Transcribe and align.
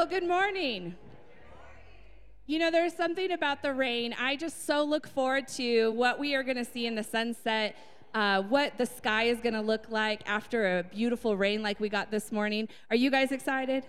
Well, 0.00 0.08
good 0.08 0.26
morning. 0.26 0.94
You 2.46 2.58
know, 2.58 2.70
there's 2.70 2.94
something 2.94 3.32
about 3.32 3.60
the 3.60 3.74
rain. 3.74 4.14
I 4.18 4.34
just 4.34 4.64
so 4.64 4.82
look 4.82 5.06
forward 5.06 5.46
to 5.48 5.90
what 5.90 6.18
we 6.18 6.34
are 6.34 6.42
going 6.42 6.56
to 6.56 6.64
see 6.64 6.86
in 6.86 6.94
the 6.94 7.02
sunset, 7.04 7.76
uh, 8.14 8.40
what 8.44 8.78
the 8.78 8.86
sky 8.86 9.24
is 9.24 9.40
going 9.42 9.52
to 9.52 9.60
look 9.60 9.90
like 9.90 10.22
after 10.24 10.78
a 10.78 10.84
beautiful 10.84 11.36
rain 11.36 11.62
like 11.62 11.80
we 11.80 11.90
got 11.90 12.10
this 12.10 12.32
morning. 12.32 12.66
Are 12.88 12.96
you 12.96 13.10
guys 13.10 13.30
excited? 13.30 13.84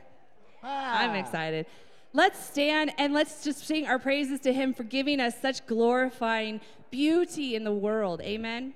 Ah. 0.61 0.99
I'm 0.99 1.16
excited. 1.16 1.66
Let's 2.11 2.45
stand 2.45 2.91
and 2.97 3.13
let's 3.13 3.45
just 3.45 3.66
sing 3.66 3.88
our 3.88 3.97
praises 3.97 4.41
to 4.41 4.51
Him 4.51 4.73
for 4.73 4.83
giving 4.83 5.22
us 5.22 5.39
such 5.41 5.66
glorifying 5.66 6.59
beauty 6.89 7.55
in 7.55 7.63
the 7.63 7.72
world. 7.72 8.19
Amen. 8.19 8.73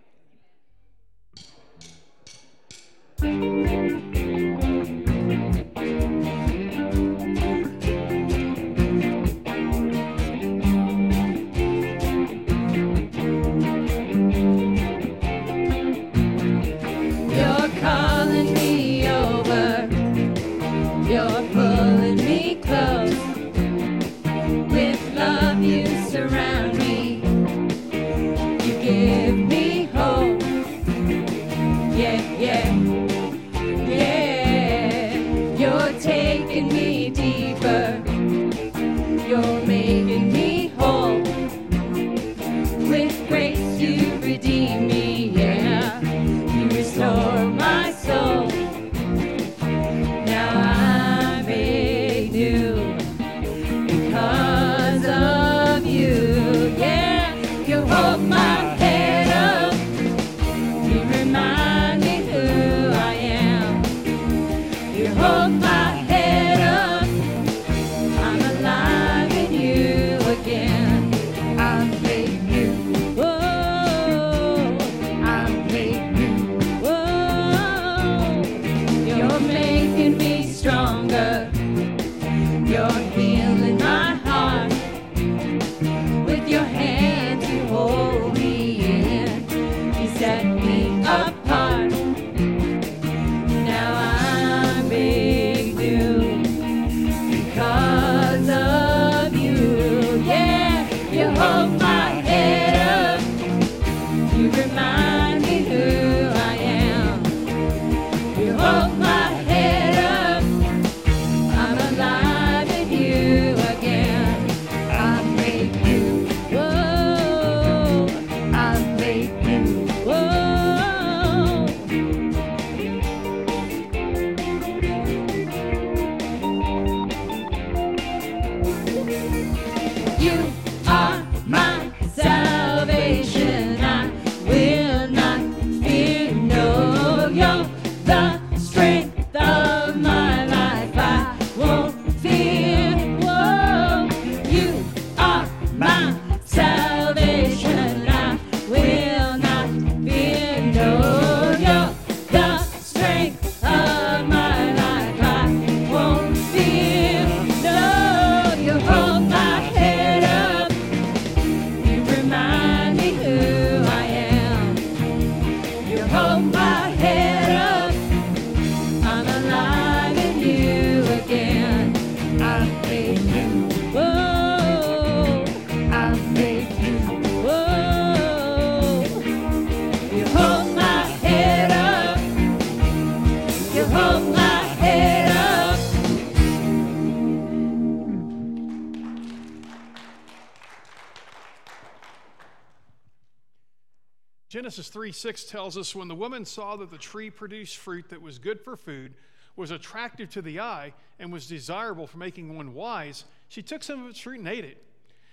Genesis 194.76 194.92
3 194.92 195.12
6 195.14 195.44
tells 195.46 195.78
us 195.78 195.96
when 195.96 196.10
the 196.10 196.16
woman 196.16 196.44
saw 196.44 196.76
that 196.76 196.92
the 196.92 196.98
tree 196.98 197.30
produced 197.30 197.78
fruit 197.78 198.10
that 198.10 198.22
was 198.22 198.38
good 198.38 198.60
for 198.60 198.76
food, 198.76 199.14
was 199.56 199.72
attractive 199.72 200.30
to 200.32 200.42
the 200.42 200.60
eye, 200.60 200.92
and 201.18 201.32
was 201.32 201.48
desirable 201.48 202.08
for 202.08 202.18
making 202.18 202.58
one 202.58 202.74
wise, 202.74 203.24
she 203.48 203.62
took 203.62 203.84
some 203.84 204.04
of 204.04 204.10
its 204.10 204.20
fruit 204.20 204.40
and 204.40 204.50
ate 204.50 204.66
it. 204.66 204.84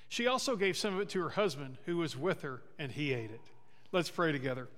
She 0.09 0.29
also 0.29 0.55
gave 0.55 0.77
some 0.77 0.95
of 0.95 1.01
it 1.01 1.09
to 1.09 1.21
her 1.23 1.31
husband 1.31 1.79
who 1.87 1.97
was 1.97 2.17
with 2.17 2.43
her, 2.43 2.63
and 2.79 2.93
he 2.93 3.13
ate 3.13 3.33
it. 3.33 3.41
Let's 3.91 4.11
pray 4.11 4.31
together. 4.31 4.69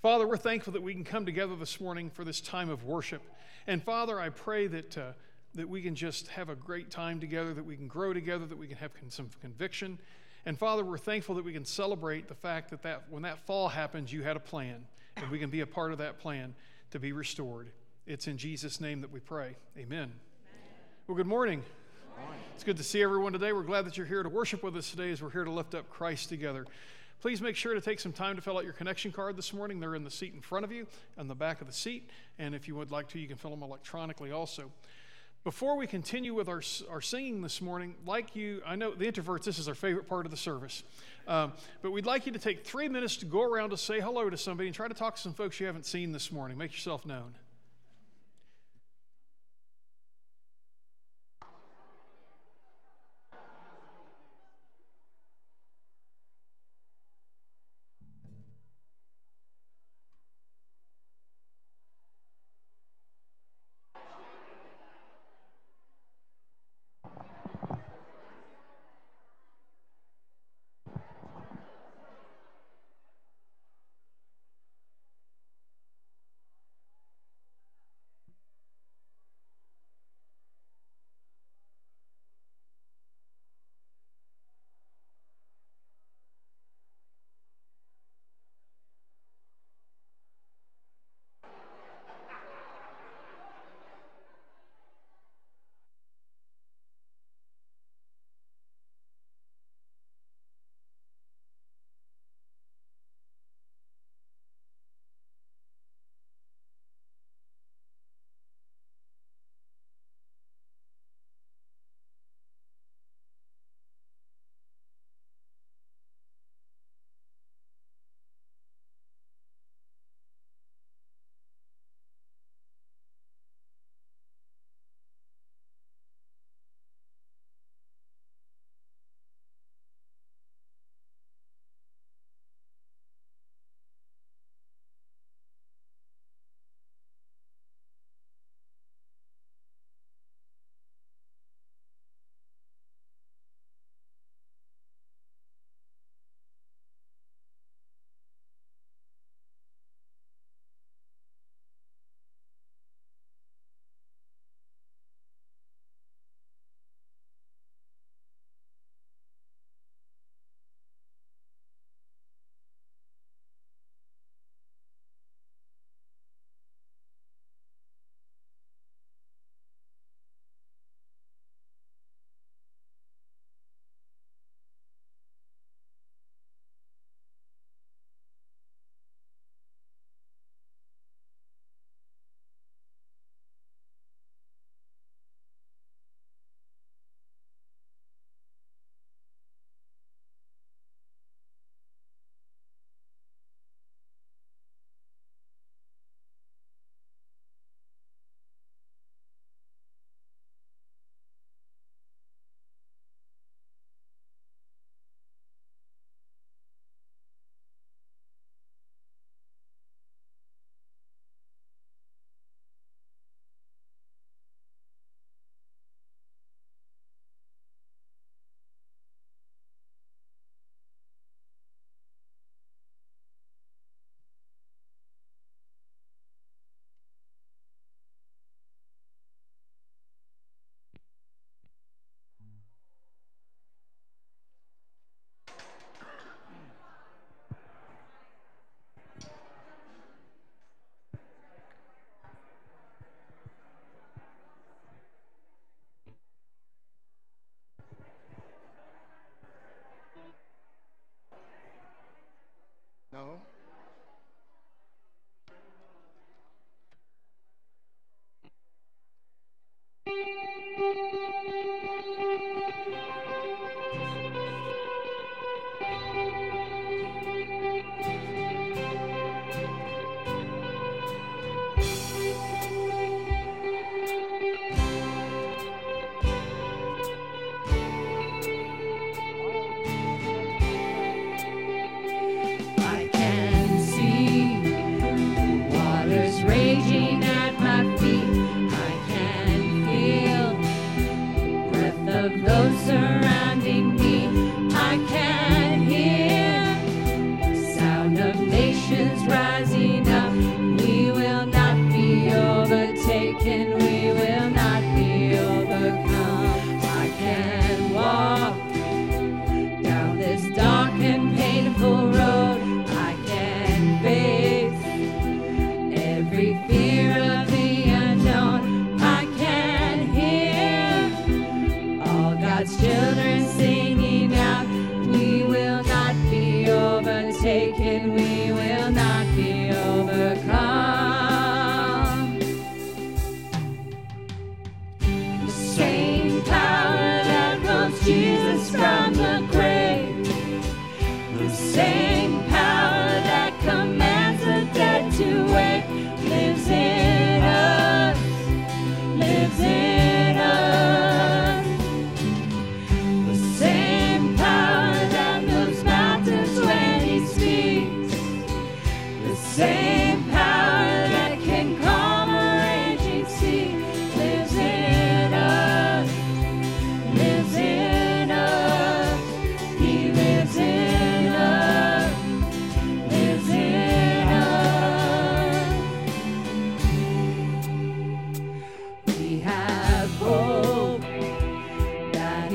Father, 0.00 0.28
we're 0.28 0.36
thankful 0.36 0.74
that 0.74 0.82
we 0.82 0.94
can 0.94 1.02
come 1.02 1.26
together 1.26 1.56
this 1.56 1.80
morning 1.80 2.08
for 2.08 2.22
this 2.22 2.40
time 2.40 2.70
of 2.70 2.84
worship. 2.84 3.22
And 3.66 3.82
Father, 3.82 4.20
I 4.20 4.28
pray 4.28 4.68
that, 4.68 4.96
uh, 4.96 5.10
that 5.56 5.68
we 5.68 5.82
can 5.82 5.96
just 5.96 6.28
have 6.28 6.50
a 6.50 6.54
great 6.54 6.88
time 6.92 7.18
together, 7.18 7.52
that 7.52 7.64
we 7.64 7.74
can 7.74 7.88
grow 7.88 8.12
together, 8.12 8.46
that 8.46 8.58
we 8.58 8.68
can 8.68 8.76
have 8.76 8.94
con- 8.94 9.10
some 9.10 9.28
conviction. 9.40 9.98
And 10.48 10.58
Father, 10.58 10.82
we're 10.82 10.96
thankful 10.96 11.34
that 11.34 11.44
we 11.44 11.52
can 11.52 11.66
celebrate 11.66 12.26
the 12.26 12.34
fact 12.34 12.70
that, 12.70 12.80
that 12.80 13.02
when 13.10 13.24
that 13.24 13.38
fall 13.40 13.68
happens, 13.68 14.10
you 14.10 14.22
had 14.22 14.34
a 14.34 14.40
plan, 14.40 14.86
and 15.18 15.30
we 15.30 15.38
can 15.38 15.50
be 15.50 15.60
a 15.60 15.66
part 15.66 15.92
of 15.92 15.98
that 15.98 16.20
plan 16.20 16.54
to 16.90 16.98
be 16.98 17.12
restored. 17.12 17.70
It's 18.06 18.28
in 18.28 18.38
Jesus' 18.38 18.80
name 18.80 19.02
that 19.02 19.12
we 19.12 19.20
pray. 19.20 19.56
Amen. 19.76 20.04
Amen. 20.04 20.10
Well, 21.06 21.18
good 21.18 21.26
morning. 21.26 21.60
good 21.60 22.22
morning. 22.22 22.40
It's 22.54 22.64
good 22.64 22.78
to 22.78 22.82
see 22.82 23.02
everyone 23.02 23.34
today. 23.34 23.52
We're 23.52 23.62
glad 23.62 23.84
that 23.84 23.98
you're 23.98 24.06
here 24.06 24.22
to 24.22 24.30
worship 24.30 24.62
with 24.62 24.74
us 24.74 24.90
today 24.90 25.10
as 25.12 25.20
we're 25.20 25.28
here 25.28 25.44
to 25.44 25.50
lift 25.50 25.74
up 25.74 25.90
Christ 25.90 26.30
together. 26.30 26.64
Please 27.20 27.42
make 27.42 27.54
sure 27.54 27.74
to 27.74 27.80
take 27.82 28.00
some 28.00 28.12
time 28.12 28.34
to 28.36 28.40
fill 28.40 28.56
out 28.56 28.64
your 28.64 28.72
connection 28.72 29.12
card 29.12 29.36
this 29.36 29.52
morning. 29.52 29.80
They're 29.80 29.96
in 29.96 30.04
the 30.04 30.10
seat 30.10 30.32
in 30.32 30.40
front 30.40 30.64
of 30.64 30.72
you, 30.72 30.86
on 31.18 31.28
the 31.28 31.34
back 31.34 31.60
of 31.60 31.66
the 31.66 31.74
seat. 31.74 32.08
And 32.38 32.54
if 32.54 32.66
you 32.66 32.74
would 32.74 32.90
like 32.90 33.08
to, 33.08 33.18
you 33.18 33.28
can 33.28 33.36
fill 33.36 33.50
them 33.50 33.62
electronically 33.62 34.32
also. 34.32 34.70
Before 35.48 35.78
we 35.78 35.86
continue 35.86 36.34
with 36.34 36.46
our, 36.46 36.60
our 36.90 37.00
singing 37.00 37.40
this 37.40 37.62
morning, 37.62 37.94
like 38.04 38.36
you, 38.36 38.60
I 38.66 38.76
know 38.76 38.94
the 38.94 39.10
introverts, 39.10 39.44
this 39.44 39.58
is 39.58 39.66
our 39.66 39.74
favorite 39.74 40.06
part 40.06 40.26
of 40.26 40.30
the 40.30 40.36
service. 40.36 40.82
Um, 41.26 41.54
but 41.80 41.90
we'd 41.90 42.04
like 42.04 42.26
you 42.26 42.32
to 42.32 42.38
take 42.38 42.66
three 42.66 42.86
minutes 42.86 43.16
to 43.16 43.24
go 43.24 43.42
around 43.42 43.70
to 43.70 43.78
say 43.78 43.98
hello 43.98 44.28
to 44.28 44.36
somebody 44.36 44.68
and 44.68 44.76
try 44.76 44.88
to 44.88 44.92
talk 44.92 45.16
to 45.16 45.22
some 45.22 45.32
folks 45.32 45.58
you 45.58 45.64
haven't 45.64 45.86
seen 45.86 46.12
this 46.12 46.30
morning. 46.30 46.58
Make 46.58 46.72
yourself 46.72 47.06
known. 47.06 47.34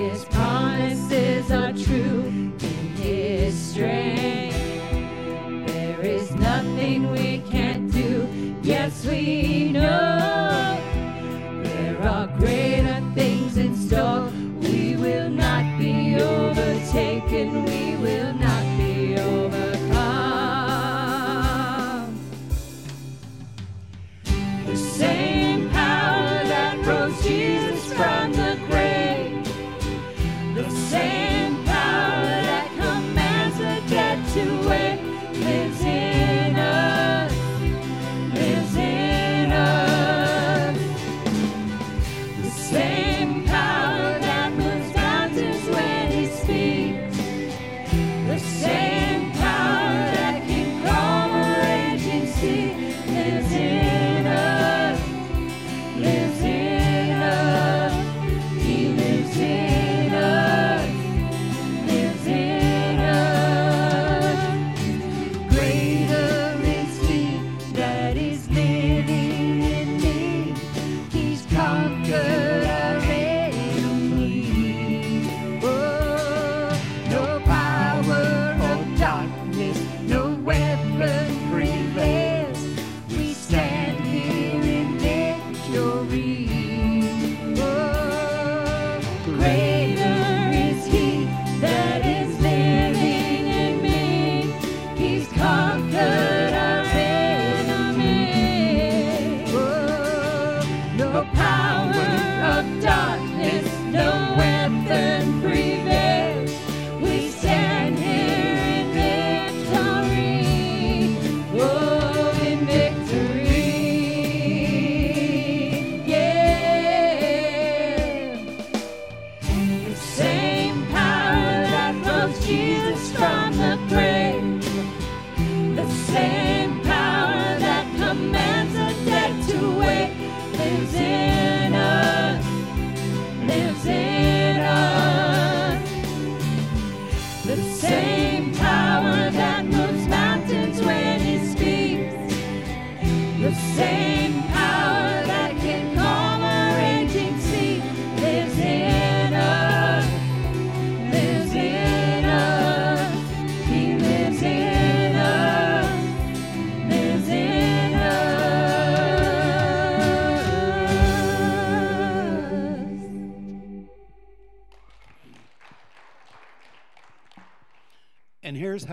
his 0.10 0.26
promise. 0.26 0.93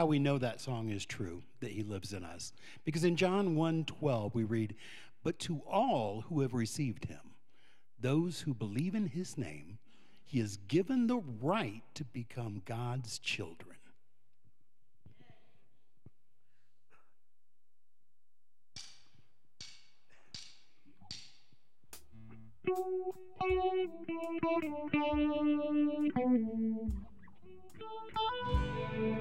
how 0.01 0.07
we 0.07 0.19
know 0.19 0.39
that 0.39 0.63
song 0.63 0.89
is 0.89 1.05
true, 1.05 1.43
that 1.61 1.73
he 1.73 1.83
lives 1.83 2.15
in 2.15 2.25
us. 2.25 2.55
Because 2.87 3.05
in 3.05 3.17
John 3.17 3.55
1 3.55 3.85
12, 3.85 4.35
we 4.35 4.45
read, 4.45 4.75
But 5.23 5.39
to 5.41 5.61
all 5.71 6.23
who 6.23 6.41
have 6.41 6.55
received 6.55 7.05
him, 7.05 7.35
those 8.01 8.41
who 8.41 8.55
believe 8.55 8.95
in 8.95 9.09
his 9.09 9.37
name, 9.37 9.77
he 10.25 10.39
has 10.39 10.57
given 10.57 11.07
the 11.07 11.19
right 11.43 11.83
to 11.97 12.05
become 12.05 12.63
God's 12.65 13.19
children. 13.19 13.77
thank 29.01 29.17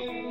you 0.00 0.21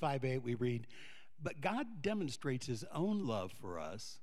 Romans 0.00 0.22
5 0.22 0.24
8, 0.24 0.42
we 0.42 0.54
read, 0.54 0.86
But 1.42 1.60
God 1.60 1.86
demonstrates 2.00 2.66
his 2.66 2.84
own 2.94 3.26
love 3.26 3.52
for 3.52 3.78
us 3.78 4.20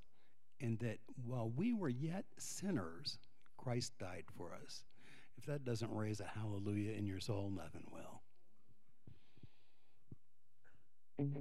in 0.58 0.76
that 0.78 0.98
while 1.24 1.50
we 1.50 1.72
were 1.72 1.88
yet 1.88 2.24
sinners, 2.38 3.18
Christ 3.56 3.92
died 3.98 4.24
for 4.36 4.52
us. 4.64 4.84
If 5.38 5.46
that 5.46 5.64
doesn't 5.64 5.94
raise 5.94 6.20
a 6.20 6.24
hallelujah 6.24 6.92
in 6.92 7.06
your 7.06 7.20
soul, 7.20 7.52
nothing 7.54 7.86
will. 7.92 8.22
Thank 11.18 11.34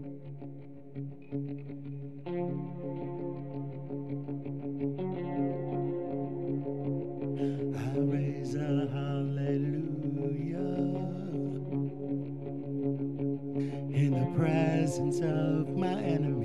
you. 0.00 0.25
presence 14.96 15.20
of 15.20 15.76
my 15.76 16.00
enemy. 16.02 16.35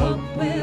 hope 0.00 0.36
will. 0.38 0.59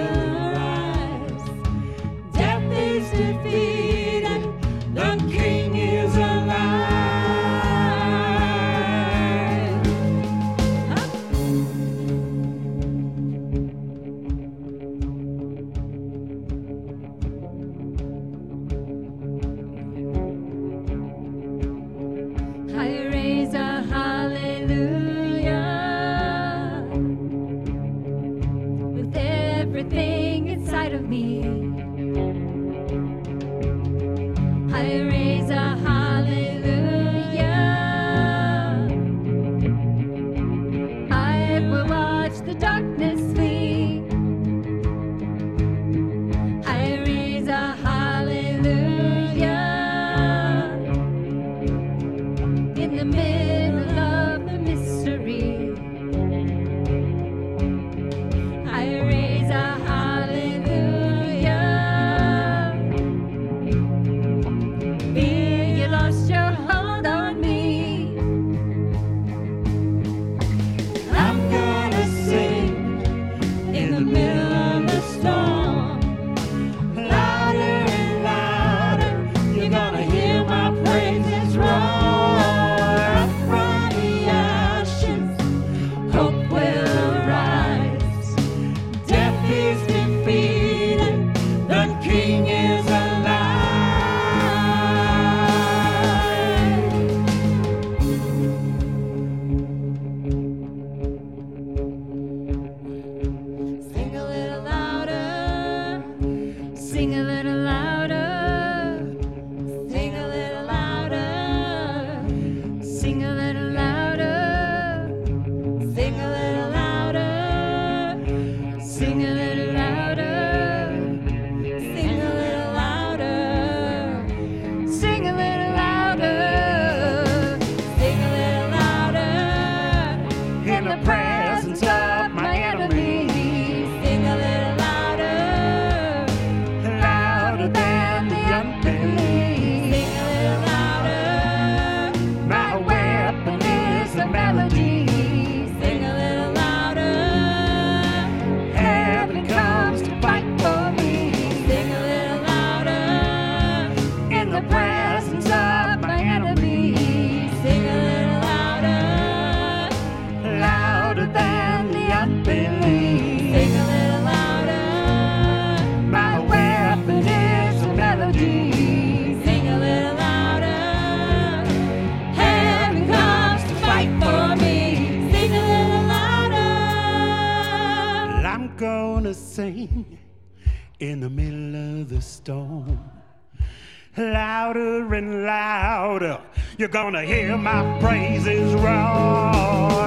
You're 186.88 187.04
gonna 187.04 187.21
hear 187.21 187.58
my 187.58 188.00
praises 188.00 188.73
roar. 188.76 190.07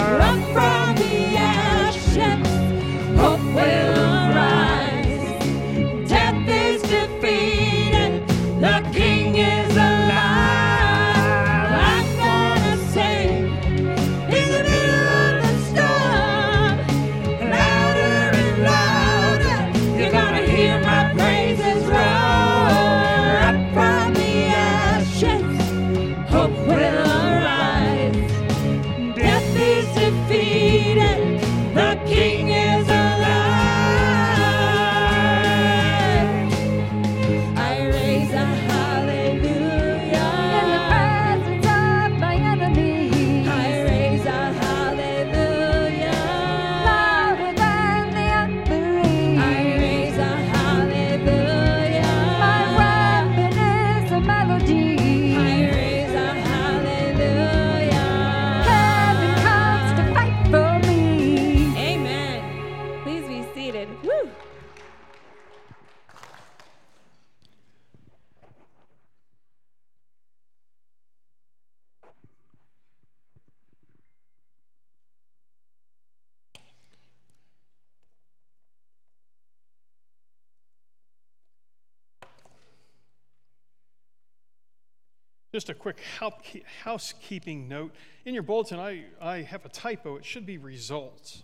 Housekeeping 86.81 87.69
note. 87.69 87.95
In 88.25 88.35
your 88.35 88.43
bulletin, 88.43 88.79
I, 88.79 89.05
I 89.21 89.43
have 89.43 89.65
a 89.65 89.69
typo. 89.69 90.17
It 90.17 90.25
should 90.25 90.47
be 90.47 90.59
results, 90.59 91.43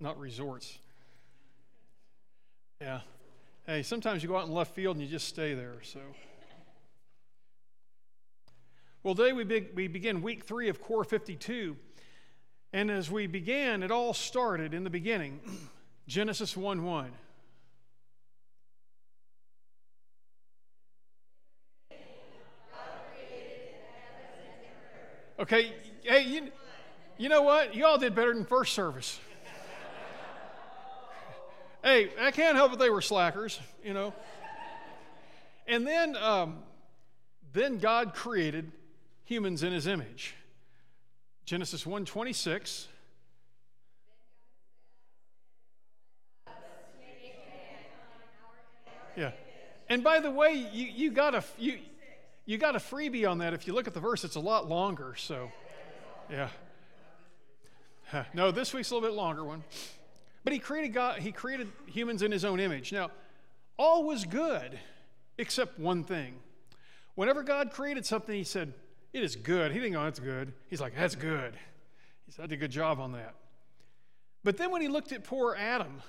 not 0.00 0.18
resorts. 0.18 0.78
Yeah. 2.80 3.00
Hey, 3.66 3.82
sometimes 3.82 4.22
you 4.22 4.28
go 4.28 4.36
out 4.36 4.46
in 4.46 4.52
left 4.52 4.74
field 4.74 4.96
and 4.96 5.04
you 5.04 5.10
just 5.10 5.28
stay 5.28 5.54
there, 5.54 5.74
so. 5.82 6.00
Well, 9.02 9.14
today 9.14 9.32
we, 9.32 9.44
beg 9.44 9.68
we 9.74 9.88
begin 9.88 10.20
week 10.20 10.44
three 10.44 10.68
of 10.68 10.80
Core 10.80 11.04
52. 11.04 11.76
And 12.72 12.90
as 12.90 13.10
we 13.10 13.26
began, 13.26 13.82
it 13.82 13.90
all 13.90 14.12
started 14.12 14.74
in 14.74 14.84
the 14.84 14.90
beginning 14.90 15.40
Genesis 16.08 16.56
1 16.56 16.84
1. 16.84 17.12
Okay, 25.38 25.74
hey, 26.02 26.22
you, 26.22 26.50
you 27.18 27.28
know 27.28 27.42
what? 27.42 27.74
You 27.74 27.84
all 27.84 27.98
did 27.98 28.14
better 28.14 28.32
than 28.32 28.46
first 28.46 28.72
service. 28.72 29.20
hey, 31.82 32.10
I 32.18 32.30
can't 32.30 32.56
help 32.56 32.72
it 32.72 32.78
they 32.78 32.88
were 32.88 33.02
slackers, 33.02 33.60
you 33.84 33.92
know. 33.92 34.14
And 35.66 35.86
then, 35.86 36.16
um, 36.16 36.60
then 37.52 37.78
God 37.78 38.14
created 38.14 38.72
humans 39.24 39.62
in 39.62 39.72
his 39.72 39.86
image. 39.86 40.34
Genesis 41.44 41.84
1:26. 41.84 42.86
Yeah. 49.16 49.32
And 49.88 50.02
by 50.02 50.20
the 50.20 50.30
way, 50.30 50.54
you, 50.72 50.86
you 50.86 51.10
got 51.10 51.34
a 51.34 51.44
you 51.58 51.78
you 52.46 52.58
got 52.58 52.76
a 52.76 52.78
freebie 52.78 53.28
on 53.28 53.38
that. 53.38 53.52
If 53.52 53.66
you 53.66 53.74
look 53.74 53.86
at 53.86 53.94
the 53.94 54.00
verse, 54.00 54.24
it's 54.24 54.36
a 54.36 54.40
lot 54.40 54.68
longer. 54.68 55.14
So, 55.16 55.50
yeah. 56.30 56.48
No, 58.32 58.52
this 58.52 58.72
week's 58.72 58.90
a 58.90 58.94
little 58.94 59.08
bit 59.08 59.16
longer 59.16 59.44
one. 59.44 59.64
But 60.44 60.52
he 60.52 60.60
created 60.60 60.94
God. 60.94 61.18
He 61.18 61.32
created 61.32 61.72
humans 61.86 62.22
in 62.22 62.30
His 62.30 62.44
own 62.44 62.60
image. 62.60 62.92
Now, 62.92 63.10
all 63.76 64.04
was 64.04 64.24
good, 64.24 64.78
except 65.38 65.78
one 65.78 66.04
thing. 66.04 66.36
Whenever 67.16 67.42
God 67.42 67.72
created 67.72 68.06
something, 68.06 68.34
He 68.34 68.44
said, 68.44 68.72
"It 69.12 69.24
is 69.24 69.34
good." 69.34 69.72
He 69.72 69.80
didn't 69.80 69.94
go, 69.94 70.04
"That's 70.04 70.20
good." 70.20 70.52
He's 70.68 70.80
like, 70.80 70.94
"That's 70.94 71.16
good." 71.16 71.58
He 72.26 72.32
said, 72.32 72.44
"I 72.44 72.46
did 72.46 72.54
a 72.54 72.58
good 72.58 72.70
job 72.70 73.00
on 73.00 73.12
that." 73.12 73.34
But 74.44 74.56
then 74.56 74.70
when 74.70 74.82
He 74.82 74.88
looked 74.88 75.10
at 75.10 75.24
poor 75.24 75.56
Adam, 75.56 76.00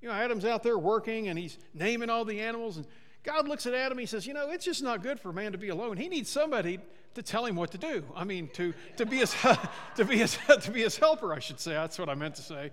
you 0.00 0.08
know, 0.08 0.14
Adam's 0.14 0.44
out 0.44 0.64
there 0.64 0.78
working 0.78 1.28
and 1.28 1.38
he's 1.38 1.58
naming 1.72 2.10
all 2.10 2.24
the 2.24 2.40
animals, 2.40 2.76
and 2.76 2.86
God 3.26 3.48
looks 3.48 3.66
at 3.66 3.74
Adam. 3.74 3.98
He 3.98 4.06
says, 4.06 4.24
"You 4.26 4.34
know, 4.34 4.50
it's 4.50 4.64
just 4.64 4.82
not 4.82 5.02
good 5.02 5.18
for 5.18 5.30
a 5.30 5.32
man 5.32 5.50
to 5.52 5.58
be 5.58 5.68
alone. 5.68 5.96
He 5.96 6.08
needs 6.08 6.30
somebody 6.30 6.78
to 7.14 7.22
tell 7.22 7.44
him 7.44 7.56
what 7.56 7.72
to 7.72 7.78
do. 7.78 8.04
I 8.14 8.22
mean, 8.22 8.48
to 8.54 8.72
to 8.96 9.04
be 9.04 9.16
his 9.16 9.34
to 9.96 10.04
be 10.04 10.16
his 10.16 10.38
to 10.62 10.70
be 10.70 10.82
his 10.82 10.96
helper. 10.96 11.34
I 11.34 11.40
should 11.40 11.58
say. 11.58 11.72
That's 11.72 11.98
what 11.98 12.08
I 12.08 12.14
meant 12.14 12.36
to 12.36 12.42
say." 12.42 12.70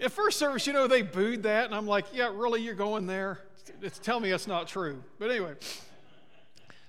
At 0.00 0.10
first 0.10 0.38
service, 0.38 0.66
you 0.66 0.72
know, 0.72 0.88
they 0.88 1.02
booed 1.02 1.44
that, 1.44 1.66
and 1.66 1.74
I'm 1.74 1.86
like, 1.86 2.06
"Yeah, 2.14 2.32
really, 2.34 2.62
you're 2.62 2.74
going 2.74 3.06
there? 3.06 3.40
It's, 3.82 3.98
tell 3.98 4.18
me 4.18 4.30
that's 4.30 4.46
not 4.46 4.68
true." 4.68 5.04
But 5.18 5.30
anyway, 5.30 5.54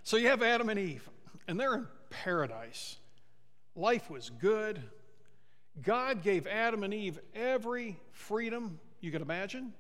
so 0.04 0.15
you 0.15 0.30
have 0.30 0.41
Adam 0.41 0.69
and 0.69 0.80
Eve, 0.80 1.08
and 1.49 1.60
they're 1.60 1.76
in 1.76 1.88
paradise. 2.10 2.95
Life 3.76 4.10
was 4.10 4.30
good. 4.30 4.82
God 5.82 6.23
gave 6.23 6.47
Adam 6.47 6.84
and 6.84 6.93
Eve 6.93 7.19
every 7.36 7.99
freedom 8.12 8.80
you 9.02 9.12
could 9.12 9.21
imagine. 9.21 9.73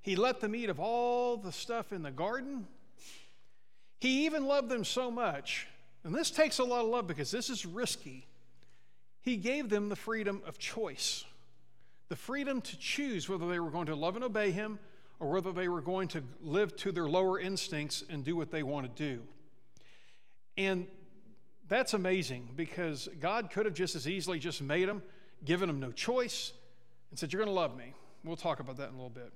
He 0.00 0.16
let 0.16 0.40
them 0.40 0.54
eat 0.54 0.70
of 0.70 0.80
all 0.80 1.36
the 1.36 1.52
stuff 1.52 1.92
in 1.92 2.02
the 2.02 2.10
garden. 2.10 2.66
He 4.00 4.26
even 4.26 4.46
loved 4.46 4.68
them 4.68 4.84
so 4.84 5.10
much, 5.10 5.66
and 6.04 6.14
this 6.14 6.30
takes 6.30 6.58
a 6.58 6.64
lot 6.64 6.84
of 6.84 6.90
love 6.90 7.06
because 7.06 7.30
this 7.30 7.50
is 7.50 7.66
risky. 7.66 8.26
He 9.20 9.36
gave 9.36 9.68
them 9.68 9.88
the 9.88 9.96
freedom 9.96 10.40
of 10.46 10.58
choice, 10.58 11.24
the 12.08 12.16
freedom 12.16 12.60
to 12.60 12.78
choose 12.78 13.28
whether 13.28 13.48
they 13.48 13.58
were 13.58 13.70
going 13.70 13.86
to 13.86 13.96
love 13.96 14.14
and 14.14 14.24
obey 14.24 14.52
Him 14.52 14.78
or 15.20 15.30
whether 15.30 15.52
they 15.52 15.68
were 15.68 15.80
going 15.80 16.08
to 16.08 16.22
live 16.40 16.76
to 16.76 16.92
their 16.92 17.08
lower 17.08 17.40
instincts 17.40 18.04
and 18.08 18.24
do 18.24 18.36
what 18.36 18.50
they 18.50 18.62
want 18.62 18.94
to 18.94 19.02
do. 19.16 19.22
And 20.56 20.86
that's 21.68 21.92
amazing 21.94 22.50
because 22.56 23.08
God 23.20 23.50
could 23.50 23.66
have 23.66 23.74
just 23.74 23.94
as 23.94 24.08
easily 24.08 24.38
just 24.38 24.62
made 24.62 24.88
them, 24.88 25.02
given 25.44 25.66
them 25.66 25.80
no 25.80 25.92
choice, 25.92 26.52
and 27.10 27.18
said, 27.18 27.32
You're 27.32 27.44
going 27.44 27.54
to 27.54 27.60
love 27.60 27.76
me. 27.76 27.94
We'll 28.24 28.36
talk 28.36 28.60
about 28.60 28.76
that 28.76 28.88
in 28.88 28.94
a 28.94 28.96
little 28.96 29.10
bit. 29.10 29.32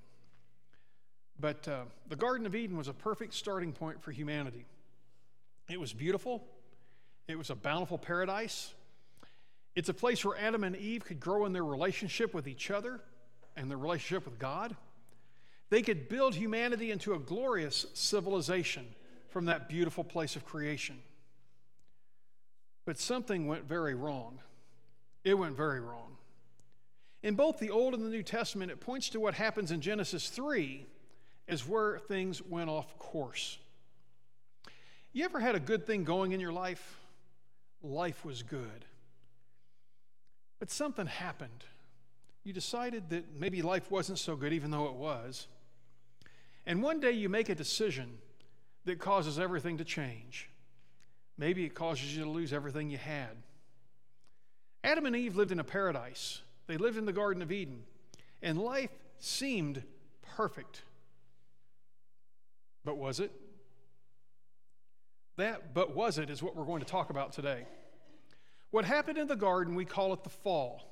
But 1.42 1.66
uh, 1.66 1.82
the 2.08 2.14
Garden 2.14 2.46
of 2.46 2.54
Eden 2.54 2.76
was 2.76 2.86
a 2.86 2.92
perfect 2.92 3.34
starting 3.34 3.72
point 3.72 4.00
for 4.00 4.12
humanity. 4.12 4.64
It 5.68 5.78
was 5.78 5.92
beautiful, 5.92 6.44
it 7.26 7.36
was 7.36 7.50
a 7.50 7.56
bountiful 7.56 7.98
paradise. 7.98 8.72
It's 9.74 9.88
a 9.88 9.94
place 9.94 10.24
where 10.24 10.38
Adam 10.38 10.64
and 10.64 10.76
Eve 10.76 11.04
could 11.04 11.18
grow 11.18 11.46
in 11.46 11.52
their 11.52 11.64
relationship 11.64 12.34
with 12.34 12.46
each 12.46 12.70
other 12.70 13.00
and 13.56 13.70
their 13.70 13.78
relationship 13.78 14.26
with 14.26 14.38
God. 14.38 14.76
They 15.70 15.80
could 15.80 16.10
build 16.10 16.34
humanity 16.34 16.90
into 16.90 17.14
a 17.14 17.18
glorious 17.18 17.86
civilization 17.94 18.86
from 19.30 19.46
that 19.46 19.68
beautiful 19.68 20.04
place 20.04 20.36
of 20.36 20.44
creation. 20.44 20.98
But 22.84 22.98
something 22.98 23.46
went 23.46 23.64
very 23.64 23.94
wrong. 23.94 24.38
It 25.24 25.34
went 25.34 25.56
very 25.56 25.80
wrong. 25.80 26.18
In 27.22 27.34
both 27.34 27.58
the 27.58 27.70
Old 27.70 27.94
and 27.94 28.04
the 28.04 28.10
New 28.10 28.22
Testament, 28.22 28.70
it 28.70 28.80
points 28.80 29.08
to 29.08 29.20
what 29.20 29.34
happens 29.34 29.70
in 29.72 29.80
Genesis 29.80 30.28
3 30.28 30.86
as 31.48 31.66
where 31.66 31.98
things 31.98 32.42
went 32.42 32.70
off 32.70 32.98
course. 32.98 33.58
You 35.12 35.24
ever 35.24 35.40
had 35.40 35.54
a 35.54 35.60
good 35.60 35.86
thing 35.86 36.04
going 36.04 36.32
in 36.32 36.40
your 36.40 36.52
life? 36.52 36.98
Life 37.82 38.24
was 38.24 38.42
good. 38.42 38.86
But 40.58 40.70
something 40.70 41.06
happened. 41.06 41.64
You 42.44 42.52
decided 42.52 43.10
that 43.10 43.38
maybe 43.38 43.62
life 43.62 43.90
wasn't 43.90 44.18
so 44.18 44.36
good, 44.36 44.52
even 44.52 44.70
though 44.70 44.86
it 44.86 44.94
was. 44.94 45.46
And 46.66 46.82
one 46.82 47.00
day 47.00 47.12
you 47.12 47.28
make 47.28 47.48
a 47.48 47.54
decision 47.54 48.18
that 48.84 48.98
causes 48.98 49.38
everything 49.38 49.78
to 49.78 49.84
change. 49.84 50.48
Maybe 51.36 51.64
it 51.64 51.74
causes 51.74 52.16
you 52.16 52.24
to 52.24 52.30
lose 52.30 52.52
everything 52.52 52.90
you 52.90 52.98
had. 52.98 53.36
Adam 54.84 55.06
and 55.06 55.14
Eve 55.14 55.36
lived 55.36 55.52
in 55.52 55.60
a 55.60 55.64
paradise. 55.64 56.40
They 56.66 56.76
lived 56.76 56.98
in 56.98 57.04
the 57.04 57.12
Garden 57.12 57.42
of 57.42 57.52
Eden. 57.52 57.84
And 58.42 58.58
life 58.58 58.90
seemed 59.18 59.82
perfect. 60.36 60.82
But 62.84 62.98
was 62.98 63.20
it? 63.20 63.30
That, 65.36 65.74
but 65.74 65.94
was 65.94 66.18
it, 66.18 66.30
is 66.30 66.42
what 66.42 66.56
we're 66.56 66.64
going 66.64 66.80
to 66.80 66.86
talk 66.86 67.10
about 67.10 67.32
today. 67.32 67.66
What 68.70 68.84
happened 68.84 69.18
in 69.18 69.28
the 69.28 69.36
garden, 69.36 69.74
we 69.74 69.84
call 69.84 70.12
it 70.12 70.24
the 70.24 70.30
fall. 70.30 70.82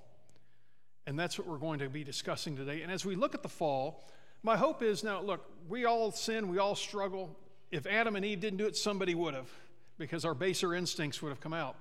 And 1.06 1.18
that's 1.18 1.38
what 1.38 1.48
we're 1.48 1.58
going 1.58 1.80
to 1.80 1.88
be 1.88 2.04
discussing 2.04 2.56
today. 2.56 2.82
And 2.82 2.92
as 2.92 3.04
we 3.04 3.16
look 3.16 3.34
at 3.34 3.42
the 3.42 3.48
fall, 3.48 4.06
my 4.42 4.56
hope 4.56 4.82
is 4.82 5.02
now, 5.04 5.20
look, 5.20 5.44
we 5.68 5.84
all 5.84 6.12
sin, 6.12 6.48
we 6.48 6.58
all 6.58 6.74
struggle. 6.74 7.36
If 7.70 7.86
Adam 7.86 8.16
and 8.16 8.24
Eve 8.24 8.40
didn't 8.40 8.58
do 8.58 8.66
it, 8.66 8.76
somebody 8.76 9.14
would 9.14 9.34
have, 9.34 9.50
because 9.98 10.24
our 10.24 10.34
baser 10.34 10.74
instincts 10.74 11.20
would 11.20 11.30
have 11.30 11.40
come 11.40 11.52
out. 11.52 11.76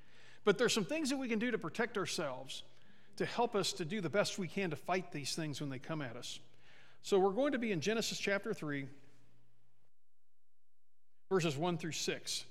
but 0.44 0.58
there's 0.58 0.72
some 0.72 0.84
things 0.84 1.10
that 1.10 1.16
we 1.16 1.28
can 1.28 1.38
do 1.38 1.50
to 1.50 1.58
protect 1.58 1.96
ourselves, 1.98 2.62
to 3.16 3.24
help 3.24 3.54
us 3.54 3.72
to 3.74 3.84
do 3.84 4.00
the 4.00 4.10
best 4.10 4.38
we 4.38 4.48
can 4.48 4.70
to 4.70 4.76
fight 4.76 5.12
these 5.12 5.34
things 5.34 5.60
when 5.60 5.70
they 5.70 5.78
come 5.78 6.02
at 6.02 6.16
us. 6.16 6.38
So 7.02 7.18
we're 7.18 7.30
going 7.30 7.52
to 7.52 7.58
be 7.58 7.72
in 7.72 7.80
Genesis 7.80 8.18
chapter 8.18 8.54
3, 8.54 8.86
verses 11.28 11.56
1 11.56 11.78
through 11.78 11.92
6. 11.92 12.44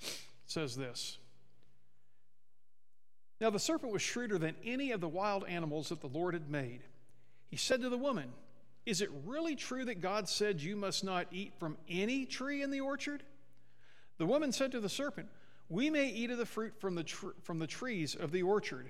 Says 0.46 0.76
this. 0.76 1.18
Now 3.42 3.50
the 3.50 3.60
serpent 3.60 3.92
was 3.92 4.02
shrewder 4.02 4.38
than 4.38 4.56
any 4.64 4.92
of 4.92 5.02
the 5.02 5.08
wild 5.08 5.46
animals 5.48 5.90
that 5.90 6.02
the 6.02 6.08
Lord 6.08 6.34
had 6.34 6.50
made. 6.50 6.82
He 7.50 7.58
said 7.58 7.82
to 7.82 7.90
the 7.90 7.98
woman, 7.98 8.32
Is 8.86 9.02
it 9.02 9.10
really 9.26 9.56
true 9.56 9.86
that 9.86 10.02
God 10.02 10.30
said 10.30 10.62
you 10.62 10.76
must 10.76 11.04
not 11.04 11.28
eat 11.32 11.54
from 11.60 11.78
any 11.90 12.26
tree 12.26 12.62
in 12.62 12.72
the 12.72 12.82
orchard? 12.82 13.24
The 14.18 14.26
woman 14.26 14.52
said 14.52 14.72
to 14.72 14.80
the 14.80 14.90
serpent, 14.90 15.28
We 15.70 15.90
may 15.90 16.08
eat 16.08 16.32
of 16.32 16.38
the 16.38 16.46
fruit 16.46 16.74
from 16.80 16.96
the, 16.96 17.04
tr- 17.04 17.36
from 17.42 17.60
the 17.60 17.68
trees 17.68 18.16
of 18.16 18.32
the 18.32 18.44
orchard. 18.44 18.90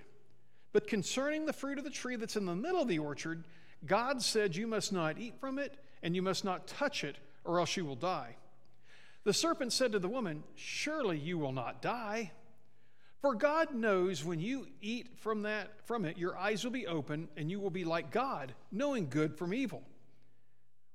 But 0.71 0.87
concerning 0.87 1.45
the 1.45 1.53
fruit 1.53 1.77
of 1.77 1.83
the 1.83 1.89
tree 1.89 2.15
that's 2.15 2.35
in 2.35 2.45
the 2.45 2.55
middle 2.55 2.81
of 2.81 2.87
the 2.87 2.99
orchard, 2.99 3.45
God 3.85 4.21
said, 4.21 4.55
You 4.55 4.67
must 4.67 4.93
not 4.93 5.17
eat 5.17 5.39
from 5.39 5.59
it, 5.59 5.77
and 6.01 6.15
you 6.15 6.21
must 6.21 6.45
not 6.45 6.67
touch 6.67 7.03
it, 7.03 7.17
or 7.43 7.59
else 7.59 7.75
you 7.75 7.85
will 7.85 7.95
die. 7.95 8.35
The 9.23 9.33
serpent 9.33 9.71
said 9.71 9.93
to 9.93 9.99
the 9.99 10.09
woman, 10.09 10.43
Surely 10.55 11.17
you 11.17 11.37
will 11.37 11.51
not 11.51 11.81
die. 11.81 12.31
For 13.21 13.35
God 13.35 13.73
knows 13.73 14.25
when 14.25 14.41
you 14.41 14.67
eat 14.81 15.17
from 15.17 15.43
that 15.43 15.85
from 15.85 16.03
it, 16.03 16.17
your 16.17 16.37
eyes 16.37 16.65
will 16.65 16.71
be 16.71 16.87
open, 16.87 17.29
and 17.37 17.49
you 17.49 17.59
will 17.59 17.69
be 17.69 17.85
like 17.85 18.11
God, 18.11 18.53
knowing 18.69 19.07
good 19.09 19.37
from 19.37 19.53
evil. 19.53 19.81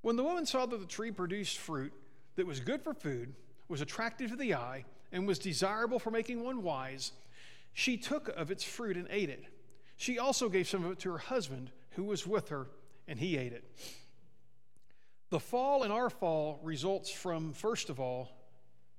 When 0.03 0.17
the 0.17 0.25
woman 0.25 0.45
saw 0.45 0.67
that 0.67 0.79
the 0.79 0.87
tree 0.87 1.11
produced 1.11 1.57
fruit 1.57 1.93
that 2.37 2.47
was 2.47 2.61
good 2.61 2.83
for 2.83 2.93
food, 2.93 3.35
was 3.69 3.81
attractive 3.81 4.31
to 4.31 4.37
the 4.37 4.55
eye, 4.55 4.85
and 5.11 5.27
was 5.27 5.39
desirable 5.39 5.99
for 5.99 6.11
making 6.11 6.45
one 6.45 6.63
wise, 6.63 7.13
she 7.73 7.97
took 7.97 8.29
of 8.29 8.51
its 8.51 8.63
fruit 8.63 8.99
and 8.99 9.07
ate 9.11 9.31
it. 9.31 9.45
She 9.97 10.19
also 10.19 10.51
gave 10.51 10.69
some 10.69 10.85
of 10.85 10.93
it 10.93 10.99
to 11.01 11.13
her 11.13 11.19
husband, 11.19 11.71
who 11.93 12.05
was 12.05 12.27
with 12.27 12.51
her, 12.51 12.69
and 13.07 13.19
he 13.19 13.39
ate 13.39 13.55
it. 13.55 13.65
The 15.31 15.41
fall 15.41 15.83
in 15.83 15.91
our 15.91 16.09
fall 16.09 16.59
results 16.63 17.11
from, 17.11 17.53
first 17.53 17.91
of 17.91 18.01
all, 18.01 18.31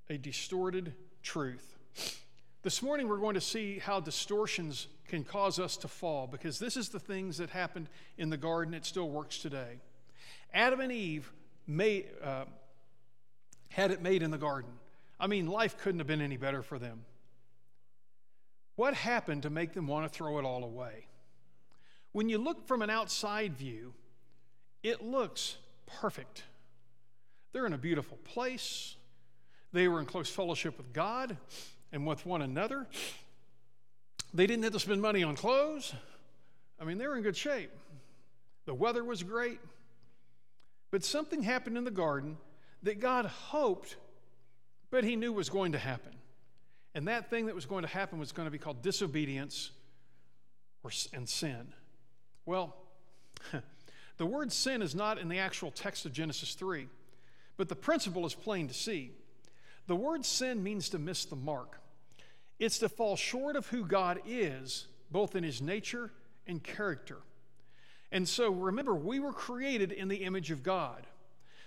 a 0.10 0.18
distorted 0.18 0.94
truth. 1.24 1.76
This 2.62 2.84
morning, 2.84 3.08
we're 3.08 3.18
going 3.18 3.34
to 3.34 3.42
see 3.42 3.80
how 3.80 4.00
distortions 4.00 4.88
can 5.08 5.24
cause 5.24 5.58
us 5.58 5.76
to 5.78 5.88
fall 5.88 6.28
because 6.28 6.60
this 6.60 6.78
is 6.78 6.90
the 6.90 7.00
things 7.00 7.38
that 7.38 7.50
happened 7.50 7.90
in 8.18 8.30
the 8.30 8.38
garden. 8.38 8.76
It 8.76 8.86
still 8.86 9.10
works 9.10 9.40
today. 9.40 9.80
Adam 10.54 10.82
and 10.82 10.92
Eve 10.92 11.32
made, 11.66 12.06
uh, 12.24 12.46
had 13.70 13.90
it 13.90 14.04
made 14.04 14.22
in 14.22 14.30
the 14.30 14.38
garden. 14.38 14.72
I 15.20 15.26
mean, 15.26 15.48
life 15.48 15.78
couldn't 15.78 16.00
have 16.00 16.08
been 16.08 16.22
any 16.22 16.38
better 16.38 16.62
for 16.62 16.78
them. 16.78 17.06
What 18.76 18.94
happened 18.94 19.44
to 19.44 19.50
make 19.50 19.74
them 19.74 19.88
want 19.88 20.06
to 20.06 20.16
throw 20.16 20.38
it 20.38 20.46
all 20.46 20.64
away? 20.64 21.08
When 22.12 22.30
you 22.30 22.38
look 22.38 22.68
from 22.68 22.84
an 22.84 22.92
outside 22.92 23.58
view, 23.58 23.94
it 24.84 25.04
looks 25.04 25.58
perfect. 26.02 26.44
They're 27.52 27.66
in 27.66 27.74
a 27.74 27.78
beautiful 27.78 28.18
place. 28.24 28.96
They 29.74 29.88
were 29.88 30.00
in 30.00 30.06
close 30.06 30.30
fellowship 30.30 30.78
with 30.78 30.94
God 30.94 31.38
and 31.92 32.06
with 32.06 32.26
one 32.26 32.42
another. 32.42 32.88
They 34.34 34.48
didn't 34.48 34.64
have 34.64 34.74
to 34.74 34.80
spend 34.80 35.02
money 35.02 35.24
on 35.24 35.36
clothes. 35.36 35.94
I 36.80 36.86
mean, 36.86 36.98
they 36.98 37.08
were 37.08 37.16
in 37.16 37.24
good 37.24 37.38
shape. 37.38 37.72
The 38.66 38.74
weather 38.74 39.04
was 39.04 39.24
great. 39.24 39.60
But 40.92 41.04
something 41.04 41.44
happened 41.44 41.78
in 41.78 41.84
the 41.84 41.92
garden 41.92 42.38
that 42.84 43.00
God 43.00 43.26
hoped, 43.26 43.96
but 44.92 45.04
He 45.04 45.16
knew 45.16 45.34
was 45.34 45.50
going 45.50 45.74
to 45.74 45.80
happen. 45.80 46.14
And 46.96 47.08
that 47.08 47.30
thing 47.30 47.46
that 47.46 47.56
was 47.56 47.66
going 47.66 47.84
to 47.84 47.88
happen 47.88 48.20
was 48.20 48.32
going 48.32 48.48
to 48.48 48.52
be 48.52 48.58
called 48.58 48.82
disobedience 48.82 49.72
or, 50.84 50.92
and 51.14 51.28
sin. 51.30 51.74
Well, 52.46 52.76
the 54.20 54.26
word 54.26 54.52
sin 54.52 54.82
is 54.82 54.94
not 54.94 55.18
in 55.18 55.30
the 55.30 55.40
actual 55.40 55.72
text 55.72 56.06
of 56.06 56.12
Genesis 56.12 56.54
3, 56.54 56.88
but 57.56 57.70
the 57.70 57.76
principle 57.76 58.26
is 58.26 58.36
plain 58.36 58.68
to 58.68 58.74
see. 58.74 59.12
The 59.88 59.96
word 59.96 60.26
sin 60.26 60.62
means 60.62 60.90
to 60.90 61.00
miss 61.00 61.24
the 61.24 61.38
mark, 61.38 61.80
it's 62.60 62.80
to 62.80 62.90
fall 62.90 63.16
short 63.16 63.56
of 63.56 63.68
who 63.68 63.86
God 63.86 64.20
is, 64.28 64.88
both 65.10 65.38
in 65.38 65.44
his 65.46 65.62
nature 65.62 66.12
and 66.46 66.62
character. 66.62 67.18
And 68.12 68.28
so 68.28 68.52
remember, 68.52 68.94
we 68.94 69.22
were 69.22 69.32
created 69.32 69.94
in 69.94 70.10
the 70.10 70.18
image 70.18 70.52
of 70.52 70.64
God. 70.64 71.08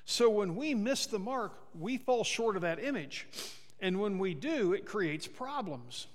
So 0.04 0.28
when 0.28 0.54
we 0.54 0.74
miss 0.74 1.06
the 1.06 1.18
mark, 1.18 1.58
we 1.78 1.96
fall 1.96 2.22
short 2.22 2.56
of 2.56 2.62
that 2.62 2.84
image. 2.84 3.26
And 3.80 3.98
when 3.98 4.18
we 4.18 4.34
do, 4.34 4.74
it 4.74 4.84
creates 4.84 5.26
problems. 5.26 6.06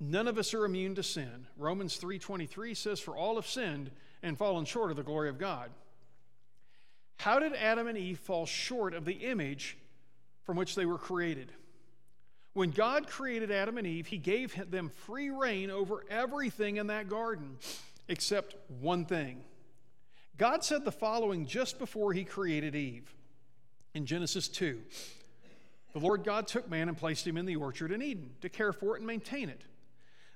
None 0.00 0.28
of 0.28 0.38
us 0.38 0.54
are 0.54 0.64
immune 0.64 0.94
to 0.94 1.02
sin. 1.02 1.46
Romans 1.58 1.98
3:23 1.98 2.74
says 2.74 3.00
for 3.00 3.16
all 3.16 3.34
have 3.34 3.46
sinned 3.46 3.90
and 4.22 4.38
fallen 4.38 4.64
short 4.64 4.90
of 4.90 4.96
the 4.96 5.02
glory 5.02 5.28
of 5.28 5.38
God. 5.38 5.70
How 7.18 7.38
did 7.38 7.54
Adam 7.54 7.86
and 7.86 7.96
Eve 7.96 8.18
fall 8.18 8.46
short 8.46 8.94
of 8.94 9.04
the 9.04 9.12
image 9.12 9.76
from 10.44 10.56
which 10.56 10.74
they 10.74 10.86
were 10.86 10.98
created? 10.98 11.52
When 12.54 12.70
God 12.70 13.06
created 13.06 13.50
Adam 13.50 13.78
and 13.78 13.86
Eve, 13.86 14.06
he 14.06 14.18
gave 14.18 14.70
them 14.70 14.90
free 14.90 15.30
reign 15.30 15.70
over 15.70 16.04
everything 16.10 16.76
in 16.76 16.88
that 16.88 17.08
garden 17.08 17.56
except 18.08 18.56
one 18.80 19.04
thing. 19.04 19.42
God 20.36 20.64
said 20.64 20.84
the 20.84 20.92
following 20.92 21.46
just 21.46 21.78
before 21.78 22.12
he 22.12 22.24
created 22.24 22.74
Eve 22.74 23.14
in 23.94 24.04
Genesis 24.04 24.48
2. 24.48 24.80
The 25.92 25.98
Lord 25.98 26.24
God 26.24 26.46
took 26.46 26.68
man 26.68 26.88
and 26.88 26.96
placed 26.96 27.26
him 27.26 27.36
in 27.36 27.46
the 27.46 27.56
orchard 27.56 27.92
in 27.92 28.02
Eden 28.02 28.30
to 28.40 28.48
care 28.48 28.72
for 28.72 28.96
it 28.96 29.00
and 29.00 29.06
maintain 29.06 29.48
it. 29.48 29.62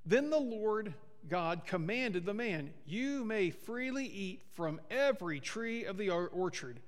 Then 0.05 0.31
the 0.31 0.39
Lord 0.39 0.95
God 1.29 1.63
commanded 1.67 2.25
the 2.25 2.35
man, 2.35 2.73
You 2.87 3.25
may 3.25 3.51
freely 3.51 4.07
eat 4.07 4.43
from 4.55 4.81
every 4.91 5.41
tree 5.41 5.85
of 5.85 5.97
the 5.97 6.11
orchard, 6.11 6.81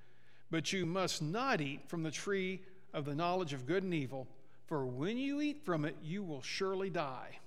but 0.50 0.72
you 0.72 0.86
must 0.86 1.22
not 1.22 1.60
eat 1.60 1.88
from 1.88 2.02
the 2.02 2.10
tree 2.10 2.62
of 2.94 3.04
the 3.04 3.14
knowledge 3.14 3.52
of 3.52 3.66
good 3.66 3.82
and 3.82 3.94
evil, 3.94 4.28
for 4.66 4.86
when 4.86 5.18
you 5.18 5.40
eat 5.40 5.64
from 5.64 5.84
it, 5.84 5.96
you 6.02 6.22
will 6.22 6.42
surely 6.42 6.90
die. 6.90 7.38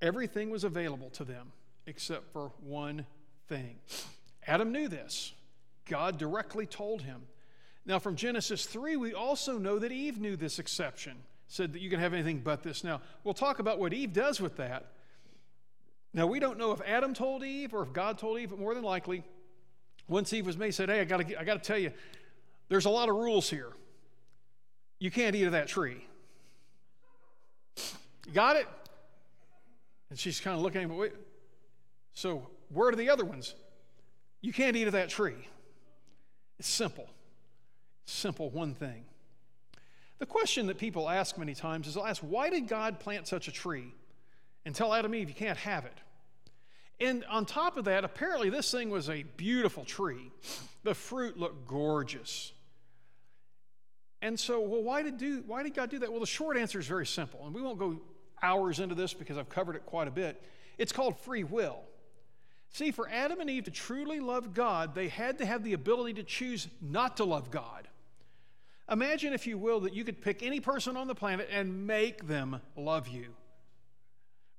Everything 0.00 0.50
was 0.50 0.64
available 0.64 1.10
to 1.10 1.24
them 1.24 1.52
except 1.86 2.32
for 2.32 2.52
one 2.62 3.06
thing. 3.48 3.76
Adam 4.46 4.72
knew 4.72 4.88
this. 4.88 5.32
God 5.86 6.18
directly 6.18 6.66
told 6.66 7.02
him. 7.02 7.22
Now, 7.86 7.98
from 7.98 8.16
Genesis 8.16 8.64
3, 8.64 8.96
we 8.96 9.12
also 9.12 9.58
know 9.58 9.78
that 9.78 9.92
Eve 9.92 10.18
knew 10.18 10.36
this 10.36 10.58
exception, 10.58 11.16
said 11.48 11.74
that 11.74 11.82
you 11.82 11.90
can 11.90 12.00
have 12.00 12.14
anything 12.14 12.40
but 12.40 12.62
this. 12.62 12.82
Now, 12.82 13.02
we'll 13.22 13.34
talk 13.34 13.58
about 13.58 13.78
what 13.78 13.92
Eve 13.92 14.12
does 14.12 14.40
with 14.40 14.56
that. 14.56 14.86
Now, 16.14 16.28
we 16.28 16.38
don't 16.38 16.58
know 16.58 16.70
if 16.70 16.80
Adam 16.86 17.12
told 17.12 17.42
Eve 17.42 17.74
or 17.74 17.82
if 17.82 17.92
God 17.92 18.18
told 18.18 18.38
Eve, 18.38 18.50
but 18.50 18.58
more 18.60 18.72
than 18.72 18.84
likely, 18.84 19.24
once 20.06 20.32
Eve 20.32 20.46
was 20.46 20.56
made, 20.56 20.72
said, 20.72 20.88
Hey, 20.88 21.00
I 21.00 21.04
got 21.04 21.20
I 21.20 21.44
to 21.44 21.58
tell 21.58 21.76
you, 21.76 21.92
there's 22.68 22.84
a 22.84 22.90
lot 22.90 23.08
of 23.08 23.16
rules 23.16 23.50
here. 23.50 23.72
You 25.00 25.10
can't 25.10 25.34
eat 25.34 25.42
of 25.42 25.52
that 25.52 25.66
tree. 25.66 26.06
You 27.76 28.32
got 28.32 28.54
it? 28.56 28.68
And 30.08 30.18
she's 30.18 30.40
kind 30.40 30.56
of 30.56 30.62
looking 30.62 30.82
at 30.82 30.88
him. 30.88 31.10
So, 32.14 32.46
where 32.68 32.90
are 32.90 32.96
the 32.96 33.10
other 33.10 33.24
ones? 33.24 33.54
You 34.40 34.52
can't 34.52 34.76
eat 34.76 34.86
of 34.86 34.92
that 34.92 35.08
tree. 35.08 35.48
It's 36.60 36.68
simple. 36.68 37.08
Simple, 38.06 38.50
one 38.50 38.74
thing. 38.74 39.04
The 40.20 40.26
question 40.26 40.68
that 40.68 40.78
people 40.78 41.10
ask 41.10 41.36
many 41.36 41.54
times 41.54 41.88
is 41.88 41.94
they'll 41.94 42.06
ask, 42.06 42.22
why 42.22 42.50
did 42.50 42.68
God 42.68 43.00
plant 43.00 43.26
such 43.26 43.48
a 43.48 43.52
tree 43.52 43.92
and 44.64 44.74
tell 44.74 44.94
Adam 44.94 45.12
and 45.12 45.20
Eve 45.22 45.28
you 45.28 45.34
can't 45.34 45.58
have 45.58 45.84
it? 45.84 45.98
And 47.00 47.24
on 47.24 47.44
top 47.44 47.76
of 47.76 47.86
that, 47.86 48.04
apparently 48.04 48.50
this 48.50 48.70
thing 48.70 48.90
was 48.90 49.10
a 49.10 49.24
beautiful 49.36 49.84
tree. 49.84 50.30
The 50.84 50.94
fruit 50.94 51.36
looked 51.36 51.66
gorgeous. 51.66 52.52
And 54.22 54.38
so, 54.38 54.60
well, 54.60 54.82
why 54.82 55.02
did, 55.02 55.18
do, 55.18 55.42
why 55.46 55.62
did 55.62 55.74
God 55.74 55.90
do 55.90 55.98
that? 55.98 56.10
Well, 56.10 56.20
the 56.20 56.26
short 56.26 56.56
answer 56.56 56.78
is 56.78 56.86
very 56.86 57.06
simple, 57.06 57.40
and 57.44 57.54
we 57.54 57.60
won't 57.60 57.78
go 57.78 58.00
hours 58.42 58.80
into 58.80 58.94
this 58.94 59.12
because 59.12 59.36
I've 59.36 59.48
covered 59.48 59.76
it 59.76 59.84
quite 59.86 60.08
a 60.08 60.10
bit. 60.10 60.42
It's 60.78 60.92
called 60.92 61.18
free 61.18 61.44
will. 61.44 61.80
See, 62.70 62.90
for 62.90 63.08
Adam 63.08 63.40
and 63.40 63.50
Eve 63.50 63.64
to 63.64 63.70
truly 63.70 64.20
love 64.20 64.54
God, 64.54 64.94
they 64.94 65.08
had 65.08 65.38
to 65.38 65.46
have 65.46 65.62
the 65.62 65.74
ability 65.74 66.14
to 66.14 66.22
choose 66.22 66.68
not 66.80 67.18
to 67.18 67.24
love 67.24 67.50
God. 67.50 67.86
Imagine, 68.90 69.32
if 69.32 69.46
you 69.46 69.56
will, 69.58 69.80
that 69.80 69.94
you 69.94 70.04
could 70.04 70.20
pick 70.20 70.42
any 70.42 70.60
person 70.60 70.96
on 70.96 71.06
the 71.06 71.14
planet 71.14 71.48
and 71.50 71.86
make 71.86 72.26
them 72.26 72.60
love 72.76 73.08
you. 73.08 73.34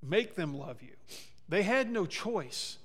Make 0.07 0.35
them 0.35 0.57
love 0.57 0.81
you. 0.81 0.93
They 1.47 1.63
had 1.63 1.91
no 1.91 2.05
choice. 2.05 2.77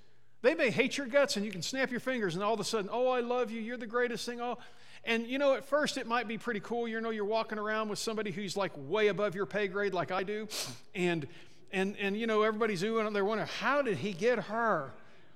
They 0.42 0.54
may 0.54 0.70
hate 0.70 0.96
your 0.96 1.06
guts 1.06 1.36
and 1.36 1.44
you 1.44 1.52
can 1.52 1.62
snap 1.62 1.90
your 1.90 2.00
fingers 2.00 2.34
and 2.34 2.42
all 2.42 2.54
of 2.54 2.60
a 2.60 2.64
sudden, 2.64 2.88
oh, 2.92 3.08
I 3.08 3.20
love 3.20 3.50
you. 3.50 3.60
You're 3.60 3.76
the 3.76 3.86
greatest 3.86 4.24
thing. 4.24 4.40
Oh, 4.40 4.58
and 5.04 5.26
you 5.26 5.38
know, 5.38 5.54
at 5.54 5.64
first 5.64 5.96
it 5.96 6.06
might 6.06 6.28
be 6.28 6.38
pretty 6.38 6.60
cool. 6.60 6.86
You 6.86 7.00
know, 7.00 7.10
you're 7.10 7.24
walking 7.24 7.58
around 7.58 7.88
with 7.88 7.98
somebody 7.98 8.30
who's 8.30 8.56
like 8.56 8.72
way 8.76 9.08
above 9.08 9.34
your 9.34 9.46
pay 9.46 9.68
grade, 9.68 9.94
like 9.94 10.10
I 10.10 10.22
do, 10.22 10.48
and 10.94 11.26
and 11.72 11.96
and 11.98 12.18
you 12.18 12.26
know 12.26 12.42
everybody's 12.42 12.82
oohing 12.82 13.06
and 13.06 13.16
they're 13.16 13.24
wondering 13.24 13.48
how 13.60 13.82
did 13.82 13.98
he 13.98 14.12
get 14.12 14.38
her? 14.44 14.92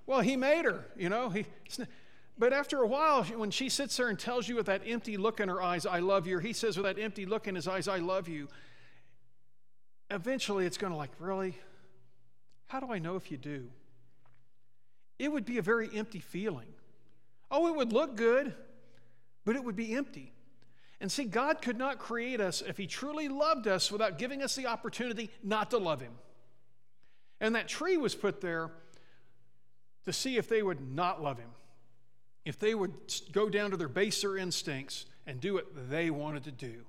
Well, 0.07 0.21
he 0.21 0.37
made 0.37 0.65
her. 0.65 0.85
You 0.97 1.09
know, 1.09 1.31
he. 1.31 1.47
But 2.37 2.53
after 2.53 2.79
a 2.79 2.87
while, 2.87 3.23
when 3.25 3.53
she 3.53 3.69
sits 3.69 3.97
there 3.97 4.09
and 4.09 4.19
tells 4.19 4.49
you 4.49 4.57
with 4.57 4.67
that 4.67 4.83
empty 4.85 5.17
look 5.17 5.39
in 5.39 5.49
her 5.49 5.63
eyes, 5.63 5.87
"I 5.87 6.01
love 6.01 6.27
you," 6.27 6.39
or 6.39 6.41
he 6.41 6.53
says 6.53 6.77
with 6.77 6.85
that 6.85 7.01
empty 7.01 7.27
look 7.27 7.47
in 7.47 7.55
his 7.55 7.69
eyes, 7.69 7.89
"I 7.89 7.99
love 7.99 8.29
you." 8.29 8.49
Eventually, 10.11 10.67
it's 10.67 10.77
going 10.77 10.93
to 10.93 10.97
like, 10.97 11.11
really? 11.19 11.57
How 12.67 12.81
do 12.81 12.93
I 12.93 12.99
know 12.99 13.17
if 13.17 13.31
you 13.31 13.37
do? 13.37 13.71
It 15.19 15.31
would 15.31 15.45
be 15.45 15.59
a 15.59 15.63
very 15.63 15.89
empty 15.95 16.21
feeling. 16.21 16.67
Oh, 17.51 17.69
it 17.69 17.77
would 17.77 17.93
look 17.93 18.17
good 18.17 18.55
but 19.45 19.57
it 19.57 19.65
would 19.65 19.77
be 19.77 19.95
empty. 19.95 20.33
And 21.01 21.11
see, 21.13 21.25
God 21.25 21.61
could 21.61 21.77
not 21.77 21.99
create 21.99 22.41
us 22.41 22.63
if 22.67 22.77
He 22.77 22.87
truly 22.87 23.29
loved 23.29 23.67
us 23.67 23.93
without 23.93 24.19
giving 24.19 24.43
us 24.43 24.57
the 24.57 24.67
opportunity 24.67 25.31
not 25.43 25.71
to 25.71 25.79
love 25.79 26.01
Him. 26.01 26.13
And 27.41 27.55
that 27.55 27.69
tree 27.69 27.97
was 27.97 28.15
put 28.15 28.41
there 28.41 28.71
to 30.05 30.13
see 30.13 30.37
if 30.37 30.49
they 30.49 30.63
would 30.63 30.81
not 30.81 31.23
love 31.23 31.39
Him, 31.39 31.51
if 32.45 32.59
they 32.59 32.75
would 32.75 32.93
go 33.33 33.49
down 33.49 33.71
to 33.73 33.77
their 33.77 33.89
baser 33.89 34.39
instincts 34.39 35.07
and 35.27 35.41
do 35.41 35.55
what 35.55 35.91
they 35.91 36.11
wanted 36.11 36.45
to 36.45 36.53
do. 36.53 36.85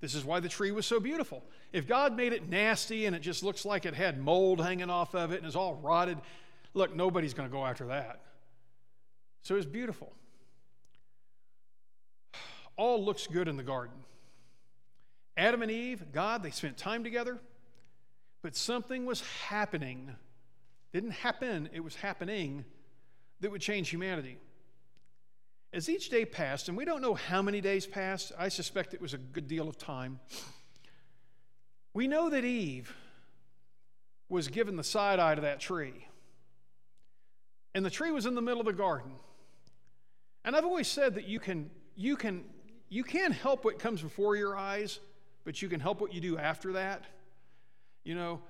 This 0.00 0.14
is 0.14 0.24
why 0.24 0.40
the 0.40 0.48
tree 0.48 0.70
was 0.70 0.86
so 0.86 1.00
beautiful. 1.00 1.42
If 1.72 1.88
God 1.88 2.16
made 2.16 2.32
it 2.32 2.48
nasty 2.48 3.06
and 3.06 3.16
it 3.16 3.20
just 3.20 3.42
looks 3.42 3.64
like 3.64 3.84
it 3.84 3.94
had 3.94 4.18
mold 4.18 4.60
hanging 4.60 4.90
off 4.90 5.14
of 5.14 5.32
it 5.32 5.38
and 5.38 5.46
is 5.46 5.56
all 5.56 5.74
rotted, 5.74 6.18
look, 6.74 6.94
nobody's 6.94 7.34
going 7.34 7.48
to 7.48 7.52
go 7.52 7.66
after 7.66 7.86
that. 7.86 8.20
So 9.42 9.54
it 9.54 9.58
was 9.58 9.66
beautiful 9.66 10.12
all 12.76 13.04
looks 13.04 13.26
good 13.26 13.48
in 13.48 13.56
the 13.56 13.62
garden. 13.62 13.96
Adam 15.36 15.62
and 15.62 15.70
Eve, 15.70 16.04
God, 16.12 16.42
they 16.42 16.50
spent 16.50 16.76
time 16.76 17.04
together, 17.04 17.38
but 18.42 18.56
something 18.56 19.06
was 19.06 19.22
happening. 19.48 20.14
Didn't 20.92 21.12
happen, 21.12 21.68
it 21.72 21.80
was 21.80 21.94
happening 21.94 22.64
that 23.40 23.50
would 23.50 23.60
change 23.60 23.88
humanity. 23.88 24.38
As 25.72 25.88
each 25.88 26.08
day 26.08 26.24
passed, 26.24 26.68
and 26.68 26.76
we 26.76 26.84
don't 26.84 27.02
know 27.02 27.14
how 27.14 27.42
many 27.42 27.60
days 27.60 27.86
passed, 27.86 28.32
I 28.38 28.48
suspect 28.48 28.94
it 28.94 29.00
was 29.00 29.14
a 29.14 29.18
good 29.18 29.48
deal 29.48 29.68
of 29.68 29.76
time. 29.76 30.20
We 31.92 32.08
know 32.08 32.30
that 32.30 32.44
Eve 32.44 32.94
was 34.28 34.48
given 34.48 34.76
the 34.76 34.84
side 34.84 35.18
eye 35.18 35.34
to 35.34 35.42
that 35.42 35.60
tree. 35.60 36.06
And 37.74 37.84
the 37.84 37.90
tree 37.90 38.10
was 38.10 38.26
in 38.26 38.34
the 38.34 38.42
middle 38.42 38.60
of 38.60 38.66
the 38.66 38.72
garden. 38.72 39.12
And 40.44 40.56
I've 40.56 40.64
always 40.64 40.88
said 40.88 41.14
that 41.16 41.28
you 41.28 41.38
can, 41.38 41.70
you 41.94 42.16
can 42.16 42.44
you 42.90 43.04
can't 43.04 43.34
help 43.34 43.64
what 43.64 43.78
comes 43.78 44.00
before 44.00 44.36
your 44.36 44.56
eyes, 44.56 44.98
but 45.44 45.60
you 45.60 45.68
can 45.68 45.80
help 45.80 46.00
what 46.00 46.12
you 46.12 46.20
do 46.20 46.38
after 46.38 46.72
that. 46.72 47.04
You 48.02 48.14
know, 48.14 48.40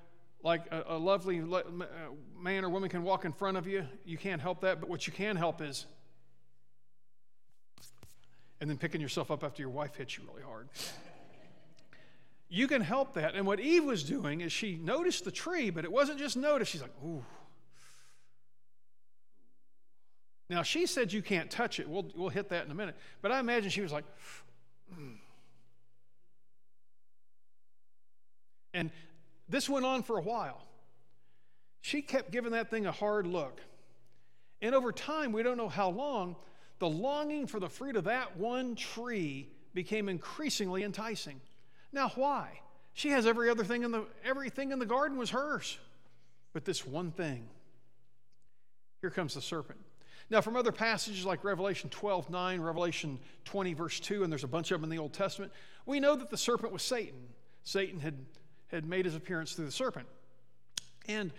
like 0.42 0.62
a, 0.70 0.84
a 0.88 0.98
lovely 0.98 1.40
uh, 1.40 1.62
man 2.38 2.64
or 2.64 2.68
woman 2.68 2.88
can 2.88 3.02
walk 3.02 3.24
in 3.24 3.32
front 3.32 3.56
of 3.56 3.66
you, 3.66 3.84
you 4.04 4.16
can't 4.16 4.40
help 4.40 4.60
that, 4.60 4.80
but 4.80 4.88
what 4.88 5.06
you 5.06 5.12
can 5.12 5.34
help 5.34 5.60
is, 5.60 5.86
and 8.60 8.68
then 8.68 8.76
picking 8.76 9.00
yourself 9.00 9.30
up 9.30 9.44
after 9.44 9.62
your 9.62 9.70
wife 9.70 9.94
hits 9.96 10.16
you 10.16 10.24
really 10.28 10.42
hard. 10.42 10.68
You 12.48 12.66
can 12.66 12.80
help 12.80 13.14
that. 13.14 13.34
And 13.34 13.46
what 13.46 13.60
Eve 13.60 13.84
was 13.84 14.02
doing 14.02 14.40
is 14.40 14.52
she 14.52 14.76
noticed 14.76 15.24
the 15.24 15.30
tree, 15.30 15.70
but 15.70 15.84
it 15.84 15.92
wasn't 15.92 16.18
just 16.18 16.36
notice. 16.36 16.68
She's 16.68 16.80
like, 16.80 16.94
ooh. 17.04 17.24
Now, 20.48 20.62
she 20.62 20.86
said 20.86 21.12
you 21.12 21.20
can't 21.20 21.50
touch 21.50 21.78
it. 21.78 21.88
We'll, 21.88 22.06
we'll 22.16 22.30
hit 22.30 22.48
that 22.48 22.64
in 22.64 22.70
a 22.70 22.74
minute. 22.74 22.96
But 23.20 23.32
I 23.32 23.38
imagine 23.38 23.70
she 23.70 23.82
was 23.82 23.92
like, 23.92 24.04
mm. 24.98 25.16
and 28.72 28.90
this 29.48 29.68
went 29.68 29.84
on 29.84 30.02
for 30.02 30.16
a 30.16 30.22
while. 30.22 30.62
She 31.82 32.00
kept 32.00 32.30
giving 32.30 32.52
that 32.52 32.70
thing 32.70 32.86
a 32.86 32.92
hard 32.92 33.26
look. 33.26 33.60
And 34.62 34.74
over 34.74 34.90
time, 34.90 35.32
we 35.32 35.42
don't 35.42 35.56
know 35.56 35.68
how 35.68 35.90
long, 35.90 36.36
the 36.78 36.88
longing 36.88 37.46
for 37.46 37.60
the 37.60 37.68
fruit 37.68 37.96
of 37.96 38.04
that 38.04 38.36
one 38.36 38.74
tree 38.74 39.48
became 39.74 40.08
increasingly 40.08 40.84
enticing. 40.84 41.40
Now, 41.92 42.10
why? 42.14 42.60
She 42.92 43.10
has 43.10 43.26
every 43.26 43.50
other 43.50 43.64
thing 43.64 43.84
in 43.84 43.90
the 43.90 44.06
everything 44.24 44.72
in 44.72 44.78
the 44.78 44.86
garden 44.86 45.18
was 45.18 45.30
hers. 45.30 45.78
But 46.52 46.64
this 46.64 46.86
one 46.86 47.12
thing. 47.12 47.48
Here 49.00 49.10
comes 49.10 49.34
the 49.34 49.40
serpent. 49.40 49.78
Now, 50.30 50.40
from 50.40 50.56
other 50.56 50.72
passages 50.72 51.24
like 51.24 51.44
Revelation 51.44 51.88
12 51.90 52.28
9, 52.28 52.60
Revelation 52.60 53.18
20, 53.44 53.74
verse 53.74 54.00
2, 54.00 54.24
and 54.24 54.32
there's 54.32 54.44
a 54.44 54.48
bunch 54.48 54.70
of 54.70 54.80
them 54.80 54.90
in 54.90 54.96
the 54.96 55.00
Old 55.00 55.12
Testament, 55.12 55.52
we 55.86 56.00
know 56.00 56.16
that 56.16 56.30
the 56.30 56.36
serpent 56.36 56.72
was 56.72 56.82
Satan. 56.82 57.28
Satan 57.62 58.00
had, 58.00 58.14
had 58.68 58.84
made 58.84 59.04
his 59.04 59.14
appearance 59.14 59.52
through 59.52 59.66
the 59.66 59.72
serpent. 59.72 60.06
And 61.06 61.32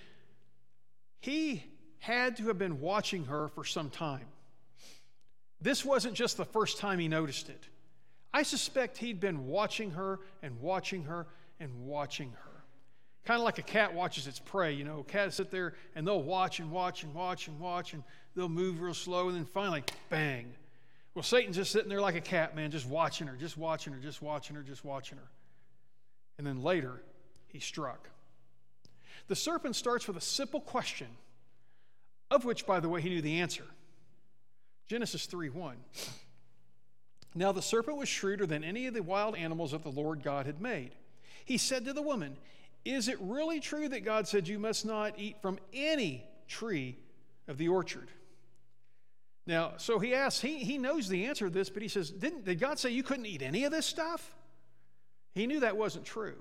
he 1.19 1.63
had 1.99 2.37
to 2.37 2.47
have 2.47 2.57
been 2.57 2.79
watching 2.79 3.25
her 3.25 3.49
for 3.49 3.65
some 3.65 3.89
time. 3.89 4.25
This 5.61 5.83
wasn't 5.83 6.15
just 6.15 6.37
the 6.37 6.45
first 6.45 6.77
time 6.77 6.99
he 6.99 7.07
noticed 7.07 7.49
it. 7.49 7.67
I 8.33 8.43
suspect 8.43 8.97
he'd 8.97 9.19
been 9.19 9.47
watching 9.47 9.91
her 9.91 10.19
and 10.41 10.59
watching 10.61 11.03
her 11.03 11.27
and 11.59 11.85
watching 11.85 12.31
her. 12.31 12.63
Kind 13.25 13.39
of 13.39 13.43
like 13.43 13.57
a 13.57 13.63
cat 13.63 13.93
watches 13.93 14.27
its 14.27 14.39
prey. 14.39 14.73
You 14.73 14.83
know, 14.85 15.03
cats 15.03 15.35
sit 15.35 15.51
there 15.51 15.73
and 15.95 16.07
they'll 16.07 16.23
watch 16.23 16.59
and 16.59 16.71
watch 16.71 17.03
and 17.03 17.13
watch 17.13 17.47
and 17.47 17.59
watch 17.59 17.93
and 17.93 18.03
they'll 18.35 18.49
move 18.49 18.81
real 18.81 18.93
slow 18.93 19.27
and 19.27 19.35
then 19.35 19.45
finally, 19.45 19.83
bang. 20.09 20.53
Well, 21.13 21.23
Satan's 21.23 21.57
just 21.57 21.71
sitting 21.71 21.89
there 21.89 22.01
like 22.01 22.15
a 22.15 22.21
cat, 22.21 22.55
man, 22.55 22.71
just 22.71 22.87
watching 22.87 23.27
her, 23.27 23.35
just 23.35 23.57
watching 23.57 23.93
her, 23.93 23.99
just 23.99 24.21
watching 24.21 24.55
her, 24.55 24.61
just 24.61 24.85
watching 24.85 25.17
her. 25.17 25.27
And 26.37 26.47
then 26.47 26.61
later, 26.61 27.01
he 27.47 27.59
struck. 27.59 28.09
The 29.27 29.35
serpent 29.35 29.75
starts 29.75 30.07
with 30.07 30.17
a 30.17 30.21
simple 30.21 30.61
question, 30.61 31.07
of 32.31 32.45
which, 32.45 32.65
by 32.65 32.79
the 32.79 32.87
way, 32.87 33.01
he 33.01 33.09
knew 33.09 33.21
the 33.21 33.41
answer. 33.41 33.65
Genesis 34.89 35.27
3 35.27 35.49
1. 35.49 35.77
Now 37.35 37.51
the 37.51 37.61
serpent 37.61 37.97
was 37.97 38.09
shrewder 38.09 38.47
than 38.47 38.63
any 38.63 38.87
of 38.87 38.95
the 38.95 39.03
wild 39.03 39.35
animals 39.35 39.71
that 39.71 39.83
the 39.83 39.91
Lord 39.91 40.23
God 40.23 40.47
had 40.47 40.59
made. 40.59 40.95
He 41.45 41.57
said 41.57 41.85
to 41.85 41.93
the 41.93 42.01
woman, 42.01 42.37
Is 42.83 43.07
it 43.07 43.17
really 43.21 43.59
true 43.59 43.87
that 43.87 44.03
God 44.03 44.27
said 44.27 44.47
you 44.47 44.57
must 44.57 44.85
not 44.85 45.13
eat 45.19 45.37
from 45.43 45.59
any 45.71 46.25
tree 46.47 46.97
of 47.47 47.59
the 47.59 47.67
orchard? 47.67 48.09
Now, 49.45 49.73
so 49.77 49.99
he 49.99 50.15
asks, 50.15 50.41
he, 50.41 50.63
he 50.63 50.79
knows 50.79 51.07
the 51.07 51.25
answer 51.25 51.45
to 51.45 51.53
this, 51.53 51.69
but 51.69 51.83
he 51.83 51.87
says, 51.87 52.09
Didn't, 52.09 52.45
Did 52.45 52.59
God 52.59 52.79
say 52.79 52.89
you 52.89 53.03
couldn't 53.03 53.27
eat 53.27 53.43
any 53.43 53.65
of 53.65 53.71
this 53.71 53.85
stuff? 53.85 54.35
He 55.35 55.45
knew 55.45 55.59
that 55.59 55.77
wasn't 55.77 56.05
true. 56.05 56.37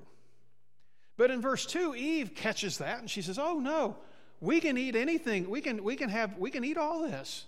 But 1.18 1.30
in 1.30 1.42
verse 1.42 1.66
2, 1.66 1.94
Eve 1.96 2.34
catches 2.34 2.78
that 2.78 3.00
and 3.00 3.10
she 3.10 3.20
says, 3.20 3.38
Oh 3.38 3.58
no, 3.58 3.96
we 4.40 4.58
can 4.60 4.78
eat 4.78 4.96
anything. 4.96 5.50
We 5.50 5.60
can, 5.60 5.84
we 5.84 5.96
can 5.96 6.08
have, 6.08 6.38
we 6.38 6.50
can 6.50 6.64
eat 6.64 6.78
all 6.78 7.02
this. 7.02 7.44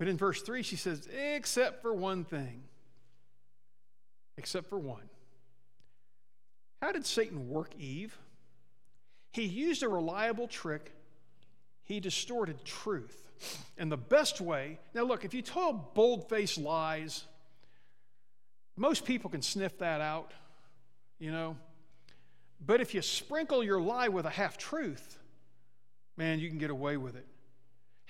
But 0.00 0.08
in 0.08 0.16
verse 0.16 0.40
3, 0.40 0.62
she 0.62 0.76
says, 0.76 1.06
except 1.34 1.82
for 1.82 1.92
one 1.92 2.24
thing. 2.24 2.62
Except 4.38 4.70
for 4.70 4.78
one. 4.78 5.10
How 6.80 6.90
did 6.90 7.04
Satan 7.04 7.50
work 7.50 7.74
Eve? 7.78 8.16
He 9.32 9.42
used 9.42 9.82
a 9.82 9.90
reliable 9.90 10.48
trick, 10.48 10.90
he 11.84 12.00
distorted 12.00 12.64
truth. 12.64 13.30
And 13.76 13.92
the 13.92 13.98
best 13.98 14.40
way, 14.40 14.78
now 14.94 15.02
look, 15.02 15.26
if 15.26 15.34
you 15.34 15.42
tell 15.42 15.74
bold 15.74 16.30
faced 16.30 16.56
lies, 16.56 17.24
most 18.78 19.04
people 19.04 19.28
can 19.28 19.42
sniff 19.42 19.76
that 19.80 20.00
out, 20.00 20.32
you 21.18 21.30
know. 21.30 21.58
But 22.64 22.80
if 22.80 22.94
you 22.94 23.02
sprinkle 23.02 23.62
your 23.62 23.82
lie 23.82 24.08
with 24.08 24.24
a 24.24 24.30
half 24.30 24.56
truth, 24.56 25.18
man, 26.16 26.38
you 26.38 26.48
can 26.48 26.56
get 26.56 26.70
away 26.70 26.96
with 26.96 27.16
it. 27.16 27.26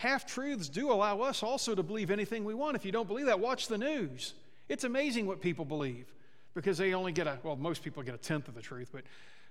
Half 0.01 0.25
truths 0.25 0.71
do 0.71 0.91
allow 0.91 1.21
us 1.21 1.43
also 1.43 1.75
to 1.75 1.83
believe 1.83 2.11
anything 2.11 2.43
we 2.43 2.55
want. 2.55 2.75
If 2.75 2.87
you 2.87 2.91
don't 2.91 3.07
believe 3.07 3.27
that, 3.27 3.39
watch 3.39 3.69
the 3.69 3.77
news. 3.77 4.33
It's 4.67 4.85
amazing 4.85 5.27
what 5.27 5.43
people 5.43 5.67
believe 5.67 6.07
because 6.55 6.79
they 6.79 6.95
only 6.95 7.13
get 7.13 7.27
a, 7.27 7.39
well, 7.43 7.55
most 7.55 7.85
people 7.85 8.03
get 8.03 8.15
a 8.15 8.19
tenth 8.19 8.49
of 8.49 8.55
the 8.55 8.63
truth, 8.63 8.89
but 8.95 9.03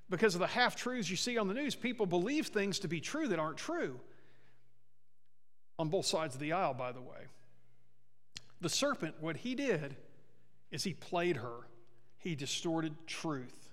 because 0.10 0.34
of 0.34 0.40
the 0.40 0.48
half 0.48 0.76
truths 0.76 1.08
you 1.08 1.18
see 1.18 1.38
on 1.38 1.48
the 1.48 1.54
news, 1.54 1.76
people 1.76 2.08
believe 2.08 2.48
things 2.48 2.80
to 2.80 2.88
be 2.88 3.00
true 3.00 3.28
that 3.28 3.38
aren't 3.38 3.58
true 3.58 4.00
on 5.78 5.90
both 5.90 6.08
sides 6.08 6.34
of 6.34 6.42
the 6.42 6.52
aisle, 6.52 6.74
by 6.74 6.94
the 6.94 7.02
way. 7.02 7.28
The 8.60 8.70
serpent, 8.70 9.18
what 9.20 9.38
he 9.38 9.54
did 9.54 9.96
is 10.72 10.84
he 10.84 10.96
played 10.96 11.38
her, 11.38 11.68
he 12.18 12.34
distorted 12.34 12.96
truth. 13.06 13.70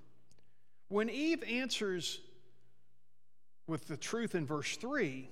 When 0.89 1.09
Eve 1.09 1.43
answers 1.43 2.20
with 3.66 3.89
the 3.89 3.97
truth 3.97 4.35
in 4.35 4.45
verse 4.45 4.77
3, 4.77 5.31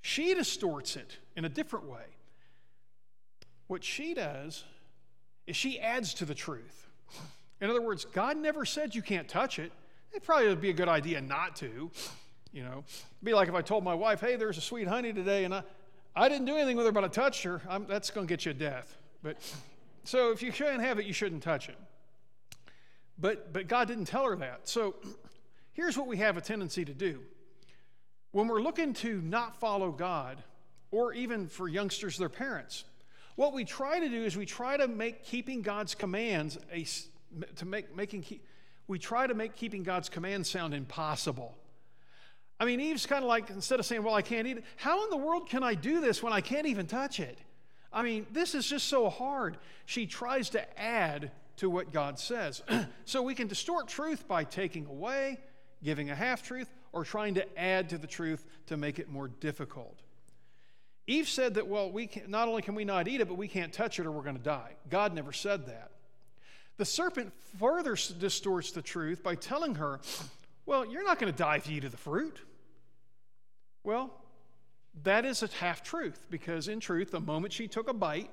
she 0.00 0.34
distorts 0.34 0.96
it 0.96 1.18
in 1.36 1.44
a 1.44 1.48
different 1.48 1.86
way. 1.86 2.04
What 3.66 3.84
she 3.84 4.14
does 4.14 4.64
is 5.46 5.56
she 5.56 5.78
adds 5.78 6.14
to 6.14 6.24
the 6.24 6.34
truth. 6.34 6.86
In 7.60 7.70
other 7.70 7.82
words, 7.82 8.04
God 8.04 8.36
never 8.36 8.64
said 8.64 8.94
you 8.94 9.02
can't 9.02 9.28
touch 9.28 9.58
it. 9.58 9.72
It 10.12 10.22
probably 10.22 10.48
would 10.48 10.60
be 10.60 10.70
a 10.70 10.74
good 10.74 10.88
idea 10.88 11.20
not 11.20 11.56
to. 11.56 11.90
You 12.52 12.62
know, 12.62 12.84
It'd 12.86 13.24
be 13.24 13.34
like 13.34 13.48
if 13.48 13.54
I 13.54 13.62
told 13.62 13.84
my 13.84 13.94
wife, 13.94 14.20
"Hey, 14.20 14.36
there's 14.36 14.56
a 14.56 14.62
sweet 14.62 14.88
honey 14.88 15.12
today," 15.12 15.44
and 15.44 15.54
I, 15.54 15.62
I 16.16 16.28
didn't 16.28 16.46
do 16.46 16.56
anything 16.56 16.76
with 16.76 16.86
her, 16.86 16.92
but 16.92 17.04
I 17.04 17.08
touched 17.08 17.42
her. 17.42 17.60
I'm, 17.68 17.86
that's 17.86 18.10
going 18.10 18.26
to 18.26 18.32
get 18.32 18.44
you 18.46 18.52
a 18.52 18.54
death. 18.54 18.96
But 19.22 19.36
so 20.04 20.32
if 20.32 20.42
you 20.42 20.50
can't 20.50 20.80
have 20.80 20.98
it, 20.98 21.04
you 21.04 21.12
shouldn't 21.12 21.42
touch 21.42 21.68
it. 21.68 21.76
But 23.18 23.52
but 23.52 23.68
God 23.68 23.88
didn't 23.88 24.06
tell 24.06 24.24
her 24.24 24.36
that. 24.36 24.68
So 24.68 24.96
here's 25.72 25.98
what 25.98 26.06
we 26.06 26.16
have 26.18 26.36
a 26.36 26.40
tendency 26.40 26.84
to 26.84 26.94
do 26.94 27.20
when 28.32 28.48
we're 28.48 28.60
looking 28.60 28.92
to 28.94 29.20
not 29.22 29.58
follow 29.58 29.90
God, 29.90 30.42
or 30.90 31.12
even 31.12 31.46
for 31.46 31.68
youngsters, 31.68 32.16
their 32.16 32.28
parents. 32.28 32.84
What 33.36 33.52
we 33.52 33.64
try 33.64 34.00
to 34.00 34.08
do 34.08 34.24
is 34.24 34.36
we 34.36 34.46
try 34.46 34.76
to 34.76 34.88
make 34.88 35.24
keeping 35.24 35.62
God's 35.62 35.94
commands 35.94 36.58
a 36.72 36.86
to 37.56 37.66
make 37.66 37.94
making 37.94 38.24
we 38.86 38.98
try 38.98 39.26
to 39.26 39.34
make 39.34 39.54
keeping 39.54 39.82
God's 39.82 40.08
commands 40.08 40.48
sound 40.48 40.74
impossible. 40.74 41.54
I 42.60 42.64
mean, 42.64 42.80
Eve's 42.80 43.06
kind 43.06 43.22
of 43.22 43.28
like, 43.28 43.50
instead 43.50 43.78
of 43.78 43.86
saying, 43.86 44.02
Well, 44.02 44.14
I 44.14 44.22
can't 44.22 44.46
eat 44.46 44.58
it, 44.58 44.64
how 44.76 45.04
in 45.04 45.10
the 45.10 45.16
world 45.16 45.48
can 45.48 45.62
I 45.62 45.74
do 45.74 46.00
this 46.00 46.22
when 46.22 46.32
I 46.32 46.40
can't 46.40 46.66
even 46.66 46.86
touch 46.86 47.20
it? 47.20 47.38
I 47.92 48.02
mean, 48.02 48.26
this 48.32 48.54
is 48.54 48.66
just 48.66 48.88
so 48.88 49.08
hard. 49.08 49.56
She 49.86 50.06
tries 50.06 50.50
to 50.50 50.78
add 50.80 51.30
to 51.56 51.70
what 51.70 51.92
God 51.92 52.18
says. 52.18 52.62
so 53.04 53.22
we 53.22 53.34
can 53.34 53.46
distort 53.46 53.88
truth 53.88 54.26
by 54.26 54.44
taking 54.44 54.86
away, 54.86 55.38
giving 55.82 56.10
a 56.10 56.14
half 56.14 56.42
truth, 56.42 56.68
or 56.92 57.04
trying 57.04 57.34
to 57.34 57.58
add 57.58 57.88
to 57.90 57.98
the 57.98 58.06
truth 58.06 58.44
to 58.66 58.76
make 58.76 58.98
it 58.98 59.08
more 59.08 59.28
difficult. 59.28 60.00
Eve 61.06 61.28
said 61.28 61.54
that, 61.54 61.66
well, 61.66 61.90
we 61.90 62.06
can, 62.06 62.30
not 62.30 62.48
only 62.48 62.60
can 62.60 62.74
we 62.74 62.84
not 62.84 63.08
eat 63.08 63.20
it, 63.20 63.28
but 63.28 63.38
we 63.38 63.48
can't 63.48 63.72
touch 63.72 63.98
it 63.98 64.06
or 64.06 64.12
we're 64.12 64.22
going 64.22 64.36
to 64.36 64.42
die. 64.42 64.72
God 64.90 65.14
never 65.14 65.32
said 65.32 65.66
that. 65.66 65.90
The 66.76 66.84
serpent 66.84 67.32
further 67.58 67.96
distorts 68.18 68.72
the 68.72 68.82
truth 68.82 69.22
by 69.22 69.34
telling 69.34 69.76
her, 69.76 70.00
well, 70.66 70.84
you're 70.84 71.04
not 71.04 71.18
going 71.18 71.32
to 71.32 71.36
die 71.36 71.56
if 71.56 71.68
you 71.68 71.78
eat 71.78 71.84
of 71.84 71.92
the 71.92 71.96
fruit. 71.96 72.38
Well, 73.84 74.12
that 75.02 75.24
is 75.24 75.42
a 75.42 75.46
half 75.46 75.82
truth 75.82 76.26
because, 76.30 76.68
in 76.68 76.78
truth, 76.78 77.10
the 77.10 77.20
moment 77.20 77.52
she 77.54 77.68
took 77.68 77.88
a 77.88 77.94
bite, 77.94 78.30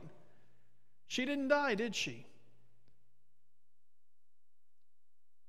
she 1.08 1.26
didn't 1.26 1.48
die, 1.48 1.76
did 1.76 1.96
she? 1.96 2.26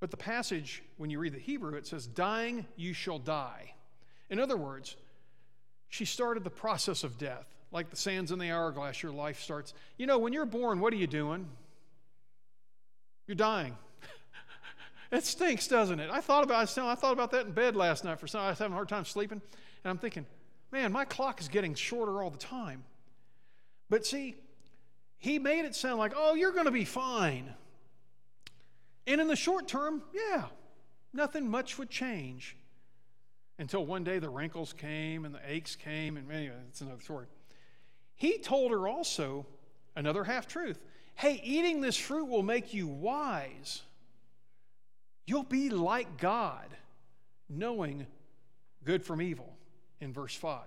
But 0.00 0.10
the 0.10 0.16
passage, 0.16 0.82
when 0.98 1.10
you 1.10 1.18
read 1.18 1.32
the 1.32 1.38
Hebrew, 1.38 1.74
it 1.74 1.86
says, 1.86 2.06
Dying, 2.06 2.66
you 2.76 2.92
shall 2.92 3.18
die. 3.18 3.74
In 4.28 4.38
other 4.38 4.56
words, 4.56 4.96
she 5.88 6.04
started 6.04 6.44
the 6.44 6.50
process 6.50 7.04
of 7.04 7.18
death. 7.18 7.46
Like 7.72 7.90
the 7.90 7.96
sands 7.96 8.30
in 8.30 8.38
the 8.38 8.50
hourglass, 8.50 9.02
your 9.02 9.12
life 9.12 9.40
starts. 9.40 9.74
You 9.96 10.06
know, 10.06 10.18
when 10.18 10.32
you're 10.32 10.46
born, 10.46 10.80
what 10.80 10.92
are 10.92 10.96
you 10.96 11.06
doing? 11.06 11.48
You're 13.26 13.34
dying. 13.34 13.76
it 15.12 15.24
stinks, 15.24 15.66
doesn't 15.66 15.98
it? 15.98 16.10
I 16.10 16.20
thought 16.20 16.44
about 16.44 16.78
I 16.78 16.94
thought 16.94 17.12
about 17.12 17.30
that 17.32 17.46
in 17.46 17.52
bed 17.52 17.74
last 17.74 18.04
night 18.04 18.20
for 18.20 18.26
some 18.26 18.42
I 18.42 18.50
was 18.50 18.58
having 18.58 18.72
a 18.72 18.76
hard 18.76 18.88
time 18.88 19.04
sleeping, 19.04 19.40
and 19.84 19.90
I'm 19.90 19.98
thinking, 19.98 20.26
man, 20.70 20.92
my 20.92 21.04
clock 21.04 21.40
is 21.40 21.48
getting 21.48 21.74
shorter 21.74 22.22
all 22.22 22.30
the 22.30 22.38
time. 22.38 22.84
But 23.90 24.06
see, 24.06 24.36
he 25.18 25.38
made 25.38 25.64
it 25.64 25.74
sound 25.74 25.98
like, 25.98 26.12
oh, 26.14 26.34
you're 26.34 26.52
going 26.52 26.66
to 26.66 26.70
be 26.70 26.84
fine. 26.84 27.54
And 29.06 29.20
in 29.20 29.28
the 29.28 29.36
short 29.36 29.68
term, 29.68 30.02
yeah, 30.12 30.44
nothing 31.12 31.48
much 31.48 31.78
would 31.78 31.90
change. 31.90 32.56
Until 33.58 33.86
one 33.86 34.04
day 34.04 34.18
the 34.18 34.28
wrinkles 34.28 34.72
came 34.72 35.24
and 35.24 35.34
the 35.34 35.40
aches 35.46 35.76
came, 35.76 36.16
and 36.16 36.30
anyway, 36.30 36.56
it's 36.68 36.80
another 36.80 37.00
story. 37.00 37.26
He 38.14 38.38
told 38.38 38.70
her 38.72 38.88
also 38.88 39.46
another 39.94 40.24
half 40.24 40.46
truth 40.46 40.78
hey, 41.14 41.40
eating 41.42 41.80
this 41.80 41.96
fruit 41.96 42.26
will 42.26 42.42
make 42.42 42.74
you 42.74 42.86
wise. 42.86 43.80
You'll 45.26 45.42
be 45.42 45.70
like 45.70 46.18
God, 46.18 46.68
knowing 47.48 48.06
good 48.84 49.02
from 49.02 49.22
evil, 49.22 49.56
in 50.00 50.12
verse 50.12 50.34
5. 50.34 50.60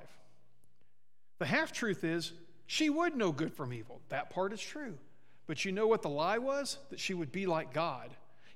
The 1.38 1.46
half 1.46 1.72
truth 1.72 2.04
is 2.04 2.34
she 2.66 2.90
would 2.90 3.16
know 3.16 3.32
good 3.32 3.54
from 3.54 3.72
evil. 3.72 4.02
That 4.10 4.32
part 4.32 4.52
is 4.52 4.60
true. 4.60 4.98
But 5.48 5.66
you 5.66 5.72
know 5.72 5.88
what 5.88 6.02
the 6.02 6.10
lie 6.10 6.40
was? 6.40 6.78
That 6.90 7.00
she 7.00 7.14
would 7.14 7.32
be 7.32 7.46
like 7.46 7.74
God. 7.74 8.10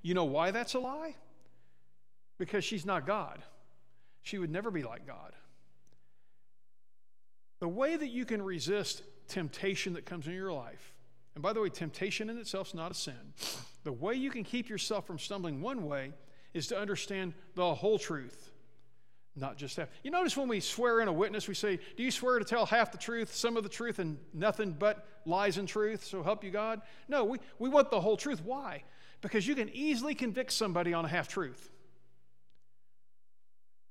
You 0.03 0.13
know 0.13 0.25
why 0.25 0.51
that's 0.51 0.75
a 0.75 0.79
lie? 0.79 1.15
Because 2.37 2.63
she's 2.63 2.85
not 2.85 3.07
God. 3.07 3.41
She 4.21 4.37
would 4.37 4.51
never 4.51 4.69
be 4.69 4.83
like 4.83 5.07
God. 5.07 5.33
The 7.59 7.67
way 7.67 7.95
that 7.95 8.09
you 8.09 8.25
can 8.25 8.41
resist 8.41 9.01
temptation 9.29 9.93
that 9.93 10.05
comes 10.05 10.27
in 10.27 10.33
your 10.33 10.51
life, 10.51 10.93
and 11.33 11.41
by 11.41 11.53
the 11.53 11.61
way, 11.61 11.69
temptation 11.69 12.29
in 12.29 12.37
itself 12.37 12.69
is 12.69 12.73
not 12.73 12.91
a 12.91 12.93
sin. 12.93 13.33
The 13.83 13.91
way 13.91 14.15
you 14.15 14.29
can 14.29 14.43
keep 14.43 14.69
yourself 14.69 15.07
from 15.07 15.17
stumbling 15.17 15.61
one 15.61 15.85
way 15.85 16.11
is 16.53 16.67
to 16.67 16.77
understand 16.77 17.33
the 17.55 17.73
whole 17.73 17.97
truth, 17.97 18.51
not 19.35 19.57
just 19.57 19.77
half. 19.77 19.87
You 20.03 20.11
notice 20.11 20.37
when 20.37 20.47
we 20.47 20.59
swear 20.59 20.99
in 20.99 21.07
a 21.07 21.13
witness, 21.13 21.47
we 21.47 21.55
say, 21.55 21.79
Do 21.97 22.03
you 22.03 22.11
swear 22.11 22.37
to 22.37 22.45
tell 22.45 22.65
half 22.65 22.91
the 22.91 22.97
truth, 22.97 23.33
some 23.33 23.57
of 23.57 23.63
the 23.63 23.69
truth, 23.69 23.99
and 23.99 24.17
nothing 24.33 24.75
but 24.77 25.07
lies 25.25 25.57
and 25.57 25.67
truth? 25.67 26.03
So 26.03 26.21
help 26.21 26.43
you 26.43 26.51
God? 26.51 26.81
No, 27.07 27.23
we, 27.23 27.39
we 27.59 27.69
want 27.69 27.89
the 27.89 27.99
whole 27.99 28.17
truth. 28.17 28.41
Why? 28.43 28.83
Because 29.23 29.47
you 29.47 29.55
can 29.55 29.69
easily 29.69 30.13
convict 30.13 30.51
somebody 30.51 30.93
on 30.93 31.05
a 31.05 31.07
half 31.07 31.29
truth. 31.29 31.71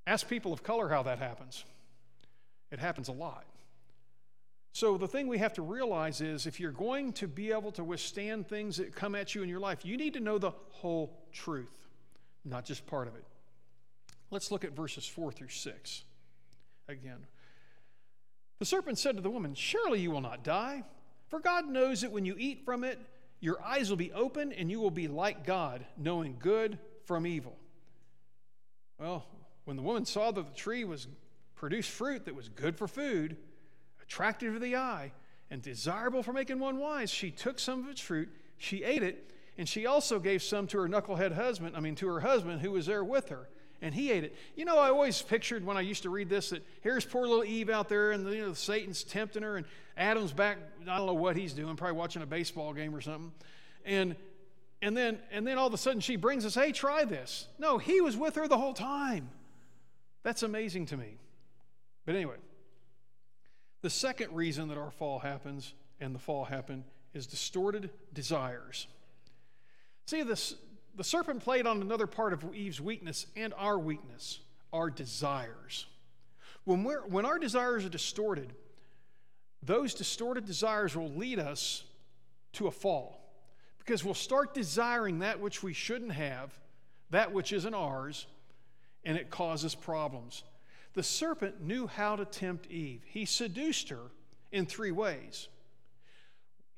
Ask 0.06 0.28
people 0.28 0.52
of 0.52 0.62
color 0.62 0.90
how 0.90 1.02
that 1.04 1.18
happens. 1.18 1.64
It 2.70 2.78
happens 2.78 3.08
a 3.08 3.12
lot. 3.12 3.44
So, 4.74 4.96
the 4.96 5.08
thing 5.08 5.28
we 5.28 5.38
have 5.38 5.54
to 5.54 5.62
realize 5.62 6.20
is 6.20 6.46
if 6.46 6.60
you're 6.60 6.70
going 6.70 7.12
to 7.14 7.28
be 7.28 7.50
able 7.50 7.72
to 7.72 7.84
withstand 7.84 8.46
things 8.46 8.76
that 8.76 8.94
come 8.94 9.14
at 9.14 9.34
you 9.34 9.42
in 9.42 9.48
your 9.48 9.60
life, 9.60 9.84
you 9.84 9.96
need 9.96 10.14
to 10.14 10.20
know 10.20 10.38
the 10.38 10.52
whole 10.70 11.18
truth, 11.32 11.74
not 12.44 12.64
just 12.64 12.86
part 12.86 13.08
of 13.08 13.14
it. 13.14 13.24
Let's 14.30 14.50
look 14.50 14.64
at 14.64 14.72
verses 14.72 15.06
4 15.06 15.32
through 15.32 15.48
6 15.48 16.04
again. 16.88 17.26
The 18.58 18.64
serpent 18.64 18.98
said 18.98 19.16
to 19.16 19.22
the 19.22 19.30
woman, 19.30 19.54
Surely 19.54 20.00
you 20.00 20.10
will 20.10 20.20
not 20.22 20.42
die, 20.42 20.84
for 21.28 21.40
God 21.40 21.68
knows 21.68 22.02
that 22.02 22.12
when 22.12 22.24
you 22.24 22.34
eat 22.38 22.64
from 22.64 22.84
it, 22.84 22.98
your 23.42 23.60
eyes 23.60 23.90
will 23.90 23.96
be 23.96 24.12
open 24.12 24.52
and 24.52 24.70
you 24.70 24.80
will 24.80 24.92
be 24.92 25.08
like 25.08 25.44
God, 25.44 25.84
knowing 25.98 26.36
good 26.38 26.78
from 27.04 27.26
evil. 27.26 27.58
Well, 29.00 29.26
when 29.64 29.76
the 29.76 29.82
woman 29.82 30.06
saw 30.06 30.30
that 30.30 30.46
the 30.46 30.54
tree 30.54 30.84
was 30.84 31.08
produced 31.56 31.90
fruit 31.90 32.24
that 32.26 32.36
was 32.36 32.48
good 32.48 32.78
for 32.78 32.86
food, 32.86 33.36
attractive 34.00 34.54
to 34.54 34.60
the 34.60 34.76
eye, 34.76 35.10
and 35.50 35.60
desirable 35.60 36.22
for 36.22 36.32
making 36.32 36.60
one 36.60 36.78
wise, 36.78 37.10
she 37.10 37.32
took 37.32 37.58
some 37.58 37.82
of 37.82 37.90
its 37.90 38.00
fruit, 38.00 38.28
she 38.58 38.84
ate 38.84 39.02
it, 39.02 39.34
and 39.58 39.68
she 39.68 39.86
also 39.86 40.20
gave 40.20 40.40
some 40.40 40.68
to 40.68 40.78
her 40.78 40.88
knucklehead 40.88 41.32
husband, 41.32 41.76
I 41.76 41.80
mean, 41.80 41.96
to 41.96 42.06
her 42.06 42.20
husband 42.20 42.60
who 42.60 42.70
was 42.70 42.86
there 42.86 43.02
with 43.02 43.28
her, 43.30 43.48
and 43.82 43.92
he 43.92 44.10
ate 44.12 44.24
it. 44.24 44.34
You 44.56 44.64
know, 44.64 44.78
I 44.78 44.88
always 44.88 45.20
pictured 45.20 45.66
when 45.66 45.76
I 45.76 45.80
used 45.80 46.04
to 46.04 46.10
read 46.10 46.30
this 46.30 46.50
that 46.50 46.64
here's 46.80 47.04
poor 47.04 47.26
little 47.26 47.44
Eve 47.44 47.68
out 47.68 47.88
there, 47.88 48.12
and 48.12 48.26
you 48.32 48.46
know, 48.46 48.52
Satan's 48.54 49.02
tempting 49.04 49.42
her, 49.42 49.56
and 49.56 49.66
Adam's 49.96 50.32
back, 50.32 50.58
I 50.88 50.96
don't 50.96 51.06
know 51.06 51.14
what 51.14 51.36
he's 51.36 51.52
doing, 51.52 51.76
probably 51.76 51.98
watching 51.98 52.22
a 52.22 52.26
baseball 52.26 52.72
game 52.72 52.94
or 52.94 53.00
something. 53.00 53.32
And 53.84 54.16
and 54.80 54.96
then 54.96 55.18
and 55.30 55.46
then 55.46 55.58
all 55.58 55.66
of 55.66 55.74
a 55.74 55.78
sudden 55.78 56.00
she 56.00 56.16
brings 56.16 56.46
us, 56.46 56.54
hey, 56.54 56.72
try 56.72 57.04
this. 57.04 57.48
No, 57.58 57.76
he 57.76 58.00
was 58.00 58.16
with 58.16 58.36
her 58.36 58.48
the 58.48 58.56
whole 58.56 58.72
time. 58.72 59.28
That's 60.22 60.44
amazing 60.44 60.86
to 60.86 60.96
me. 60.96 61.18
But 62.06 62.14
anyway, 62.14 62.36
the 63.82 63.90
second 63.90 64.32
reason 64.32 64.68
that 64.68 64.78
our 64.78 64.92
fall 64.92 65.18
happens 65.18 65.74
and 66.00 66.14
the 66.14 66.20
fall 66.20 66.44
happened 66.44 66.84
is 67.14 67.26
distorted 67.26 67.90
desires. 68.12 68.86
See, 70.06 70.22
this, 70.22 70.54
the 70.96 71.04
serpent 71.04 71.42
played 71.42 71.66
on 71.66 71.80
another 71.80 72.06
part 72.06 72.32
of 72.32 72.54
Eve's 72.54 72.80
weakness 72.80 73.26
and 73.36 73.54
our 73.56 73.78
weakness, 73.78 74.40
our 74.72 74.90
desires. 74.90 75.86
When, 76.64 76.84
we're, 76.84 77.02
when 77.02 77.24
our 77.24 77.38
desires 77.38 77.84
are 77.84 77.88
distorted, 77.88 78.52
those 79.62 79.94
distorted 79.94 80.44
desires 80.44 80.96
will 80.96 81.10
lead 81.10 81.38
us 81.38 81.84
to 82.54 82.66
a 82.66 82.70
fall 82.70 83.18
because 83.78 84.04
we'll 84.04 84.14
start 84.14 84.54
desiring 84.54 85.20
that 85.20 85.40
which 85.40 85.62
we 85.62 85.72
shouldn't 85.72 86.12
have, 86.12 86.52
that 87.10 87.32
which 87.32 87.52
isn't 87.52 87.74
ours, 87.74 88.26
and 89.04 89.16
it 89.16 89.30
causes 89.30 89.74
problems. 89.74 90.44
The 90.94 91.02
serpent 91.02 91.62
knew 91.62 91.86
how 91.86 92.16
to 92.16 92.24
tempt 92.24 92.70
Eve. 92.70 93.02
He 93.06 93.24
seduced 93.24 93.88
her 93.88 94.10
in 94.52 94.66
three 94.66 94.90
ways. 94.90 95.48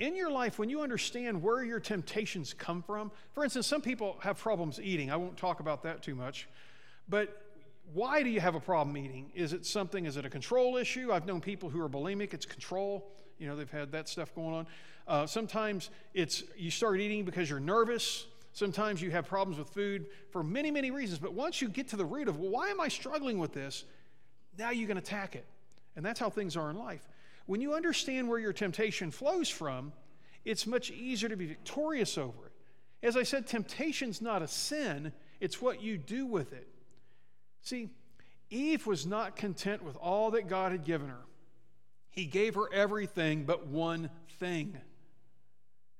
In 0.00 0.16
your 0.16 0.30
life, 0.30 0.58
when 0.58 0.68
you 0.68 0.82
understand 0.82 1.40
where 1.40 1.62
your 1.62 1.78
temptations 1.78 2.52
come 2.52 2.82
from, 2.82 3.12
for 3.32 3.44
instance, 3.44 3.66
some 3.66 3.80
people 3.80 4.16
have 4.20 4.38
problems 4.38 4.80
eating. 4.80 5.10
I 5.10 5.16
won't 5.16 5.36
talk 5.36 5.60
about 5.60 5.84
that 5.84 6.02
too 6.02 6.14
much. 6.16 6.48
But 7.08 7.40
why 7.92 8.22
do 8.22 8.30
you 8.30 8.40
have 8.40 8.54
a 8.54 8.60
problem 8.60 8.96
eating? 8.96 9.30
Is 9.34 9.52
it 9.52 9.64
something, 9.64 10.06
is 10.06 10.16
it 10.16 10.24
a 10.24 10.30
control 10.30 10.76
issue? 10.76 11.12
I've 11.12 11.26
known 11.26 11.40
people 11.40 11.68
who 11.68 11.80
are 11.80 11.88
bulimic, 11.88 12.34
it's 12.34 12.46
control. 12.46 13.12
You 13.38 13.46
know, 13.46 13.56
they've 13.56 13.70
had 13.70 13.92
that 13.92 14.08
stuff 14.08 14.34
going 14.34 14.54
on. 14.54 14.66
Uh, 15.06 15.26
sometimes 15.26 15.90
it's 16.14 16.42
you 16.56 16.70
start 16.70 16.98
eating 17.00 17.24
because 17.24 17.50
you're 17.50 17.60
nervous. 17.60 18.26
Sometimes 18.52 19.02
you 19.02 19.10
have 19.10 19.26
problems 19.26 19.58
with 19.58 19.68
food 19.68 20.06
for 20.30 20.42
many, 20.42 20.70
many 20.70 20.90
reasons. 20.90 21.18
But 21.18 21.34
once 21.34 21.60
you 21.60 21.68
get 21.68 21.88
to 21.88 21.96
the 21.96 22.04
root 22.04 22.28
of, 22.28 22.38
well, 22.38 22.50
why 22.50 22.68
am 22.68 22.80
I 22.80 22.88
struggling 22.88 23.38
with 23.38 23.52
this? 23.52 23.84
Now 24.56 24.70
you 24.70 24.86
can 24.86 24.96
attack 24.96 25.34
it. 25.34 25.44
And 25.96 26.04
that's 26.04 26.20
how 26.20 26.30
things 26.30 26.56
are 26.56 26.70
in 26.70 26.76
life. 26.76 27.06
When 27.46 27.60
you 27.60 27.74
understand 27.74 28.28
where 28.28 28.38
your 28.38 28.52
temptation 28.52 29.10
flows 29.10 29.48
from, 29.48 29.92
it's 30.44 30.66
much 30.66 30.90
easier 30.90 31.28
to 31.28 31.36
be 31.36 31.46
victorious 31.46 32.16
over 32.16 32.46
it. 32.46 32.52
As 33.06 33.16
I 33.16 33.22
said, 33.22 33.46
temptation's 33.46 34.22
not 34.22 34.42
a 34.42 34.48
sin, 34.48 35.12
it's 35.40 35.60
what 35.60 35.82
you 35.82 35.98
do 35.98 36.26
with 36.26 36.52
it. 36.52 36.68
See, 37.62 37.90
Eve 38.50 38.86
was 38.86 39.06
not 39.06 39.36
content 39.36 39.82
with 39.82 39.96
all 39.96 40.30
that 40.32 40.48
God 40.48 40.72
had 40.72 40.84
given 40.84 41.08
her. 41.08 41.26
He 42.10 42.26
gave 42.26 42.54
her 42.54 42.72
everything 42.72 43.44
but 43.44 43.66
one 43.66 44.10
thing. 44.38 44.76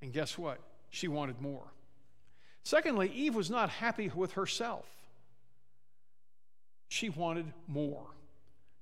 And 0.01 0.13
guess 0.13 0.39
what? 0.39 0.61
She 0.91 1.09
wanted 1.09 1.41
more. 1.41 1.73
Secondly, 2.63 3.11
Eve 3.15 3.35
was 3.35 3.51
not 3.51 3.69
happy 3.69 4.11
with 4.15 4.33
herself. 4.33 4.87
She 6.89 7.09
wanted 7.09 7.53
more. 7.67 8.07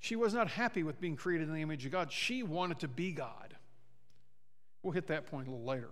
She 0.02 0.16
was 0.16 0.34
not 0.34 0.48
happy 0.48 0.82
with 0.82 1.00
being 1.00 1.14
created 1.14 1.46
in 1.46 1.54
the 1.54 1.62
image 1.62 1.86
of 1.86 1.92
God. 1.92 2.10
She 2.10 2.42
wanted 2.42 2.80
to 2.80 2.88
be 2.88 3.12
God. 3.12 3.54
We'll 4.82 4.92
hit 4.92 5.06
that 5.06 5.26
point 5.26 5.46
a 5.46 5.50
little 5.52 5.64
later. 5.64 5.90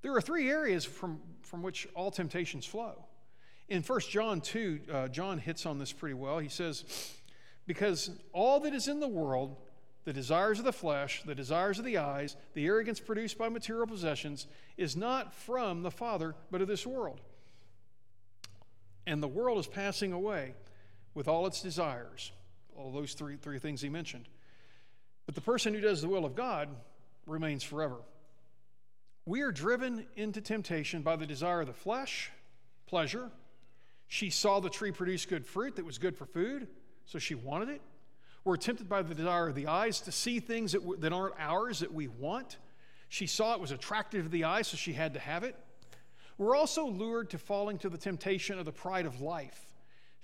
There 0.00 0.16
are 0.16 0.20
three 0.22 0.48
areas 0.48 0.86
from, 0.86 1.20
from 1.42 1.60
which 1.60 1.86
all 1.94 2.10
temptations 2.10 2.64
flow. 2.64 3.04
In 3.68 3.82
1 3.82 4.00
John 4.08 4.40
2, 4.40 4.80
uh, 4.90 5.08
John 5.08 5.36
hits 5.36 5.66
on 5.66 5.78
this 5.78 5.92
pretty 5.92 6.14
well. 6.14 6.38
He 6.38 6.48
says, 6.48 6.84
Because 7.66 8.12
all 8.32 8.60
that 8.60 8.72
is 8.72 8.88
in 8.88 8.98
the 8.98 9.08
world, 9.08 9.56
the 10.04 10.14
desires 10.14 10.58
of 10.58 10.64
the 10.64 10.72
flesh, 10.72 11.22
the 11.22 11.34
desires 11.34 11.78
of 11.78 11.84
the 11.84 11.98
eyes, 11.98 12.34
the 12.54 12.64
arrogance 12.64 12.98
produced 12.98 13.36
by 13.36 13.50
material 13.50 13.86
possessions, 13.86 14.46
is 14.78 14.96
not 14.96 15.34
from 15.34 15.82
the 15.82 15.90
Father, 15.90 16.34
but 16.50 16.62
of 16.62 16.68
this 16.68 16.86
world. 16.86 17.20
And 19.06 19.22
the 19.22 19.28
world 19.28 19.58
is 19.58 19.66
passing 19.66 20.14
away 20.14 20.54
with 21.12 21.28
all 21.28 21.46
its 21.46 21.60
desires, 21.60 22.32
all 22.76 22.90
those 22.92 23.14
three, 23.14 23.36
three 23.36 23.58
things 23.58 23.80
he 23.80 23.88
mentioned. 23.88 24.28
But 25.26 25.34
the 25.34 25.40
person 25.40 25.74
who 25.74 25.80
does 25.80 26.02
the 26.02 26.08
will 26.08 26.24
of 26.24 26.34
God 26.34 26.68
remains 27.26 27.62
forever. 27.62 27.96
We 29.24 29.40
are 29.40 29.50
driven 29.50 30.06
into 30.14 30.40
temptation 30.40 31.02
by 31.02 31.16
the 31.16 31.26
desire 31.26 31.62
of 31.62 31.66
the 31.66 31.72
flesh, 31.72 32.30
pleasure. 32.86 33.30
She 34.06 34.30
saw 34.30 34.60
the 34.60 34.70
tree 34.70 34.92
produce 34.92 35.26
good 35.26 35.44
fruit 35.44 35.76
that 35.76 35.84
was 35.84 35.98
good 35.98 36.16
for 36.16 36.26
food, 36.26 36.68
so 37.06 37.18
she 37.18 37.34
wanted 37.34 37.70
it. 37.70 37.80
We're 38.44 38.56
tempted 38.56 38.88
by 38.88 39.02
the 39.02 39.14
desire 39.14 39.48
of 39.48 39.56
the 39.56 39.66
eyes 39.66 40.00
to 40.02 40.12
see 40.12 40.38
things 40.38 40.70
that, 40.72 40.82
w- 40.82 41.00
that 41.00 41.12
aren't 41.12 41.34
ours 41.40 41.80
that 41.80 41.92
we 41.92 42.06
want. 42.06 42.58
She 43.08 43.26
saw 43.26 43.54
it 43.54 43.60
was 43.60 43.72
attractive 43.72 44.22
to 44.22 44.28
the 44.28 44.44
eyes, 44.44 44.68
so 44.68 44.76
she 44.76 44.92
had 44.92 45.14
to 45.14 45.20
have 45.20 45.42
it. 45.42 45.56
We're 46.38 46.54
also 46.54 46.86
lured 46.86 47.30
to 47.30 47.38
falling 47.38 47.78
to 47.78 47.88
the 47.88 47.98
temptation 47.98 48.60
of 48.60 48.64
the 48.64 48.72
pride 48.72 49.06
of 49.06 49.20
life. 49.20 49.65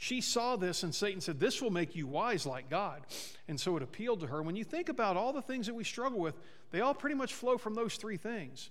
She 0.03 0.21
saw 0.21 0.57
this, 0.57 0.83
and 0.83 0.93
Satan 0.93 1.21
said, 1.21 1.39
This 1.39 1.63
will 1.63 1.71
make 1.71 1.95
you 1.95 2.09
wise 2.09 2.45
like 2.45 2.69
God. 2.69 3.03
And 3.47 3.61
so 3.61 3.77
it 3.77 3.85
appealed 3.85 4.19
to 4.19 4.27
her. 4.27 4.43
When 4.43 4.57
you 4.57 4.65
think 4.65 4.89
about 4.89 5.17
all 5.17 5.33
the 5.33 5.41
things 5.41 5.69
that 5.69 5.77
we 5.77 5.85
struggle 5.85 6.19
with, 6.19 6.35
they 6.73 6.81
all 6.81 6.93
pretty 6.93 7.15
much 7.15 7.33
flow 7.33 7.57
from 7.57 7.75
those 7.75 7.95
three 7.95 8.17
things. 8.17 8.71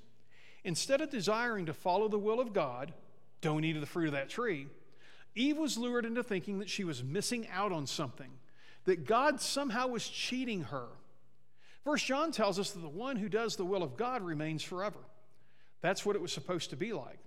Instead 0.66 1.00
of 1.00 1.10
desiring 1.10 1.68
to 1.68 1.74
follow 1.74 2.10
the 2.10 2.20
will 2.20 2.42
of 2.42 2.52
God, 2.52 2.94
don't 3.40 3.64
eat 3.64 3.78
of 3.78 3.80
the 3.80 3.88
fruit 3.88 4.08
of 4.08 4.12
that 4.12 4.28
tree, 4.28 4.68
Eve 5.34 5.58
was 5.58 5.78
lured 5.78 6.04
into 6.04 6.22
thinking 6.22 6.60
that 6.60 6.70
she 6.70 6.84
was 6.84 7.02
missing 7.02 7.48
out 7.48 7.72
on 7.72 7.88
something, 7.88 8.32
that 8.84 9.06
God 9.06 9.40
somehow 9.40 9.88
was 9.88 10.06
cheating 10.06 10.64
her. 10.64 10.88
First 11.86 12.08
John 12.08 12.34
tells 12.34 12.60
us 12.60 12.72
that 12.72 12.82
the 12.82 12.90
one 12.90 13.16
who 13.16 13.30
does 13.30 13.56
the 13.56 13.64
will 13.64 13.84
of 13.84 13.96
God 13.96 14.22
remains 14.22 14.64
forever. 14.64 15.00
That's 15.80 16.06
what 16.06 16.18
it 16.18 16.22
was 16.22 16.34
supposed 16.34 16.72
to 16.72 16.76
be 16.76 16.92
like. 16.92 17.21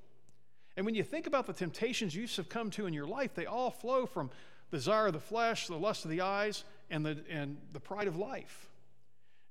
And 0.77 0.85
when 0.85 0.95
you 0.95 1.05
think 1.05 1.27
about 1.27 1.47
the 1.47 1.53
temptations 1.53 2.14
you've 2.14 2.31
succumbed 2.31 2.72
to 2.75 2.87
in 2.87 2.95
your 2.95 3.07
life, 3.07 3.35
they 3.35 3.47
all 3.47 3.70
flow 3.70 4.07
from 4.07 4.31
the 4.70 4.77
desire 4.77 5.07
of 5.07 5.12
the 5.12 5.20
flesh, 5.20 5.68
the 5.68 5.77
lust 5.77 6.05
of 6.05 6.11
the 6.11 6.20
eyes, 6.20 6.64
and 6.91 7.05
the, 7.05 7.18
and 7.31 7.57
the 7.72 7.81
pride 7.81 8.09
of 8.09 8.16
life. 8.16 8.68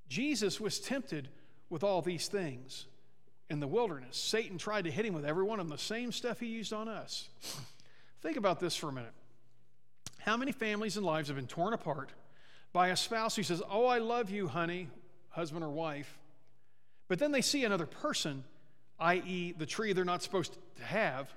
Jesus 0.09 0.59
was 0.59 0.79
tempted 0.79 1.29
with 1.69 1.83
all 1.83 2.01
these 2.01 2.27
things 2.27 2.85
in 3.49 3.59
the 3.59 3.67
wilderness. 3.67 4.17
Satan 4.17 4.57
tried 4.57 4.83
to 4.83 4.91
hit 4.91 5.05
him 5.05 5.13
with 5.13 5.25
every 5.25 5.43
one 5.43 5.59
of 5.59 5.67
them, 5.67 5.75
the 5.75 5.81
same 5.81 6.11
stuff 6.11 6.39
he 6.39 6.47
used 6.47 6.73
on 6.73 6.87
us. 6.87 7.29
Think 8.21 8.37
about 8.37 8.59
this 8.59 8.75
for 8.75 8.89
a 8.89 8.93
minute. 8.93 9.13
How 10.19 10.37
many 10.37 10.51
families 10.51 10.97
and 10.97 11.05
lives 11.05 11.27
have 11.27 11.35
been 11.35 11.47
torn 11.47 11.73
apart 11.73 12.11
by 12.71 12.89
a 12.89 12.95
spouse 12.95 13.35
who 13.35 13.43
says, 13.43 13.61
Oh, 13.69 13.85
I 13.85 13.99
love 13.99 14.29
you, 14.29 14.47
honey, 14.47 14.89
husband 15.29 15.63
or 15.63 15.69
wife, 15.69 16.17
but 17.07 17.19
then 17.19 17.31
they 17.31 17.41
see 17.41 17.65
another 17.65 17.85
person, 17.85 18.43
i.e., 19.03 19.53
the 19.57 19.65
tree 19.65 19.93
they're 19.93 20.05
not 20.05 20.23
supposed 20.23 20.57
to 20.77 20.83
have, 20.83 21.31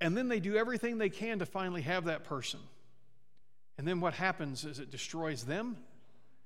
and 0.00 0.16
then 0.16 0.28
they 0.28 0.40
do 0.40 0.56
everything 0.56 0.98
they 0.98 1.08
can 1.08 1.38
to 1.38 1.46
finally 1.46 1.82
have 1.82 2.04
that 2.04 2.24
person. 2.24 2.60
And 3.78 3.88
then 3.88 4.00
what 4.00 4.14
happens 4.14 4.64
is 4.64 4.78
it 4.78 4.90
destroys 4.90 5.44
them 5.44 5.76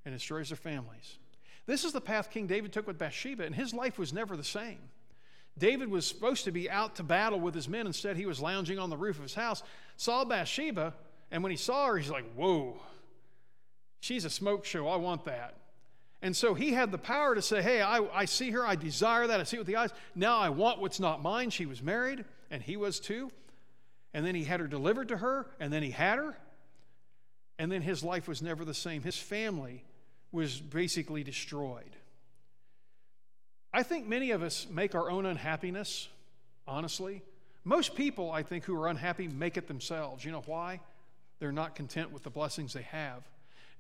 and 0.04 0.14
destroys 0.14 0.50
their 0.50 0.56
families. 0.56 1.18
This 1.66 1.84
is 1.84 1.92
the 1.92 2.00
path 2.00 2.30
King 2.30 2.46
David 2.46 2.72
took 2.72 2.86
with 2.86 2.98
Bathsheba, 2.98 3.44
and 3.44 3.54
his 3.54 3.74
life 3.74 3.98
was 3.98 4.12
never 4.12 4.36
the 4.36 4.44
same. 4.44 4.78
David 5.58 5.88
was 5.88 6.06
supposed 6.06 6.44
to 6.44 6.52
be 6.52 6.70
out 6.70 6.96
to 6.96 7.02
battle 7.02 7.40
with 7.40 7.54
his 7.54 7.68
men. 7.68 7.86
Instead, 7.86 8.16
he 8.16 8.26
was 8.26 8.40
lounging 8.40 8.78
on 8.78 8.90
the 8.90 8.96
roof 8.96 9.16
of 9.16 9.22
his 9.22 9.34
house, 9.34 9.62
saw 9.96 10.24
Bathsheba, 10.24 10.94
and 11.30 11.42
when 11.42 11.50
he 11.50 11.56
saw 11.56 11.86
her, 11.86 11.96
he's 11.96 12.10
like, 12.10 12.30
Whoa, 12.34 12.78
she's 14.00 14.24
a 14.24 14.30
smoke 14.30 14.64
show. 14.64 14.86
I 14.86 14.96
want 14.96 15.24
that. 15.24 15.54
And 16.22 16.34
so 16.34 16.54
he 16.54 16.72
had 16.72 16.90
the 16.90 16.98
power 16.98 17.34
to 17.34 17.42
say, 17.42 17.62
Hey, 17.62 17.82
I, 17.82 17.98
I 18.12 18.24
see 18.24 18.50
her. 18.50 18.66
I 18.66 18.74
desire 18.74 19.26
that. 19.26 19.40
I 19.40 19.44
see 19.44 19.56
it 19.56 19.60
with 19.60 19.66
the 19.66 19.76
eyes. 19.76 19.90
Now 20.14 20.38
I 20.38 20.48
want 20.48 20.80
what's 20.80 21.00
not 21.00 21.22
mine. 21.22 21.50
She 21.50 21.66
was 21.66 21.82
married, 21.82 22.24
and 22.50 22.62
he 22.62 22.76
was 22.76 23.00
too. 23.00 23.30
And 24.14 24.24
then 24.24 24.34
he 24.34 24.44
had 24.44 24.60
her 24.60 24.66
delivered 24.66 25.08
to 25.08 25.18
her, 25.18 25.46
and 25.60 25.72
then 25.72 25.82
he 25.82 25.90
had 25.90 26.18
her. 26.18 26.36
And 27.58 27.70
then 27.70 27.82
his 27.82 28.02
life 28.02 28.28
was 28.28 28.42
never 28.42 28.64
the 28.64 28.74
same. 28.74 29.02
His 29.02 29.16
family 29.16 29.84
was 30.32 30.60
basically 30.60 31.22
destroyed. 31.22 31.96
I 33.72 33.82
think 33.82 34.06
many 34.06 34.30
of 34.30 34.42
us 34.42 34.66
make 34.70 34.94
our 34.94 35.10
own 35.10 35.26
unhappiness, 35.26 36.08
honestly. 36.66 37.22
Most 37.62 37.94
people, 37.94 38.30
I 38.30 38.42
think, 38.42 38.64
who 38.64 38.74
are 38.80 38.88
unhappy 38.88 39.28
make 39.28 39.56
it 39.56 39.68
themselves. 39.68 40.24
You 40.24 40.32
know 40.32 40.42
why? 40.46 40.80
They're 41.38 41.52
not 41.52 41.74
content 41.74 42.12
with 42.12 42.22
the 42.22 42.30
blessings 42.30 42.72
they 42.72 42.82
have. 42.82 43.22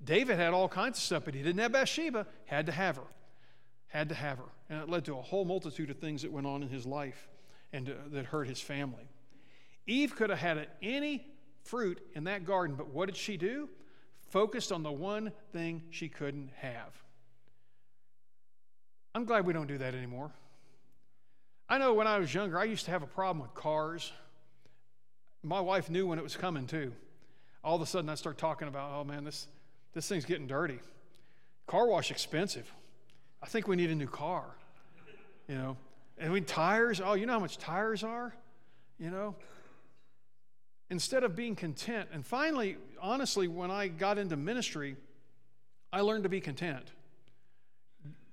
David 0.02 0.38
had 0.38 0.52
all 0.52 0.68
kinds 0.68 0.98
of 0.98 1.04
stuff, 1.04 1.24
but 1.24 1.34
he 1.34 1.42
didn't 1.42 1.60
have 1.60 1.72
Bathsheba, 1.72 2.26
had 2.44 2.66
to 2.66 2.72
have 2.72 2.96
her. 2.96 3.06
Had 3.88 4.08
to 4.10 4.14
have 4.14 4.38
her. 4.38 4.44
And 4.68 4.82
it 4.82 4.88
led 4.88 5.04
to 5.06 5.16
a 5.16 5.22
whole 5.22 5.44
multitude 5.44 5.90
of 5.90 5.98
things 5.98 6.22
that 6.22 6.32
went 6.32 6.46
on 6.46 6.62
in 6.62 6.68
his 6.68 6.86
life 6.86 7.28
and 7.72 7.88
uh, 7.88 7.92
that 8.12 8.26
hurt 8.26 8.46
his 8.46 8.60
family. 8.60 9.08
Eve 9.86 10.14
could 10.14 10.30
have 10.30 10.38
had 10.38 10.68
any 10.82 11.26
fruit 11.62 12.00
in 12.14 12.24
that 12.24 12.44
garden, 12.44 12.76
but 12.76 12.88
what 12.88 13.06
did 13.06 13.16
she 13.16 13.36
do? 13.36 13.68
Focused 14.30 14.72
on 14.72 14.82
the 14.82 14.92
one 14.92 15.32
thing 15.52 15.82
she 15.90 16.08
couldn't 16.08 16.50
have. 16.56 16.92
I'm 19.14 19.24
glad 19.24 19.46
we 19.46 19.52
don't 19.52 19.66
do 19.66 19.78
that 19.78 19.94
anymore. 19.94 20.30
I 21.68 21.78
know 21.78 21.94
when 21.94 22.06
I 22.06 22.18
was 22.18 22.32
younger, 22.32 22.58
I 22.58 22.64
used 22.64 22.84
to 22.84 22.90
have 22.90 23.02
a 23.02 23.06
problem 23.08 23.40
with 23.40 23.54
cars. 23.54 24.12
My 25.42 25.60
wife 25.60 25.90
knew 25.90 26.06
when 26.06 26.18
it 26.18 26.22
was 26.22 26.36
coming 26.36 26.66
too. 26.66 26.92
All 27.64 27.76
of 27.76 27.82
a 27.82 27.86
sudden, 27.86 28.08
I 28.10 28.14
start 28.14 28.38
talking 28.38 28.68
about, 28.68 28.92
oh 28.94 29.04
man, 29.04 29.24
this, 29.24 29.48
this 29.96 30.06
thing's 30.06 30.26
getting 30.26 30.46
dirty. 30.46 30.78
Car 31.66 31.86
wash 31.86 32.10
expensive. 32.10 32.70
I 33.42 33.46
think 33.46 33.66
we 33.66 33.76
need 33.76 33.90
a 33.90 33.94
new 33.94 34.06
car. 34.06 34.44
You 35.48 35.54
know, 35.54 35.76
and 36.18 36.30
we 36.34 36.42
tires. 36.42 37.00
Oh, 37.02 37.14
you 37.14 37.24
know 37.24 37.32
how 37.32 37.40
much 37.40 37.56
tires 37.56 38.04
are. 38.04 38.34
You 38.98 39.10
know. 39.10 39.34
Instead 40.90 41.24
of 41.24 41.34
being 41.34 41.56
content, 41.56 42.10
and 42.12 42.26
finally, 42.26 42.76
honestly, 43.00 43.48
when 43.48 43.70
I 43.70 43.88
got 43.88 44.18
into 44.18 44.36
ministry, 44.36 44.96
I 45.90 46.02
learned 46.02 46.24
to 46.24 46.28
be 46.28 46.40
content 46.40 46.90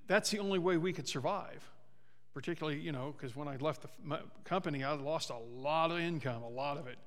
that's 0.06 0.32
the 0.32 0.40
only 0.40 0.60
way 0.60 0.76
we 0.76 0.92
could 0.92 1.08
survive. 1.08 1.66
Particularly, 2.34 2.78
you 2.78 2.92
know, 2.92 3.14
because 3.16 3.38
when 3.38 3.48
I 3.48 3.56
left 3.56 3.84
the 3.84 4.20
company, 4.44 4.84
I 4.84 4.92
lost 4.96 5.30
a 5.30 5.38
lot 5.38 5.92
of 5.92 6.00
income, 6.00 6.44
a 6.44 6.50
lot 6.50 6.78
of 6.78 6.88
it. 6.88 6.98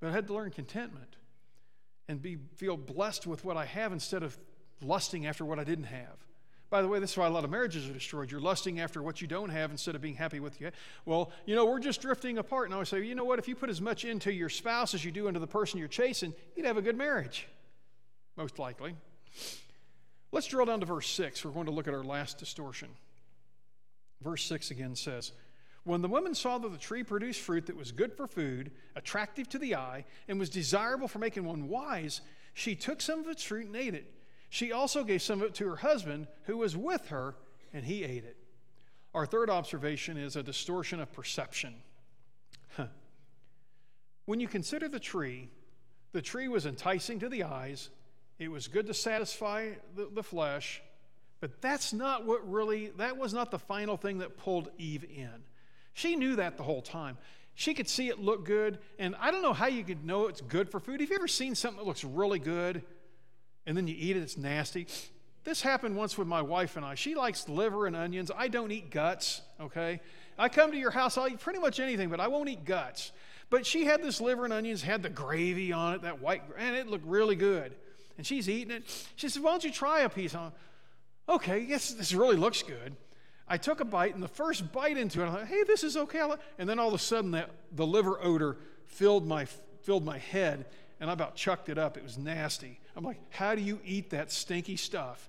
But 0.00 0.08
I 0.08 0.12
had 0.12 0.26
to 0.28 0.34
learn 0.34 0.52
contentment 0.52 1.16
and 2.08 2.20
be, 2.20 2.38
feel 2.56 2.76
blessed 2.76 3.26
with 3.26 3.44
what 3.44 3.56
I 3.56 3.64
have 3.64 3.92
instead 3.92 4.22
of 4.22 4.38
lusting 4.82 5.26
after 5.26 5.44
what 5.44 5.58
I 5.58 5.64
didn't 5.64 5.84
have. 5.84 6.24
By 6.70 6.82
the 6.82 6.88
way, 6.88 6.98
this 6.98 7.12
is 7.12 7.16
why 7.16 7.26
a 7.26 7.30
lot 7.30 7.44
of 7.44 7.50
marriages 7.50 7.88
are 7.88 7.92
destroyed. 7.92 8.30
You're 8.30 8.40
lusting 8.40 8.80
after 8.80 9.02
what 9.02 9.20
you 9.20 9.28
don't 9.28 9.50
have 9.50 9.70
instead 9.70 9.94
of 9.94 10.00
being 10.00 10.16
happy 10.16 10.40
with 10.40 10.60
you. 10.60 10.70
Well, 11.04 11.30
you 11.46 11.54
know, 11.54 11.66
we're 11.66 11.78
just 11.78 12.00
drifting 12.00 12.38
apart. 12.38 12.66
And 12.66 12.74
I 12.74 12.78
would 12.78 12.88
say, 12.88 13.02
you 13.04 13.14
know 13.14 13.24
what? 13.24 13.38
If 13.38 13.46
you 13.46 13.54
put 13.54 13.70
as 13.70 13.80
much 13.80 14.04
into 14.04 14.32
your 14.32 14.48
spouse 14.48 14.92
as 14.92 15.04
you 15.04 15.12
do 15.12 15.28
into 15.28 15.40
the 15.40 15.46
person 15.46 15.78
you're 15.78 15.88
chasing, 15.88 16.34
you'd 16.56 16.66
have 16.66 16.76
a 16.76 16.82
good 16.82 16.96
marriage, 16.96 17.46
most 18.36 18.58
likely. 18.58 18.94
Let's 20.32 20.48
drill 20.48 20.66
down 20.66 20.80
to 20.80 20.86
verse 20.86 21.08
6. 21.10 21.44
We're 21.44 21.52
going 21.52 21.66
to 21.66 21.72
look 21.72 21.86
at 21.86 21.94
our 21.94 22.02
last 22.02 22.38
distortion. 22.38 22.88
Verse 24.20 24.42
6 24.44 24.72
again 24.72 24.96
says, 24.96 25.30
When 25.84 26.02
the 26.02 26.08
woman 26.08 26.34
saw 26.34 26.58
that 26.58 26.72
the 26.72 26.78
tree 26.78 27.02
produced 27.02 27.40
fruit 27.40 27.66
that 27.66 27.76
was 27.76 27.92
good 27.92 28.14
for 28.14 28.26
food, 28.26 28.72
attractive 28.96 29.48
to 29.50 29.58
the 29.58 29.76
eye, 29.76 30.04
and 30.28 30.38
was 30.38 30.48
desirable 30.48 31.08
for 31.08 31.18
making 31.18 31.44
one 31.44 31.68
wise, 31.68 32.22
she 32.54 32.74
took 32.74 33.00
some 33.00 33.20
of 33.20 33.28
its 33.28 33.42
fruit 33.42 33.66
and 33.66 33.76
ate 33.76 33.94
it. 33.94 34.10
She 34.48 34.72
also 34.72 35.04
gave 35.04 35.20
some 35.20 35.42
of 35.42 35.48
it 35.48 35.54
to 35.56 35.68
her 35.68 35.76
husband, 35.76 36.26
who 36.44 36.56
was 36.56 36.76
with 36.76 37.08
her, 37.08 37.36
and 37.72 37.84
he 37.84 38.02
ate 38.04 38.24
it. 38.24 38.36
Our 39.14 39.26
third 39.26 39.50
observation 39.50 40.16
is 40.16 40.36
a 40.36 40.42
distortion 40.42 41.00
of 41.00 41.12
perception. 41.12 41.74
Huh. 42.76 42.86
When 44.24 44.40
you 44.40 44.48
consider 44.48 44.88
the 44.88 45.00
tree, 45.00 45.50
the 46.12 46.22
tree 46.22 46.48
was 46.48 46.66
enticing 46.66 47.20
to 47.20 47.28
the 47.28 47.44
eyes 47.44 47.90
it 48.38 48.50
was 48.50 48.66
good 48.68 48.86
to 48.88 48.94
satisfy 48.94 49.70
the, 49.94 50.08
the 50.12 50.22
flesh, 50.22 50.82
but 51.40 51.60
that's 51.60 51.92
not 51.92 52.24
what 52.24 52.48
really, 52.50 52.88
that 52.96 53.16
was 53.16 53.32
not 53.32 53.50
the 53.50 53.58
final 53.58 53.96
thing 53.96 54.18
that 54.18 54.36
pulled 54.36 54.70
Eve 54.78 55.04
in. 55.04 55.44
She 55.94 56.16
knew 56.16 56.36
that 56.36 56.56
the 56.56 56.62
whole 56.62 56.82
time. 56.82 57.16
She 57.54 57.72
could 57.72 57.88
see 57.88 58.08
it 58.08 58.18
look 58.18 58.44
good, 58.44 58.78
and 58.98 59.14
I 59.20 59.30
don't 59.30 59.42
know 59.42 59.52
how 59.52 59.66
you 59.66 59.84
could 59.84 60.04
know 60.04 60.26
it's 60.26 60.40
good 60.40 60.68
for 60.68 60.80
food. 60.80 61.00
Have 61.00 61.08
you 61.08 61.16
ever 61.16 61.28
seen 61.28 61.54
something 61.54 61.78
that 61.78 61.86
looks 61.86 62.04
really 62.04 62.40
good 62.40 62.82
and 63.66 63.76
then 63.76 63.86
you 63.86 63.94
eat 63.96 64.16
it, 64.16 64.20
it's 64.20 64.36
nasty? 64.36 64.88
This 65.44 65.62
happened 65.62 65.96
once 65.96 66.18
with 66.18 66.26
my 66.26 66.42
wife 66.42 66.76
and 66.76 66.84
I. 66.84 66.96
She 66.96 67.14
likes 67.14 67.48
liver 67.48 67.86
and 67.86 67.94
onions. 67.94 68.30
I 68.36 68.48
don't 68.48 68.72
eat 68.72 68.90
guts, 68.90 69.42
okay? 69.60 70.00
I 70.36 70.48
come 70.48 70.72
to 70.72 70.76
your 70.76 70.90
house, 70.90 71.16
I'll 71.16 71.28
eat 71.28 71.38
pretty 71.38 71.60
much 71.60 71.78
anything, 71.78 72.08
but 72.08 72.18
I 72.18 72.26
won't 72.26 72.48
eat 72.48 72.64
guts. 72.64 73.12
But 73.50 73.64
she 73.64 73.84
had 73.84 74.02
this 74.02 74.20
liver 74.20 74.44
and 74.44 74.52
onions, 74.52 74.82
had 74.82 75.02
the 75.02 75.10
gravy 75.10 75.72
on 75.72 75.94
it, 75.94 76.02
that 76.02 76.20
white, 76.20 76.42
and 76.58 76.74
it 76.74 76.88
looked 76.88 77.06
really 77.06 77.36
good. 77.36 77.74
And 78.16 78.26
she's 78.26 78.48
eating 78.48 78.72
it. 78.72 79.06
She 79.16 79.28
said, 79.28 79.42
Why 79.42 79.52
don't 79.52 79.64
you 79.64 79.70
try 79.70 80.00
a 80.00 80.08
piece? 80.08 80.34
I'm, 80.34 80.52
okay, 81.28 81.60
yes, 81.60 81.92
this 81.92 82.14
really 82.14 82.36
looks 82.36 82.62
good. 82.62 82.96
I 83.46 83.58
took 83.58 83.80
a 83.80 83.84
bite, 83.84 84.14
and 84.14 84.22
the 84.22 84.28
first 84.28 84.72
bite 84.72 84.96
into 84.96 85.22
it, 85.22 85.26
I 85.28 85.30
thought, 85.30 85.46
hey, 85.46 85.64
this 85.64 85.84
is 85.84 85.96
okay. 85.96 86.22
And 86.58 86.68
then 86.68 86.78
all 86.78 86.88
of 86.88 86.94
a 86.94 86.98
sudden, 86.98 87.32
that, 87.32 87.50
the 87.72 87.86
liver 87.86 88.18
odor 88.22 88.56
filled 88.86 89.26
my, 89.26 89.44
filled 89.82 90.04
my 90.04 90.18
head, 90.18 90.64
and 91.00 91.10
I 91.10 91.12
about 91.12 91.36
chucked 91.36 91.68
it 91.68 91.78
up. 91.78 91.96
It 91.96 92.02
was 92.02 92.16
nasty. 92.16 92.80
I'm 92.96 93.04
like, 93.04 93.18
how 93.30 93.54
do 93.54 93.60
you 93.60 93.80
eat 93.84 94.10
that 94.10 94.32
stinky 94.32 94.76
stuff? 94.76 95.28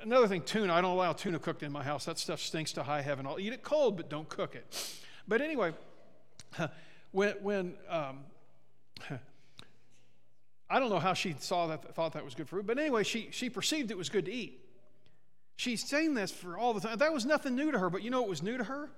Another 0.00 0.26
thing, 0.26 0.42
tuna. 0.42 0.72
I 0.72 0.80
don't 0.80 0.92
allow 0.92 1.12
tuna 1.12 1.38
cooked 1.38 1.62
in 1.62 1.70
my 1.70 1.82
house. 1.82 2.06
That 2.06 2.18
stuff 2.18 2.40
stinks 2.40 2.72
to 2.72 2.82
high 2.82 3.02
heaven. 3.02 3.26
I'll 3.26 3.38
eat 3.38 3.52
it 3.52 3.62
cold, 3.62 3.96
but 3.96 4.08
don't 4.08 4.28
cook 4.28 4.54
it. 4.54 4.96
But 5.28 5.42
anyway, 5.42 5.72
when, 7.12 7.34
when 7.42 7.74
um, 7.88 8.20
I 10.70 10.80
don't 10.80 10.88
know 10.88 10.98
how 10.98 11.12
she 11.12 11.36
saw 11.38 11.66
that, 11.66 11.94
thought 11.94 12.14
that 12.14 12.24
was 12.24 12.34
good 12.34 12.48
for 12.48 12.56
her, 12.56 12.62
but 12.62 12.78
anyway, 12.78 13.04
she, 13.04 13.28
she 13.30 13.50
perceived 13.50 13.90
it 13.90 13.98
was 13.98 14.08
good 14.08 14.24
to 14.24 14.32
eat. 14.32 14.58
She's 15.56 15.86
saying 15.86 16.14
this 16.14 16.30
for 16.32 16.58
all 16.58 16.74
the 16.74 16.80
time. 16.80 16.98
That 16.98 17.12
was 17.12 17.24
nothing 17.24 17.54
new 17.54 17.70
to 17.70 17.78
her, 17.78 17.90
but 17.90 18.02
you 18.02 18.10
know 18.10 18.20
what 18.22 18.30
was 18.30 18.42
new 18.42 18.56
to 18.56 18.64
her? 18.64 18.90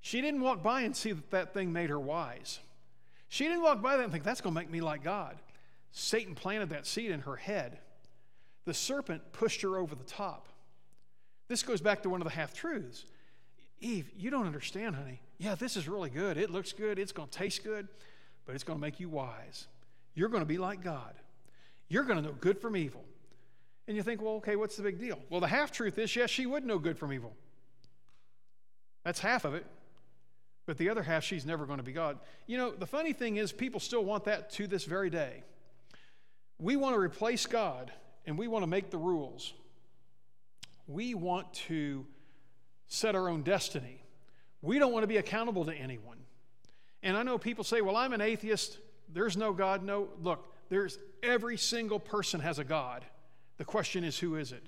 She 0.00 0.20
didn't 0.20 0.40
walk 0.40 0.62
by 0.62 0.82
and 0.82 0.94
see 0.94 1.12
that 1.12 1.30
that 1.30 1.54
thing 1.54 1.72
made 1.72 1.90
her 1.90 2.00
wise. 2.00 2.60
She 3.28 3.44
didn't 3.44 3.62
walk 3.62 3.82
by 3.82 3.96
that 3.96 4.02
and 4.02 4.12
think, 4.12 4.24
that's 4.24 4.40
going 4.40 4.54
to 4.54 4.60
make 4.60 4.70
me 4.70 4.80
like 4.80 5.02
God. 5.02 5.36
Satan 5.92 6.34
planted 6.34 6.70
that 6.70 6.86
seed 6.86 7.10
in 7.10 7.20
her 7.20 7.36
head. 7.36 7.78
The 8.64 8.74
serpent 8.74 9.32
pushed 9.32 9.62
her 9.62 9.76
over 9.76 9.94
the 9.94 10.04
top. 10.04 10.48
This 11.48 11.62
goes 11.62 11.80
back 11.80 12.02
to 12.02 12.10
one 12.10 12.20
of 12.20 12.26
the 12.26 12.34
half 12.34 12.54
truths. 12.54 13.04
Eve, 13.80 14.10
you 14.16 14.30
don't 14.30 14.46
understand, 14.46 14.96
honey. 14.96 15.20
Yeah, 15.38 15.54
this 15.54 15.76
is 15.76 15.88
really 15.88 16.10
good. 16.10 16.36
It 16.36 16.50
looks 16.50 16.72
good. 16.72 16.98
It's 16.98 17.12
going 17.12 17.28
to 17.28 17.38
taste 17.38 17.64
good, 17.64 17.88
but 18.46 18.54
it's 18.54 18.64
going 18.64 18.78
to 18.78 18.80
make 18.80 19.00
you 19.00 19.08
wise. 19.08 19.66
You're 20.14 20.28
going 20.28 20.42
to 20.42 20.46
be 20.46 20.58
like 20.58 20.82
God. 20.82 21.14
You're 21.88 22.04
going 22.04 22.22
to 22.22 22.28
know 22.28 22.34
good 22.40 22.60
from 22.60 22.76
evil. 22.76 23.04
And 23.86 23.96
you 23.96 24.02
think, 24.02 24.22
well, 24.22 24.34
okay, 24.34 24.56
what's 24.56 24.76
the 24.76 24.82
big 24.82 24.98
deal? 24.98 25.18
Well, 25.28 25.40
the 25.40 25.46
half 25.46 25.70
truth 25.70 25.98
is 25.98 26.14
yes, 26.16 26.30
she 26.30 26.46
would 26.46 26.64
know 26.64 26.78
good 26.78 26.98
from 26.98 27.12
evil. 27.12 27.34
That's 29.04 29.20
half 29.20 29.44
of 29.44 29.54
it. 29.54 29.66
But 30.66 30.78
the 30.78 30.88
other 30.88 31.02
half, 31.02 31.22
she's 31.22 31.44
never 31.44 31.66
going 31.66 31.78
to 31.78 31.84
be 31.84 31.92
God. 31.92 32.18
You 32.46 32.56
know, 32.56 32.70
the 32.70 32.86
funny 32.86 33.12
thing 33.12 33.36
is, 33.36 33.52
people 33.52 33.80
still 33.80 34.04
want 34.04 34.24
that 34.24 34.50
to 34.52 34.66
this 34.66 34.84
very 34.84 35.10
day. 35.10 35.42
We 36.58 36.76
want 36.76 36.94
to 36.94 37.00
replace 37.00 37.44
God 37.44 37.92
and 38.26 38.38
we 38.38 38.48
want 38.48 38.62
to 38.62 38.66
make 38.66 38.90
the 38.90 38.96
rules. 38.96 39.52
We 40.86 41.14
want 41.14 41.52
to 41.68 42.06
set 42.86 43.14
our 43.14 43.28
own 43.28 43.42
destiny. 43.42 44.02
We 44.62 44.78
don't 44.78 44.92
want 44.92 45.02
to 45.02 45.08
be 45.08 45.18
accountable 45.18 45.66
to 45.66 45.74
anyone. 45.74 46.16
And 47.02 47.16
I 47.16 47.22
know 47.22 47.36
people 47.36 47.64
say, 47.64 47.82
well, 47.82 47.96
I'm 47.96 48.14
an 48.14 48.22
atheist. 48.22 48.78
There's 49.12 49.36
no 49.36 49.52
God. 49.52 49.82
No, 49.82 50.08
look, 50.22 50.46
there's 50.70 50.98
every 51.22 51.58
single 51.58 52.00
person 52.00 52.40
has 52.40 52.58
a 52.58 52.64
God. 52.64 53.04
The 53.56 53.64
question 53.64 54.04
is, 54.04 54.18
who 54.18 54.36
is 54.36 54.52
it? 54.52 54.64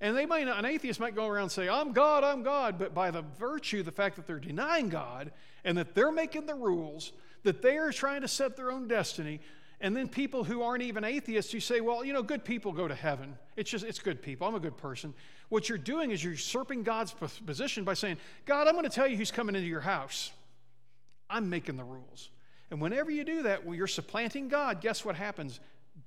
And 0.00 0.16
they 0.16 0.26
might 0.26 0.46
not, 0.46 0.58
an 0.58 0.64
atheist 0.64 1.00
might 1.00 1.16
go 1.16 1.26
around 1.26 1.44
and 1.44 1.52
say, 1.52 1.68
I'm 1.68 1.92
God, 1.92 2.22
I'm 2.22 2.42
God, 2.42 2.78
but 2.78 2.94
by 2.94 3.10
the 3.10 3.22
virtue, 3.38 3.82
the 3.82 3.92
fact 3.92 4.16
that 4.16 4.26
they're 4.26 4.38
denying 4.38 4.88
God 4.88 5.32
and 5.64 5.76
that 5.76 5.94
they're 5.94 6.12
making 6.12 6.46
the 6.46 6.54
rules, 6.54 7.12
that 7.42 7.62
they 7.62 7.78
are 7.78 7.90
trying 7.90 8.20
to 8.20 8.28
set 8.28 8.56
their 8.56 8.70
own 8.70 8.86
destiny, 8.86 9.40
and 9.80 9.96
then 9.96 10.08
people 10.08 10.44
who 10.44 10.62
aren't 10.62 10.82
even 10.82 11.04
atheists, 11.04 11.52
you 11.52 11.60
say, 11.60 11.80
well, 11.80 12.04
you 12.04 12.12
know, 12.12 12.22
good 12.22 12.44
people 12.44 12.72
go 12.72 12.88
to 12.88 12.94
heaven. 12.94 13.36
It's 13.56 13.70
just, 13.70 13.84
it's 13.84 14.00
good 14.00 14.22
people. 14.22 14.46
I'm 14.46 14.56
a 14.56 14.60
good 14.60 14.76
person. 14.76 15.14
What 15.48 15.68
you're 15.68 15.78
doing 15.78 16.10
is 16.10 16.22
you're 16.22 16.32
usurping 16.32 16.82
God's 16.82 17.14
position 17.46 17.84
by 17.84 17.94
saying, 17.94 18.16
God, 18.44 18.66
I'm 18.66 18.74
going 18.74 18.84
to 18.84 18.90
tell 18.90 19.06
you 19.06 19.16
who's 19.16 19.30
coming 19.30 19.54
into 19.54 19.68
your 19.68 19.80
house. 19.80 20.32
I'm 21.30 21.48
making 21.48 21.76
the 21.76 21.84
rules. 21.84 22.30
And 22.70 22.80
whenever 22.80 23.10
you 23.10 23.24
do 23.24 23.42
that, 23.44 23.64
well, 23.64 23.74
you're 23.74 23.86
supplanting 23.86 24.48
God, 24.48 24.80
guess 24.80 25.04
what 25.04 25.14
happens? 25.14 25.60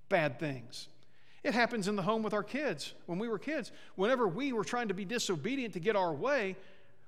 Bad 0.09 0.39
things. 0.39 0.87
It 1.43 1.53
happens 1.53 1.87
in 1.87 1.95
the 1.95 2.03
home 2.03 2.21
with 2.21 2.33
our 2.33 2.43
kids. 2.43 2.93
When 3.07 3.17
we 3.17 3.27
were 3.27 3.39
kids, 3.39 3.71
whenever 3.95 4.27
we 4.27 4.53
were 4.53 4.63
trying 4.63 4.89
to 4.89 4.93
be 4.93 5.05
disobedient 5.05 5.73
to 5.73 5.79
get 5.79 5.95
our 5.95 6.13
way, 6.13 6.55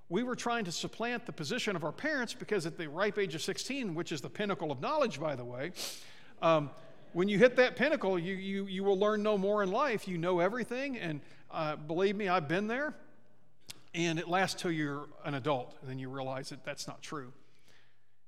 we 0.10 0.24
were 0.24 0.36
trying 0.36 0.66
to 0.66 0.72
supplant 0.72 1.26
the 1.26 1.32
position 1.32 1.76
of 1.76 1.84
our 1.84 1.92
parents 1.92 2.34
because 2.34 2.66
at 2.66 2.78
the 2.78 2.90
ripe 2.90 3.18
age 3.18 3.36
of 3.36 3.42
16, 3.42 3.96
which 3.96 4.12
is 4.12 4.22
the 4.22 4.30
pinnacle 4.30 4.72
of 4.72 4.82
knowledge, 4.82 5.20
by 5.20 5.36
the 5.36 5.46
way, 5.46 5.72
um, 6.42 6.72
when 7.14 7.28
you 7.28 7.38
hit 7.38 7.56
that 7.58 7.76
pinnacle, 7.76 8.18
you, 8.18 8.34
you, 8.34 8.66
you 8.66 8.84
will 8.84 8.98
learn 8.98 9.22
no 9.22 9.38
more 9.38 9.62
in 9.62 9.72
life. 9.72 10.08
You 10.08 10.18
know 10.18 10.40
everything. 10.40 10.98
And 10.98 11.22
uh, 11.52 11.76
believe 11.76 12.16
me, 12.16 12.28
I've 12.28 12.48
been 12.48 12.68
there. 12.68 12.96
And 13.94 14.18
it 14.18 14.28
lasts 14.28 14.60
till 14.60 14.72
you're 14.72 15.06
an 15.24 15.36
adult, 15.36 15.76
and 15.82 15.90
then 15.90 16.00
you 16.00 16.10
realize 16.10 16.50
that 16.50 16.66
that's 16.66 16.88
not 16.88 17.04
true. 17.04 17.32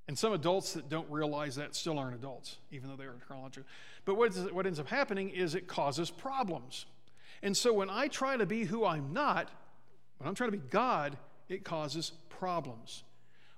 And 0.08 0.18
some 0.18 0.34
adults 0.34 0.74
that 0.74 0.88
don't 0.88 1.10
realize 1.10 1.56
that 1.56 1.76
still 1.76 1.98
aren't 1.98 2.16
adults, 2.16 2.58
even 2.72 2.90
though 2.90 2.96
they 2.96 3.06
are 3.06 3.16
chronological. 3.28 3.68
But 4.06 4.16
what, 4.16 4.36
is, 4.36 4.52
what 4.52 4.68
ends 4.68 4.80
up 4.80 4.88
happening 4.88 5.30
is 5.30 5.56
it 5.56 5.68
causes 5.68 6.12
problems. 6.12 6.86
And 7.42 7.58
so 7.58 7.74
when 7.74 7.90
I 7.90 8.08
try 8.08 8.38
to 8.38 8.46
be 8.46 8.64
who 8.66 8.86
I'm 8.86 9.14
not, 9.14 9.50
when 10.20 10.28
I'm 10.28 10.36
trying 10.36 10.52
to 10.52 10.58
be 10.58 10.64
God, 10.70 11.18
it 11.50 11.64
causes 11.64 12.12
problems. 12.30 13.04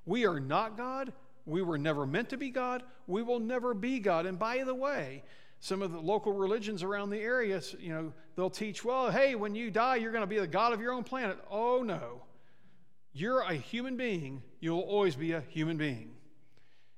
We 0.06 0.26
are 0.26 0.40
not 0.40 0.78
God. 0.78 1.12
We 1.46 1.62
were 1.62 1.78
never 1.78 2.06
meant 2.06 2.30
to 2.30 2.38
be 2.38 2.50
God. 2.50 2.84
We 3.08 3.24
will 3.24 3.40
never 3.40 3.74
be 3.74 4.00
God. 4.00 4.26
And 4.26 4.40
by 4.40 4.64
the 4.64 4.76
way, 4.76 5.24
some 5.60 5.82
of 5.82 5.92
the 5.92 6.00
local 6.00 6.34
religions 6.34 6.84
around 6.84 7.10
the 7.10 7.20
area, 7.20 7.62
you 7.80 7.90
know, 7.90 8.14
they'll 8.36 8.50
teach, 8.50 8.86
well, 8.86 9.12
hey, 9.12 9.36
when 9.36 9.56
you 9.56 9.72
die, 9.72 9.98
you're 9.98 10.12
going 10.12 10.22
to 10.22 10.28
be 10.28 10.40
the 10.40 10.48
God 10.48 10.72
of 10.72 10.80
your 10.80 10.94
own 10.94 11.04
planet. 11.04 11.38
Oh, 11.50 11.84
no. 11.84 12.24
You're 13.14 13.42
a 13.42 13.54
human 13.54 13.98
being. 13.98 14.44
You'll 14.60 14.82
always 14.82 15.16
be 15.16 15.32
a 15.32 15.42
human 15.42 15.78
being. 15.78 16.12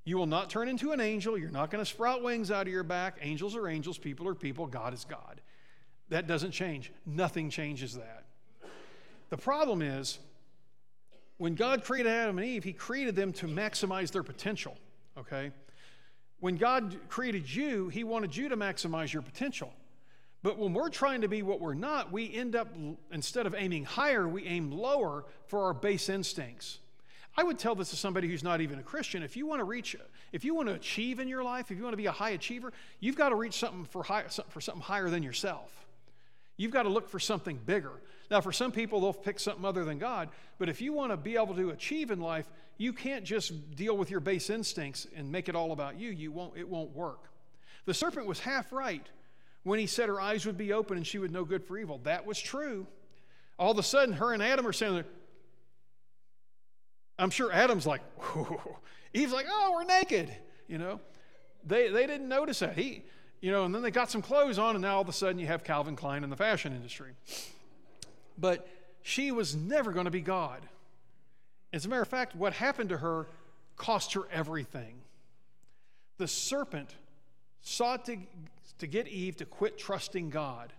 You 0.09 0.17
will 0.17 0.25
not 0.25 0.49
turn 0.49 0.67
into 0.67 0.91
an 0.91 0.99
angel. 0.99 1.37
You're 1.37 1.51
not 1.51 1.69
going 1.69 1.85
to 1.85 1.89
sprout 1.89 2.23
wings 2.23 2.49
out 2.49 2.65
of 2.65 2.73
your 2.73 2.81
back. 2.81 3.19
Angels 3.21 3.55
are 3.55 3.67
angels, 3.67 3.99
people 3.99 4.27
are 4.27 4.33
people, 4.33 4.65
God 4.65 4.91
is 4.91 5.05
God. 5.05 5.39
That 6.09 6.25
doesn't 6.25 6.49
change. 6.49 6.91
Nothing 7.05 7.51
changes 7.51 7.93
that. 7.93 8.25
The 9.29 9.37
problem 9.37 9.83
is, 9.83 10.17
when 11.37 11.53
God 11.53 11.83
created 11.83 12.11
Adam 12.11 12.39
and 12.39 12.47
Eve, 12.47 12.63
He 12.63 12.73
created 12.73 13.15
them 13.15 13.31
to 13.33 13.45
maximize 13.45 14.09
their 14.09 14.23
potential, 14.23 14.75
okay? 15.15 15.51
When 16.39 16.57
God 16.57 16.97
created 17.07 17.47
you, 17.47 17.89
He 17.89 18.03
wanted 18.03 18.35
you 18.35 18.49
to 18.49 18.57
maximize 18.57 19.13
your 19.13 19.21
potential. 19.21 19.71
But 20.41 20.57
when 20.57 20.73
we're 20.73 20.89
trying 20.89 21.21
to 21.21 21.27
be 21.27 21.43
what 21.43 21.61
we're 21.61 21.75
not, 21.75 22.11
we 22.11 22.33
end 22.33 22.55
up, 22.55 22.73
instead 23.11 23.45
of 23.45 23.53
aiming 23.55 23.85
higher, 23.85 24.27
we 24.27 24.43
aim 24.47 24.71
lower 24.71 25.25
for 25.45 25.65
our 25.65 25.73
base 25.75 26.09
instincts. 26.09 26.79
I 27.37 27.43
would 27.43 27.59
tell 27.59 27.75
this 27.75 27.89
to 27.91 27.95
somebody 27.95 28.27
who's 28.27 28.43
not 28.43 28.59
even 28.59 28.79
a 28.79 28.83
Christian. 28.83 29.23
If 29.23 29.37
you 29.37 29.45
want 29.45 29.59
to 29.59 29.63
reach, 29.63 29.95
if 30.31 30.43
you 30.43 30.55
want 30.55 30.67
to 30.67 30.73
achieve 30.73 31.19
in 31.19 31.27
your 31.27 31.43
life, 31.43 31.71
if 31.71 31.77
you 31.77 31.83
want 31.83 31.93
to 31.93 31.97
be 31.97 32.07
a 32.07 32.11
high 32.11 32.31
achiever, 32.31 32.73
you've 32.99 33.15
got 33.15 33.29
to 33.29 33.35
reach 33.35 33.53
something 33.53 33.85
for, 33.85 34.03
high, 34.03 34.23
for 34.49 34.59
something 34.59 34.81
higher 34.81 35.09
than 35.09 35.23
yourself. 35.23 35.85
You've 36.57 36.71
got 36.71 36.83
to 36.83 36.89
look 36.89 37.07
for 37.07 37.19
something 37.19 37.57
bigger. 37.65 37.93
Now, 38.29 38.41
for 38.41 38.51
some 38.51 38.71
people, 38.71 38.99
they'll 38.99 39.13
pick 39.13 39.39
something 39.39 39.63
other 39.63 39.85
than 39.85 39.97
God. 39.97 40.29
But 40.57 40.69
if 40.69 40.81
you 40.81 40.91
want 40.91 41.11
to 41.11 41.17
be 41.17 41.35
able 41.35 41.55
to 41.55 41.69
achieve 41.69 42.11
in 42.11 42.19
life, 42.19 42.45
you 42.77 42.93
can't 42.93 43.23
just 43.23 43.75
deal 43.75 43.95
with 43.95 44.11
your 44.11 44.19
base 44.19 44.49
instincts 44.49 45.07
and 45.15 45.31
make 45.31 45.49
it 45.49 45.55
all 45.55 45.71
about 45.71 45.97
you. 45.97 46.09
You 46.09 46.31
won't, 46.31 46.57
it 46.57 46.67
won't 46.67 46.95
work. 46.95 47.29
The 47.85 47.93
serpent 47.93 48.25
was 48.25 48.39
half 48.39 48.71
right 48.71 49.05
when 49.63 49.79
he 49.79 49.85
said 49.85 50.09
her 50.09 50.21
eyes 50.21 50.45
would 50.45 50.57
be 50.57 50.73
open 50.73 50.97
and 50.97 51.07
she 51.07 51.17
would 51.17 51.31
know 51.31 51.43
good 51.43 51.63
for 51.63 51.77
evil. 51.77 51.99
That 52.03 52.25
was 52.25 52.39
true. 52.39 52.87
All 53.57 53.71
of 53.71 53.77
a 53.77 53.83
sudden, 53.83 54.15
her 54.15 54.33
and 54.33 54.43
Adam 54.43 54.65
are 54.67 54.73
saying, 54.73 55.03
I'm 57.19 57.29
sure 57.29 57.51
Adam's 57.51 57.85
like. 57.85 58.01
Eve's 59.13 59.33
like, 59.33 59.47
oh, 59.49 59.71
we're 59.73 59.83
naked. 59.83 60.33
You 60.67 60.77
know, 60.77 60.99
they, 61.65 61.89
they 61.89 62.07
didn't 62.07 62.27
notice 62.27 62.59
that. 62.59 62.77
He, 62.77 63.03
you 63.41 63.51
know, 63.51 63.65
and 63.65 63.73
then 63.73 63.81
they 63.81 63.91
got 63.91 64.11
some 64.11 64.21
clothes 64.21 64.59
on, 64.59 64.75
and 64.75 64.81
now 64.81 64.95
all 64.95 65.01
of 65.01 65.09
a 65.09 65.13
sudden 65.13 65.39
you 65.39 65.47
have 65.47 65.63
Calvin 65.63 65.95
Klein 65.95 66.23
in 66.23 66.29
the 66.29 66.35
fashion 66.35 66.73
industry. 66.73 67.11
But 68.37 68.67
she 69.01 69.31
was 69.31 69.55
never 69.55 69.91
going 69.91 70.05
to 70.05 70.11
be 70.11 70.21
God. 70.21 70.61
As 71.73 71.85
a 71.85 71.89
matter 71.89 72.01
of 72.01 72.07
fact, 72.07 72.35
what 72.35 72.53
happened 72.53 72.89
to 72.89 72.97
her 72.97 73.27
cost 73.79 74.13
her 74.13 74.27
everything. 74.31 75.01
The 76.17 76.27
serpent 76.27 76.95
sought 77.61 78.05
to, 78.05 78.17
to 78.77 78.87
get 78.87 79.07
Eve 79.07 79.37
to 79.37 79.45
quit 79.45 79.77
trusting 79.77 80.29
God, 80.29 80.73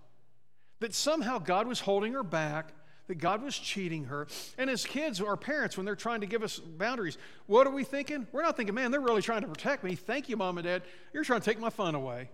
that 0.78 0.94
somehow 0.94 1.38
God 1.38 1.66
was 1.66 1.80
holding 1.80 2.12
her 2.12 2.22
back 2.22 2.72
that 3.10 3.18
God 3.18 3.42
was 3.42 3.58
cheating 3.58 4.04
her. 4.04 4.28
And 4.56 4.70
as 4.70 4.86
kids, 4.86 5.20
our 5.20 5.36
parents, 5.36 5.76
when 5.76 5.84
they're 5.84 5.96
trying 5.96 6.20
to 6.20 6.28
give 6.28 6.44
us 6.44 6.60
boundaries, 6.60 7.18
what 7.46 7.66
are 7.66 7.70
we 7.70 7.82
thinking? 7.82 8.28
We're 8.30 8.44
not 8.44 8.56
thinking, 8.56 8.72
man, 8.72 8.92
they're 8.92 9.00
really 9.00 9.20
trying 9.20 9.40
to 9.42 9.48
protect 9.48 9.82
me. 9.82 9.96
Thank 9.96 10.28
you, 10.28 10.36
mom 10.36 10.58
and 10.58 10.64
dad. 10.64 10.82
You're 11.12 11.24
trying 11.24 11.40
to 11.40 11.44
take 11.44 11.58
my 11.58 11.70
fun 11.70 11.96
away. 11.96 12.30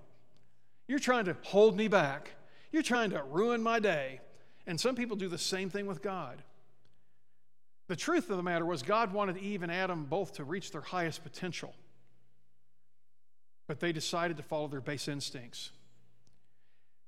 You're 0.87 0.99
trying 0.99 1.25
to 1.25 1.37
hold 1.41 1.79
me 1.79 1.89
back. 1.89 2.33
You're 2.73 2.83
trying 2.83 3.09
to 3.11 3.23
ruin 3.23 3.63
my 3.63 3.79
day. 3.79 4.21
And 4.67 4.79
some 4.79 4.95
people 4.97 5.17
do 5.17 5.29
the 5.29 5.39
same 5.39 5.71
thing 5.71 5.87
with 5.87 6.03
God. 6.03 6.43
The 7.89 7.97
truth 7.97 8.29
of 8.29 8.37
the 8.37 8.43
matter 8.43 8.67
was, 8.67 8.83
God 8.83 9.15
wanted 9.15 9.39
Eve 9.39 9.63
and 9.63 9.73
Adam 9.73 10.05
both 10.05 10.35
to 10.35 10.45
reach 10.45 10.73
their 10.73 10.83
highest 10.83 11.25
potential. 11.25 11.75
But 13.67 13.81
they 13.81 13.93
decided 13.93 14.37
to 14.37 14.43
follow 14.43 14.69
their 14.69 14.83
base 14.83 15.09
instincts. 15.09 15.71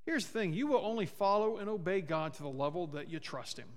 Here's 0.08 0.24
the 0.24 0.38
thing 0.38 0.54
you 0.54 0.66
will 0.66 0.80
only 0.82 1.04
follow 1.04 1.58
and 1.58 1.68
obey 1.68 2.00
God 2.00 2.32
to 2.32 2.42
the 2.42 2.48
level 2.48 2.86
that 2.86 3.10
you 3.10 3.18
trust 3.20 3.58
Him. 3.58 3.68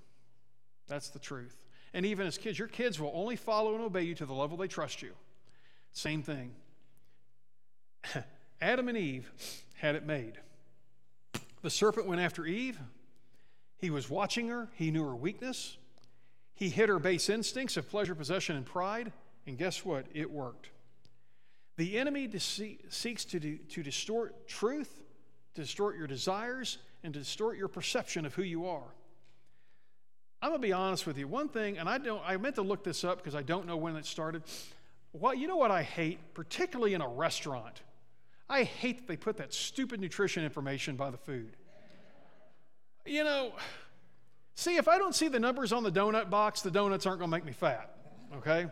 That's 0.88 1.10
the 1.10 1.20
truth. 1.20 1.58
And 1.94 2.06
even 2.06 2.26
as 2.26 2.38
kids, 2.38 2.58
your 2.58 2.70
kids 2.70 3.02
will 3.02 3.12
only 3.14 3.36
follow 3.36 3.76
and 3.76 3.84
obey 3.84 4.04
you 4.04 4.16
to 4.16 4.26
the 4.26 4.34
level 4.34 4.56
they 4.56 4.70
trust 4.70 5.02
you. 5.02 5.12
Same 5.92 6.24
thing. 6.24 6.54
Adam 8.62 8.88
and 8.88 8.98
Eve 8.98 9.30
had 9.74 9.96
it 9.96 10.06
made. 10.06 10.40
The 11.64 11.70
serpent 11.70 12.08
went 12.08 12.22
after 12.22 12.46
Eve. 12.46 12.80
He 13.78 13.90
was 13.90 14.10
watching 14.10 14.48
her, 14.48 14.70
he 14.76 14.90
knew 14.90 15.04
her 15.04 15.14
weakness. 15.14 15.76
He 16.54 16.70
hit 16.70 16.88
her 16.88 17.00
base 17.00 17.28
instincts 17.28 17.76
of 17.76 17.90
pleasure, 17.90 18.16
possession, 18.16 18.56
and 18.56 18.66
pride. 18.66 19.12
And 19.46 19.58
guess 19.58 19.84
what? 19.84 20.06
It 20.14 20.32
worked. 20.32 20.70
The 21.76 21.98
enemy 21.98 22.30
dece- 22.30 22.80
seeks 22.88 23.26
to, 23.26 23.58
to 23.58 23.84
distort 23.84 24.48
truth, 24.48 25.01
to 25.56 25.62
distort 25.62 25.98
your 25.98 26.08
desires, 26.08 26.78
and 27.04 27.14
to 27.14 27.20
distort 27.20 27.58
your 27.58 27.68
perception 27.68 28.26
of 28.26 28.34
who 28.34 28.44
you 28.44 28.68
are. 28.68 28.94
I'm 30.42 30.54
to 30.54 30.60
be 30.60 30.74
honest 30.74 31.06
with 31.06 31.18
you. 31.18 31.28
One 31.28 31.50
thing, 31.50 31.78
and 31.78 31.88
I 31.88 31.98
don't 31.98 32.22
I 32.26 32.38
meant 32.38 32.56
to 32.56 32.62
look 32.62 32.84
this 32.84 33.04
up 33.04 33.18
because 33.18 33.36
I 33.36 33.44
don't 33.44 33.68
know 33.68 33.78
when 33.78 33.96
it 33.96 34.06
started. 34.06 34.44
Well, 35.14 35.34
you 35.34 35.48
know 35.48 35.58
what 35.58 35.72
I 35.72 35.84
hate, 35.84 36.34
particularly 36.34 36.94
in 36.94 37.02
a 37.02 37.08
restaurant? 37.08 37.82
I 38.50 38.64
hate 38.64 38.98
that 38.98 39.08
they 39.08 39.18
put 39.18 39.38
that 39.38 39.54
stupid 39.54 40.00
nutrition 40.00 40.44
information 40.44 40.96
by 40.96 41.10
the 41.10 41.18
food. 41.18 41.56
You 43.06 43.24
know, 43.24 43.54
see, 44.56 44.78
if 44.78 44.88
I 44.88 44.98
don't 44.98 45.16
see 45.16 45.28
the 45.28 45.40
numbers 45.40 45.74
on 45.74 45.84
the 45.84 45.92
donut 45.92 46.30
box, 46.30 46.62
the 46.62 46.72
donuts 46.72 47.06
aren't 47.06 47.22
to 47.22 47.28
make 47.28 47.46
me 47.46 47.52
fat, 47.52 47.96
okay? 48.38 48.68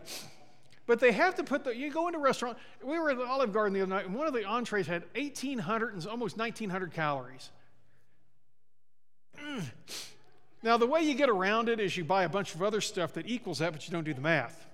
But 0.90 0.98
they 0.98 1.12
have 1.12 1.36
to 1.36 1.44
put 1.44 1.62
the, 1.62 1.76
you 1.76 1.88
go 1.88 2.08
into 2.08 2.18
a 2.18 2.22
restaurant, 2.22 2.58
we 2.82 2.98
were 2.98 3.10
at 3.10 3.16
the 3.16 3.24
Olive 3.24 3.52
Garden 3.52 3.74
the 3.74 3.80
other 3.80 3.88
night, 3.88 4.06
and 4.06 4.14
one 4.16 4.26
of 4.26 4.34
the 4.34 4.44
entrees 4.44 4.88
had 4.88 5.04
1,800 5.14 5.94
and 5.94 6.04
almost 6.08 6.36
1,900 6.36 6.92
calories. 6.92 7.50
Mm. 9.40 9.62
Now, 10.64 10.78
the 10.78 10.88
way 10.88 11.02
you 11.02 11.14
get 11.14 11.28
around 11.28 11.68
it 11.68 11.78
is 11.78 11.96
you 11.96 12.02
buy 12.02 12.24
a 12.24 12.28
bunch 12.28 12.56
of 12.56 12.62
other 12.64 12.80
stuff 12.80 13.12
that 13.12 13.28
equals 13.28 13.60
that, 13.60 13.72
but 13.72 13.86
you 13.86 13.92
don't 13.92 14.02
do 14.02 14.12
the 14.12 14.20
math. 14.20 14.66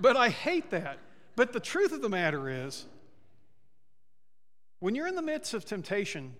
But 0.00 0.16
I 0.16 0.30
hate 0.30 0.70
that. 0.70 0.98
But 1.36 1.52
the 1.52 1.60
truth 1.60 1.92
of 1.92 2.02
the 2.02 2.08
matter 2.08 2.50
is, 2.50 2.86
when 4.80 4.96
you're 4.96 5.06
in 5.06 5.14
the 5.14 5.22
midst 5.22 5.54
of 5.54 5.64
temptation, 5.64 6.34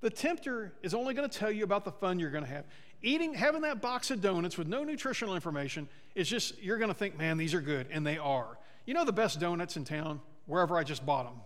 the 0.00 0.10
tempter 0.10 0.74
is 0.84 0.94
only 0.94 1.12
going 1.12 1.28
to 1.28 1.38
tell 1.38 1.50
you 1.50 1.64
about 1.64 1.84
the 1.84 1.90
fun 1.90 2.20
you're 2.20 2.30
going 2.30 2.44
to 2.44 2.50
have. 2.50 2.66
Eating, 3.02 3.34
having 3.34 3.62
that 3.62 3.82
box 3.82 4.10
of 4.10 4.20
donuts 4.20 4.56
with 4.56 4.66
no 4.66 4.84
nutritional 4.84 5.34
information 5.34 5.88
is 6.14 6.28
just, 6.28 6.60
you're 6.62 6.78
going 6.78 6.88
to 6.88 6.94
think, 6.94 7.18
man, 7.18 7.36
these 7.36 7.54
are 7.54 7.60
good. 7.60 7.86
And 7.90 8.06
they 8.06 8.18
are. 8.18 8.58
You 8.86 8.94
know 8.94 9.04
the 9.04 9.12
best 9.12 9.40
donuts 9.40 9.76
in 9.76 9.84
town? 9.84 10.20
Wherever 10.46 10.76
I 10.76 10.84
just 10.84 11.04
bought 11.04 11.24
them. 11.24 11.40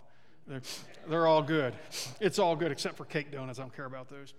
They're, 0.46 0.62
they're 1.08 1.26
all 1.26 1.42
good. 1.42 1.74
It's 2.20 2.38
all 2.38 2.56
good 2.56 2.72
except 2.72 2.96
for 2.96 3.04
cake 3.04 3.30
donuts. 3.30 3.58
I 3.58 3.62
don't 3.62 3.74
care 3.74 3.84
about 3.84 4.08
those. 4.08 4.34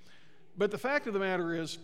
But 0.57 0.71
the 0.71 0.77
fact 0.77 1.07
of 1.07 1.13
the 1.13 1.19
matter 1.19 1.55
is, 1.55 1.77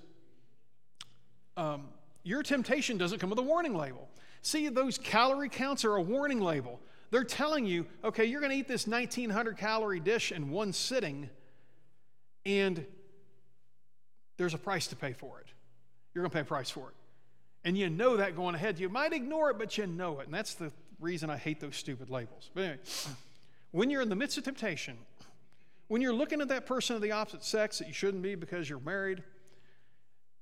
um, 1.58 1.88
your 2.24 2.44
temptation 2.44 2.98
doesn't 2.98 3.20
come 3.20 3.30
with 3.30 3.40
a 3.40 3.44
warning 3.44 3.76
label. 3.76 4.10
See, 4.42 4.68
those 4.68 4.98
calorie 4.98 5.50
counts 5.50 5.86
are 5.86 5.96
a 5.96 6.02
warning 6.02 6.42
label. 6.42 6.80
They're 7.12 7.24
telling 7.24 7.66
you, 7.66 7.86
okay, 8.04 8.26
you're 8.26 8.42
going 8.42 8.52
to 8.52 8.58
eat 8.58 8.68
this 8.68 8.88
1900 8.88 9.58
calorie 9.58 10.00
dish 10.00 10.32
in 10.32 10.50
one 10.50 10.74
sitting, 10.74 11.30
and 12.46 12.86
there's 14.38 14.54
a 14.54 14.58
price 14.58 14.88
to 14.88 14.96
pay 14.96 15.14
for 15.14 15.40
it. 15.40 15.48
You're 16.14 16.24
going 16.24 16.32
to 16.32 16.36
pay 16.36 16.42
a 16.42 16.46
price 16.46 16.70
for 16.70 16.90
it. 16.90 16.96
And 17.64 17.78
you 17.78 17.90
know 17.90 18.18
that 18.18 18.36
going 18.36 18.56
ahead. 18.56 18.80
You 18.80 18.90
might 18.90 19.12
ignore 19.12 19.50
it, 19.50 19.58
but 19.58 19.78
you 19.78 19.88
know 19.88 20.20
it. 20.20 20.26
And 20.26 20.34
that's 20.34 20.54
the 20.54 20.72
reason 21.00 21.30
I 21.30 21.38
hate 21.38 21.60
those 21.60 21.76
stupid 21.76 22.10
labels. 22.10 22.50
But 22.54 22.62
anyway, 22.62 22.80
when 23.72 23.90
you're 23.90 24.02
in 24.02 24.10
the 24.10 24.16
midst 24.16 24.38
of 24.38 24.44
temptation, 24.44 24.98
when 25.88 26.02
you're 26.02 26.14
looking 26.14 26.42
at 26.42 26.48
that 26.50 26.66
person 26.66 26.96
of 26.96 27.02
the 27.02 27.12
opposite 27.12 27.44
sex 27.44 27.80
that 27.80 27.88
you 27.88 27.94
shouldn't 27.94 28.24
be 28.24 28.36
because 28.36 28.70
you're 28.70 28.80
married, 28.80 29.24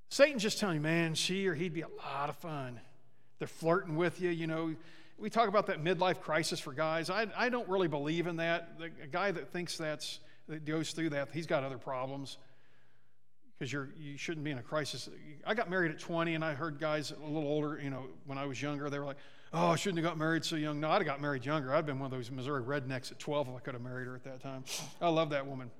Satan's 0.09 0.43
just 0.43 0.59
telling 0.59 0.75
you, 0.75 0.81
man, 0.81 1.15
she 1.15 1.47
or 1.47 1.55
he'd 1.55 1.73
be 1.73 1.81
a 1.81 1.87
lot 1.87 2.29
of 2.29 2.35
fun. 2.35 2.79
They're 3.39 3.47
flirting 3.47 3.95
with 3.95 4.21
you, 4.21 4.29
you 4.29 4.47
know. 4.47 4.75
We 5.17 5.29
talk 5.29 5.47
about 5.47 5.67
that 5.67 5.83
midlife 5.83 6.21
crisis 6.21 6.59
for 6.59 6.73
guys. 6.73 7.09
I, 7.09 7.27
I 7.35 7.49
don't 7.49 7.67
really 7.67 7.87
believe 7.87 8.27
in 8.27 8.37
that. 8.37 8.77
The 8.77 8.85
a 9.01 9.07
guy 9.07 9.31
that 9.31 9.51
thinks 9.51 9.77
that's 9.77 10.19
that 10.47 10.65
goes 10.65 10.91
through 10.91 11.11
that, 11.11 11.29
he's 11.33 11.47
got 11.47 11.63
other 11.63 11.77
problems 11.77 12.37
because 13.57 13.71
you're 13.71 13.89
you 13.97 14.17
shouldn't 14.17 14.43
be 14.43 14.51
in 14.51 14.57
a 14.57 14.63
crisis. 14.63 15.09
I 15.45 15.53
got 15.53 15.69
married 15.69 15.91
at 15.91 15.99
20, 15.99 16.35
and 16.35 16.43
I 16.43 16.53
heard 16.53 16.79
guys 16.79 17.11
a 17.11 17.25
little 17.25 17.47
older, 17.47 17.79
you 17.81 17.89
know, 17.89 18.07
when 18.25 18.37
I 18.37 18.45
was 18.45 18.61
younger, 18.61 18.89
they 18.89 18.99
were 18.99 19.05
like, 19.05 19.17
"Oh, 19.53 19.67
I 19.67 19.75
shouldn't 19.75 20.03
have 20.03 20.09
got 20.09 20.17
married 20.17 20.43
so 20.43 20.55
young." 20.55 20.79
No, 20.79 20.89
I'd 20.89 20.95
have 20.95 21.05
got 21.05 21.21
married 21.21 21.45
younger. 21.45 21.73
I'd 21.73 21.85
been 21.85 21.99
one 21.99 22.11
of 22.11 22.11
those 22.11 22.31
Missouri 22.31 22.63
rednecks 22.63 23.11
at 23.11 23.19
12 23.19 23.49
if 23.49 23.55
I 23.55 23.59
could 23.59 23.73
have 23.73 23.83
married 23.83 24.07
her 24.07 24.15
at 24.15 24.23
that 24.23 24.41
time. 24.41 24.63
I 25.01 25.09
love 25.09 25.29
that 25.29 25.47
woman, 25.47 25.71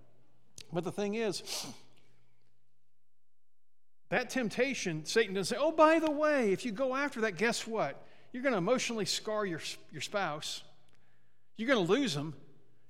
but 0.71 0.84
the 0.84 0.91
thing 0.91 1.15
is. 1.15 1.43
That 4.09 4.30
temptation, 4.30 5.05
Satan 5.07 5.34
doesn't 5.34 5.55
say, 5.55 5.59
oh, 5.59 5.71
by 5.71 5.97
the 5.97 6.11
way, 6.11 6.51
if 6.51 6.65
you 6.65 6.71
go 6.71 6.95
after 6.95 7.21
that, 7.21 7.36
guess 7.36 7.65
what? 7.65 8.05
You're 8.32 8.43
going 8.43 8.53
to 8.53 8.59
emotionally 8.59 9.05
scar 9.05 9.43
your, 9.43 9.59
your 9.91 10.01
spouse. 10.01 10.61
You're 11.57 11.67
going 11.67 11.84
to 11.84 11.91
lose 11.91 12.13
them. 12.13 12.36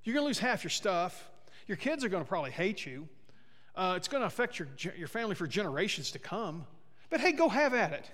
You're 0.03 0.15
going 0.15 0.23
to 0.23 0.27
lose 0.27 0.39
half 0.39 0.65
your 0.65 0.71
stuff. 0.71 1.29
Your 1.65 1.77
kids 1.77 2.03
are 2.03 2.09
going 2.09 2.23
to 2.23 2.27
probably 2.27 2.51
hate 2.51 2.85
you. 2.85 3.07
Uh, 3.75 3.95
it's 3.97 4.07
going 4.07 4.21
to 4.21 4.27
affect 4.27 4.59
your, 4.59 4.67
your 4.97 5.07
family 5.07 5.35
for 5.35 5.47
generations 5.47 6.11
to 6.11 6.19
come. 6.19 6.65
But 7.09 7.21
hey, 7.21 7.31
go 7.31 7.49
have 7.49 7.73
at 7.73 7.93
it. 7.93 8.09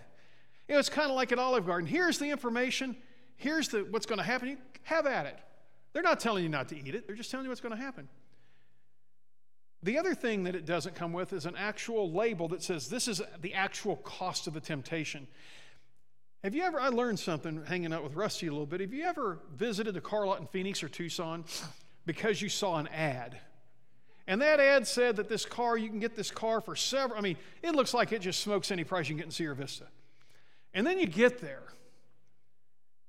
You 0.68 0.76
know, 0.76 0.80
it's 0.80 0.90
kind 0.90 1.10
of 1.10 1.16
like 1.16 1.32
at 1.32 1.40
Olive 1.40 1.66
Garden. 1.66 1.88
Here's 1.88 2.20
the 2.20 2.30
information. 2.30 2.96
Here's 3.36 3.70
the, 3.70 3.80
what's 3.90 4.06
going 4.06 4.20
to 4.20 4.26
happen. 4.26 4.50
You 4.50 4.58
have 4.84 5.06
at 5.06 5.26
it. 5.26 5.38
They're 5.94 6.04
not 6.04 6.20
telling 6.20 6.44
you 6.44 6.50
not 6.50 6.70
to 6.70 6.78
eat 6.78 6.94
it. 6.96 7.08
They're 7.08 7.16
just 7.16 7.32
telling 7.32 7.46
you 7.46 7.50
what's 7.50 7.62
going 7.62 7.76
to 7.76 7.82
happen. 7.82 8.08
The 9.82 9.98
other 9.98 10.14
thing 10.14 10.44
that 10.44 10.56
it 10.56 10.66
doesn't 10.66 10.96
come 10.96 11.14
with 11.14 11.32
is 11.34 11.46
an 11.46 11.56
actual 11.58 12.12
label 12.12 12.50
that 12.50 12.62
says 12.62 12.90
this 12.90 13.08
is 13.08 13.22
the 13.42 13.54
actual 13.54 13.96
cost 13.98 14.46
of 14.46 14.54
the 14.54 14.60
temptation. 14.60 15.28
Have 16.44 16.54
you 16.54 16.64
ever, 16.64 16.80
I 16.80 16.90
learned 16.90 17.20
something 17.20 17.66
hanging 17.66 17.94
out 17.94 18.04
with 18.04 18.16
Rusty 18.16 18.48
a 18.48 18.52
little 18.52 18.66
bit. 18.66 18.82
Have 18.82 18.94
you 18.94 19.06
ever 19.06 19.40
visited 19.56 19.96
a 19.98 20.02
car 20.02 20.26
lot 20.26 20.40
in 20.40 20.48
Phoenix 20.48 20.84
or 20.84 20.90
Tucson 20.90 21.46
because 22.06 22.42
you 22.42 22.50
saw 22.50 22.78
an 22.78 22.88
ad? 22.88 23.40
And 24.30 24.44
that 24.44 24.60
ad 24.60 24.86
said 24.86 25.16
that 25.16 25.28
this 25.28 25.44
car, 25.44 25.76
you 25.76 25.90
can 25.90 25.98
get 25.98 26.16
this 26.16 26.30
car 26.30 26.62
for 26.62 26.76
several, 26.76 27.18
I 27.18 27.22
mean, 27.22 27.36
it 27.64 27.74
looks 27.74 27.96
like 27.96 28.12
it 28.12 28.22
just 28.22 28.42
smokes 28.42 28.70
any 28.70 28.84
price 28.84 29.10
you 29.10 29.16
can 29.16 29.18
get 29.18 29.26
in 29.26 29.32
Sierra 29.32 29.56
Vista. 29.56 29.86
And 30.72 30.86
then 30.86 31.00
you 31.00 31.08
get 31.08 31.42
there. 31.42 31.64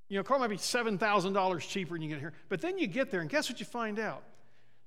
You 0.09 0.17
know, 0.17 0.23
car 0.23 0.39
might 0.39 0.49
be 0.49 0.57
$7,000 0.57 1.61
cheaper 1.61 1.95
than 1.95 2.03
you 2.03 2.09
get 2.09 2.21
here. 2.21 2.33
But 2.49 2.63
then 2.63 2.79
you 2.79 2.87
get 2.87 3.11
there, 3.11 3.21
and 3.21 3.29
guess 3.29 3.51
what 3.51 3.61
you 3.61 3.67
find 3.67 3.99
out? 3.99 4.23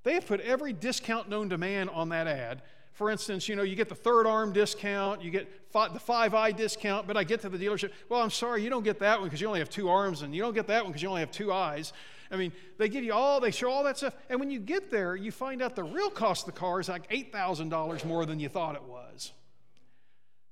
They 0.02 0.14
have 0.14 0.26
put 0.26 0.40
every 0.40 0.72
discount 0.72 1.28
known 1.28 1.50
to 1.50 1.56
man 1.56 1.88
on 1.88 2.08
that 2.08 2.26
ad. 2.26 2.62
For 2.94 3.12
instance, 3.12 3.48
you 3.48 3.54
know, 3.54 3.62
you 3.62 3.76
get 3.76 3.88
the 3.88 3.94
third 3.94 4.26
arm 4.26 4.52
discount, 4.52 5.22
you 5.22 5.30
get 5.30 5.48
five, 5.70 5.94
the 5.94 6.00
five 6.00 6.34
eye 6.34 6.50
discount, 6.50 7.06
but 7.06 7.16
I 7.16 7.22
get 7.22 7.42
to 7.42 7.48
the 7.48 7.58
dealership. 7.58 7.92
Well, 8.08 8.20
I'm 8.20 8.30
sorry, 8.30 8.64
you 8.64 8.70
don't 8.70 8.84
get 8.84 8.98
that 8.98 9.20
one 9.20 9.28
because 9.28 9.40
you 9.40 9.46
only 9.46 9.60
have 9.60 9.70
two 9.70 9.88
arms, 9.88 10.22
and 10.22 10.34
you 10.34 10.42
don't 10.42 10.54
get 10.54 10.66
that 10.66 10.82
one 10.82 10.90
because 10.90 11.02
you 11.02 11.08
only 11.08 11.20
have 11.20 11.30
two 11.30 11.52
eyes. 11.52 11.92
I 12.34 12.36
mean, 12.36 12.52
they 12.78 12.88
give 12.88 13.04
you 13.04 13.12
all, 13.12 13.38
they 13.38 13.52
show 13.52 13.70
all 13.70 13.84
that 13.84 13.96
stuff. 13.96 14.14
And 14.28 14.40
when 14.40 14.50
you 14.50 14.58
get 14.58 14.90
there, 14.90 15.14
you 15.14 15.30
find 15.30 15.62
out 15.62 15.76
the 15.76 15.84
real 15.84 16.10
cost 16.10 16.48
of 16.48 16.52
the 16.52 16.58
car 16.58 16.80
is 16.80 16.88
like 16.88 17.08
$8,000 17.08 18.04
more 18.04 18.26
than 18.26 18.40
you 18.40 18.48
thought 18.48 18.74
it 18.74 18.82
was 18.82 19.32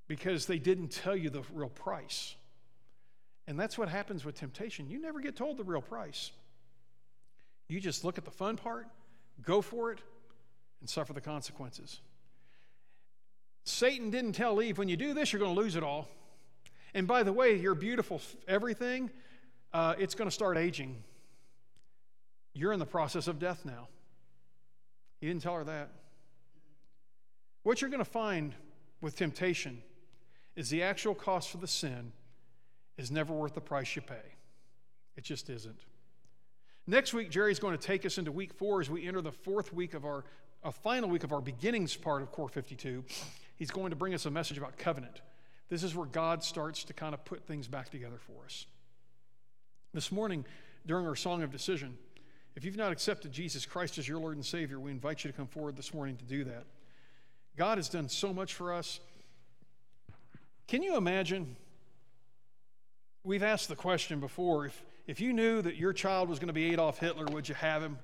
because 0.07 0.47
they 0.47 0.61
didn't 0.61 0.89
tell 0.93 1.17
you 1.17 1.29
the 1.29 1.43
real 1.53 1.69
price. 1.69 2.37
And 3.49 3.59
that's 3.59 3.77
what 3.77 3.89
happens 3.89 4.25
with 4.25 4.37
temptation. 4.37 4.89
You 4.89 5.01
never 5.01 5.19
get 5.19 5.35
told 5.35 5.57
the 5.57 5.65
real 5.65 5.83
price. 5.83 6.31
You 7.67 7.81
just 7.81 8.05
look 8.05 8.17
at 8.17 8.25
the 8.25 8.31
fun 8.31 8.57
part, 8.57 8.87
go 9.43 9.61
for 9.61 9.91
it, 9.91 9.99
and 10.81 10.89
suffer 10.89 11.13
the 11.13 11.21
consequences. 11.21 12.01
Satan 13.65 14.11
didn't 14.11 14.33
tell 14.33 14.63
Eve, 14.63 14.79
when 14.79 14.89
you 14.89 14.97
do 14.97 15.15
this, 15.15 15.33
you're 15.33 15.41
going 15.41 15.55
to 15.55 15.61
lose 15.61 15.75
it 15.75 15.83
all. 15.83 16.09
And 16.95 17.09
by 17.09 17.25
the 17.25 17.33
way, 17.33 17.57
your 17.57 17.75
beautiful 17.75 18.21
everything, 18.47 19.11
uh, 19.73 19.95
it's 19.99 20.15
going 20.15 20.29
to 20.29 20.35
start 20.35 20.57
aging. 20.57 21.03
You're 22.55 22.73
in 22.73 22.79
the 22.79 22.87
process 22.87 23.29
of 23.29 23.39
death 23.39 23.65
now. 23.65 23.89
He 25.21 25.29
didn't 25.29 25.43
tell 25.43 25.55
her 25.55 25.65
that. 25.65 25.91
What 27.63 27.81
you're 27.81 27.91
going 27.91 28.05
to 28.05 28.11
find 28.11 28.55
with 29.01 29.17
temptation 29.17 29.83
is 30.57 30.69
the 30.69 30.83
actual 30.83 31.15
cost 31.15 31.51
for 31.51 31.59
the 31.59 31.67
sin 31.67 32.13
is 32.99 33.11
never 33.11 33.33
worth 33.33 33.55
the 33.55 33.61
price 33.61 33.95
you 33.97 34.03
pay. 34.03 34.37
It 35.17 35.25
just 35.25 35.49
isn't. 35.49 35.81
Next 36.87 37.15
week, 37.15 37.31
Jerry's 37.31 37.61
going 37.61 37.77
to 37.77 37.83
take 37.83 38.05
us 38.05 38.19
into 38.19 38.33
week 38.33 38.53
four 38.53 38.81
as 38.81 38.91
we 38.91 39.07
enter 39.07 39.21
the 39.21 39.33
fourth 39.33 39.73
week 39.73 39.95
of 39.95 40.05
our, 40.05 40.25
a 40.65 40.73
final 40.73 41.09
week 41.09 41.23
of 41.23 41.33
our 41.33 41.41
beginnings 41.41 41.95
part 41.95 42.23
of 42.23 42.33
Core 42.33 42.49
52. 42.49 43.05
He's 43.57 43.71
going 43.71 43.91
to 43.91 43.97
bring 43.97 44.15
us 44.15 44.27
a 44.27 44.31
message 44.31 44.59
about 44.59 44.77
covenant. 44.77 45.21
This 45.69 45.85
is 45.85 45.95
where 45.95 46.07
God 46.07 46.43
starts 46.43 46.85
to 46.85 46.93
kind 46.93 47.15
of 47.15 47.25
put 47.25 47.45
things 47.45 47.69
back 47.69 47.91
together 47.91 48.19
for 48.19 48.45
us. 48.45 48.67
This 49.95 50.11
morning, 50.11 50.45
during 50.85 51.07
our 51.07 51.15
song 51.15 51.43
of 51.43 51.53
decision, 51.53 51.97
if 52.55 52.65
you've 52.65 52.77
not 52.77 52.93
accepted 52.93 53.33
Jesus 53.33 53.65
Christ 53.67 53.99
as 53.99 54.07
your 54.07 54.19
Lord 54.19 54.37
and 54.37 54.45
Savior, 54.45 54.79
we 54.79 54.91
invite 54.91 55.25
you 55.25 55.31
to 55.31 55.37
come 55.37 55.47
forward 55.47 55.77
this 55.77 55.95
morning 55.95 56.17
to 56.17 56.25
do 56.25 56.45
that. 56.45 56.65
God 57.57 57.79
has 57.79 57.89
done 57.89 58.09
so 58.09 58.33
much 58.33 58.55
for 58.55 58.73
us. 58.73 59.01
Can 60.67 60.83
you 60.83 60.97
imagine 60.97 61.57
We've 63.25 63.43
asked 63.43 63.69
the 63.69 63.77
question 63.77 64.19
before 64.19 64.67
if, 64.67 64.83
if 65.07 65.21
you 65.21 65.33
knew 65.33 65.63
that 65.63 65.77
your 65.77 65.93
child 65.93 66.29
was 66.29 66.39
going 66.39 66.49
to 66.49 66.53
be 66.53 66.73
Adolf 66.73 66.99
Hitler, 66.99 67.25
would 67.27 67.49
you 67.49 67.55
have 67.55 67.83
him? 67.83 67.99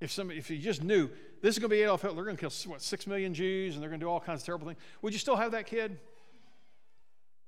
If, 0.00 0.10
some, 0.10 0.32
if 0.32 0.50
you 0.50 0.58
just 0.58 0.82
knew 0.82 1.08
this 1.42 1.54
is 1.54 1.58
going 1.60 1.70
to 1.70 1.76
be 1.76 1.82
Adolf 1.82 2.02
Hitler, 2.02 2.16
they're 2.16 2.24
going 2.24 2.36
to 2.36 2.40
kill, 2.40 2.72
what, 2.72 2.82
six 2.82 3.06
million 3.06 3.34
Jews 3.34 3.74
and 3.74 3.82
they're 3.82 3.90
going 3.90 4.00
to 4.00 4.04
do 4.04 4.10
all 4.10 4.18
kinds 4.18 4.40
of 4.42 4.46
terrible 4.46 4.66
things, 4.66 4.80
would 5.00 5.12
you 5.12 5.18
still 5.20 5.36
have 5.36 5.52
that 5.52 5.66
kid? 5.66 5.96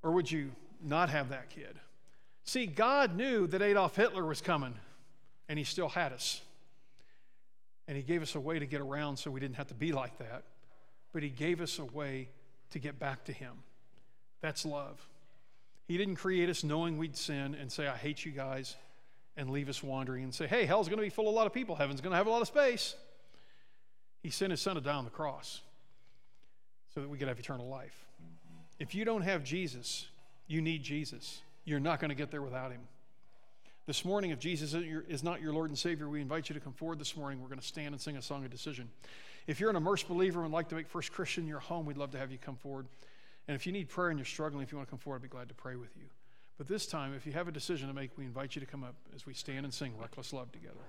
Or 0.03 0.11
would 0.11 0.31
you 0.31 0.51
not 0.81 1.09
have 1.09 1.29
that 1.29 1.49
kid? 1.49 1.79
See, 2.45 2.65
God 2.65 3.17
knew 3.17 3.45
that 3.47 3.61
Adolf 3.61 3.97
Hitler 3.97 4.25
was 4.25 4.39
coming, 4.39 4.75
and 5.49 5.57
He 5.59 5.65
still 5.65 5.89
had 5.89 6.13
us. 6.13 6.41
And 7.87 7.95
He 7.95 8.03
gave 8.03 8.21
us 8.21 8.35
a 8.35 8.39
way 8.39 8.59
to 8.59 8.65
get 8.65 8.81
around 8.81 9.17
so 9.17 9.31
we 9.31 9.39
didn't 9.39 9.55
have 9.55 9.67
to 9.67 9.73
be 9.73 9.91
like 9.91 10.17
that. 10.19 10.43
But 11.13 11.23
He 11.23 11.29
gave 11.29 11.61
us 11.61 11.79
a 11.79 11.85
way 11.85 12.29
to 12.71 12.79
get 12.79 12.99
back 12.99 13.25
to 13.25 13.33
Him. 13.33 13.53
That's 14.41 14.65
love. 14.65 15.05
He 15.87 15.97
didn't 15.97 16.15
create 16.15 16.49
us 16.49 16.63
knowing 16.63 16.97
we'd 16.97 17.15
sin 17.15 17.55
and 17.59 17.71
say, 17.71 17.87
I 17.87 17.95
hate 17.95 18.25
you 18.25 18.31
guys, 18.31 18.75
and 19.37 19.49
leave 19.49 19.69
us 19.69 19.83
wandering 19.83 20.23
and 20.23 20.33
say, 20.33 20.47
hey, 20.47 20.65
hell's 20.65 20.87
going 20.87 20.97
to 20.97 21.03
be 21.03 21.09
full 21.09 21.27
of 21.27 21.33
a 21.33 21.35
lot 21.35 21.45
of 21.45 21.53
people. 21.53 21.75
Heaven's 21.75 22.01
going 22.01 22.11
to 22.11 22.17
have 22.17 22.27
a 22.27 22.31
lot 22.31 22.41
of 22.41 22.47
space. 22.47 22.95
He 24.23 24.29
sent 24.29 24.51
His 24.51 24.61
Son 24.61 24.75
to 24.75 24.81
die 24.81 24.95
on 24.95 25.05
the 25.05 25.11
cross 25.11 25.61
so 26.93 27.01
that 27.01 27.09
we 27.09 27.17
could 27.17 27.27
have 27.27 27.39
eternal 27.39 27.67
life. 27.67 28.05
If 28.79 28.95
you 28.95 29.05
don't 29.05 29.21
have 29.21 29.43
Jesus, 29.43 30.07
you 30.47 30.61
need 30.61 30.83
Jesus. 30.83 31.41
You're 31.65 31.79
not 31.79 31.99
going 31.99 32.09
to 32.09 32.15
get 32.15 32.31
there 32.31 32.41
without 32.41 32.71
him. 32.71 32.81
This 33.87 34.03
morning, 34.03 34.31
if 34.31 34.39
Jesus 34.39 34.73
is 34.73 35.23
not 35.23 35.41
your 35.41 35.53
Lord 35.53 35.69
and 35.69 35.77
Savior, 35.77 36.09
we 36.09 36.19
invite 36.19 36.49
you 36.49 36.55
to 36.55 36.59
come 36.59 36.73
forward 36.73 36.97
this 36.97 37.15
morning. 37.15 37.39
We're 37.39 37.49
going 37.49 37.59
to 37.59 37.65
stand 37.65 37.89
and 37.89 38.01
sing 38.01 38.17
a 38.17 38.21
song 38.21 38.43
of 38.43 38.49
decision. 38.49 38.89
If 39.45 39.59
you're 39.59 39.69
an 39.69 39.75
immersed 39.75 40.07
believer 40.07 40.41
and 40.41 40.51
would 40.51 40.57
like 40.57 40.69
to 40.69 40.75
make 40.75 40.87
First 40.87 41.11
Christian 41.11 41.45
your 41.45 41.59
home, 41.59 41.85
we'd 41.85 41.95
love 41.95 42.09
to 42.11 42.17
have 42.17 42.31
you 42.31 42.39
come 42.39 42.55
forward. 42.55 42.87
And 43.47 43.53
if 43.53 43.67
you 43.67 43.71
need 43.71 43.87
prayer 43.87 44.09
and 44.09 44.17
you're 44.17 44.25
struggling, 44.25 44.63
if 44.63 44.71
you 44.71 44.79
want 44.79 44.87
to 44.87 44.89
come 44.89 44.97
forward, 44.97 45.17
I'd 45.17 45.21
be 45.21 45.27
glad 45.27 45.49
to 45.49 45.53
pray 45.53 45.75
with 45.75 45.95
you. 45.95 46.05
But 46.57 46.67
this 46.67 46.87
time, 46.87 47.13
if 47.13 47.27
you 47.27 47.33
have 47.33 47.47
a 47.47 47.51
decision 47.51 47.87
to 47.87 47.93
make, 47.93 48.17
we 48.17 48.25
invite 48.25 48.55
you 48.55 48.59
to 48.59 48.65
come 48.65 48.83
up 48.83 48.95
as 49.13 49.27
we 49.27 49.35
stand 49.35 49.65
and 49.65 49.73
sing 49.73 49.93
Reckless 50.01 50.33
Love 50.33 50.51
together. 50.51 50.81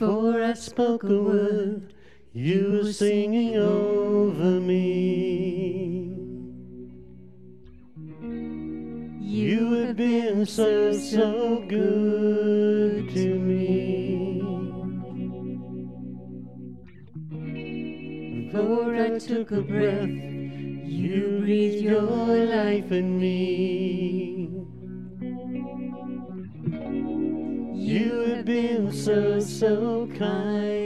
Before 0.00 0.42
I 0.42 0.54
spoke 0.54 1.02
a 1.04 1.22
word, 1.22 1.92
you 2.32 2.72
were 2.72 2.90
singing 2.90 3.56
over 3.56 4.58
me. 4.58 6.16
You 9.20 9.72
have 9.74 9.98
been 9.98 10.46
so, 10.46 10.94
so 10.94 11.66
good 11.68 13.10
to 13.10 13.38
me. 13.38 14.40
Before 18.50 18.96
I 18.96 19.18
took 19.18 19.50
a 19.50 19.60
breath, 19.60 20.08
you 20.08 21.40
breathed 21.42 21.84
your 21.84 22.46
life 22.46 22.90
in 22.90 23.20
me. 23.20 24.29
So, 29.04 29.40
so 29.40 30.06
kind 30.18 30.79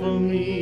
for 0.00 0.20
me. 0.20 0.61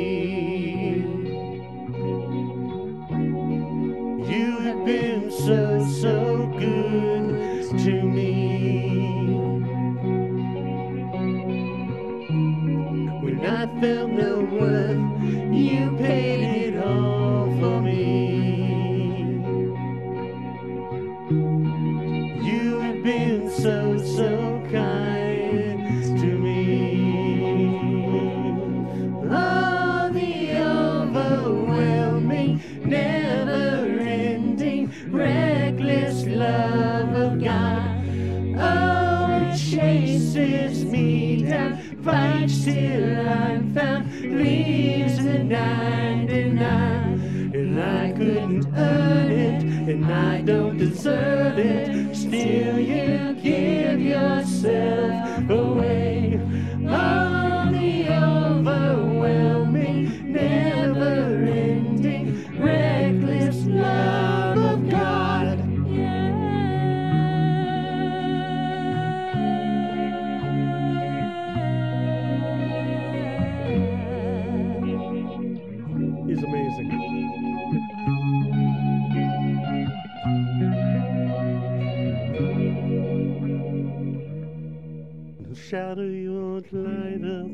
Shadow 85.70 86.02
you 86.02 86.32
won't 86.32 86.72
light 86.72 87.22
up, 87.24 87.46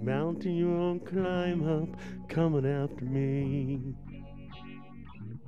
mountain 0.00 0.54
you 0.54 0.70
won't 0.70 1.04
climb 1.04 1.66
up, 1.68 1.88
coming 2.28 2.64
after 2.64 3.04
me. 3.04 3.80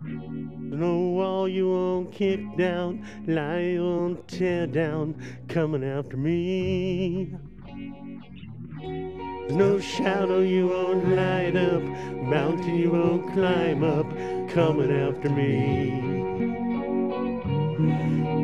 No 0.02 0.98
wall 1.10 1.48
you 1.48 1.70
won't 1.70 2.10
kick 2.10 2.40
down, 2.56 3.06
lie 3.28 3.60
you 3.60 3.84
won't 3.84 4.26
tear 4.26 4.66
down, 4.66 5.14
coming 5.46 5.84
after 5.84 6.16
me. 6.16 7.32
No 9.50 9.78
shadow 9.78 10.40
you 10.40 10.66
won't 10.66 11.08
light 11.10 11.54
up, 11.54 11.82
mountain 12.24 12.74
you 12.74 12.90
won't 12.90 13.32
climb 13.34 13.84
up, 13.84 14.08
coming 14.48 14.90
after 14.90 15.30
me. 15.30 16.16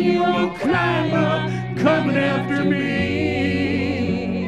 you 0.00 0.22
won't 0.22 0.58
climb 0.58 1.12
up, 1.12 1.50
Coming 1.76 2.16
after 2.16 2.64
me. 2.64 4.46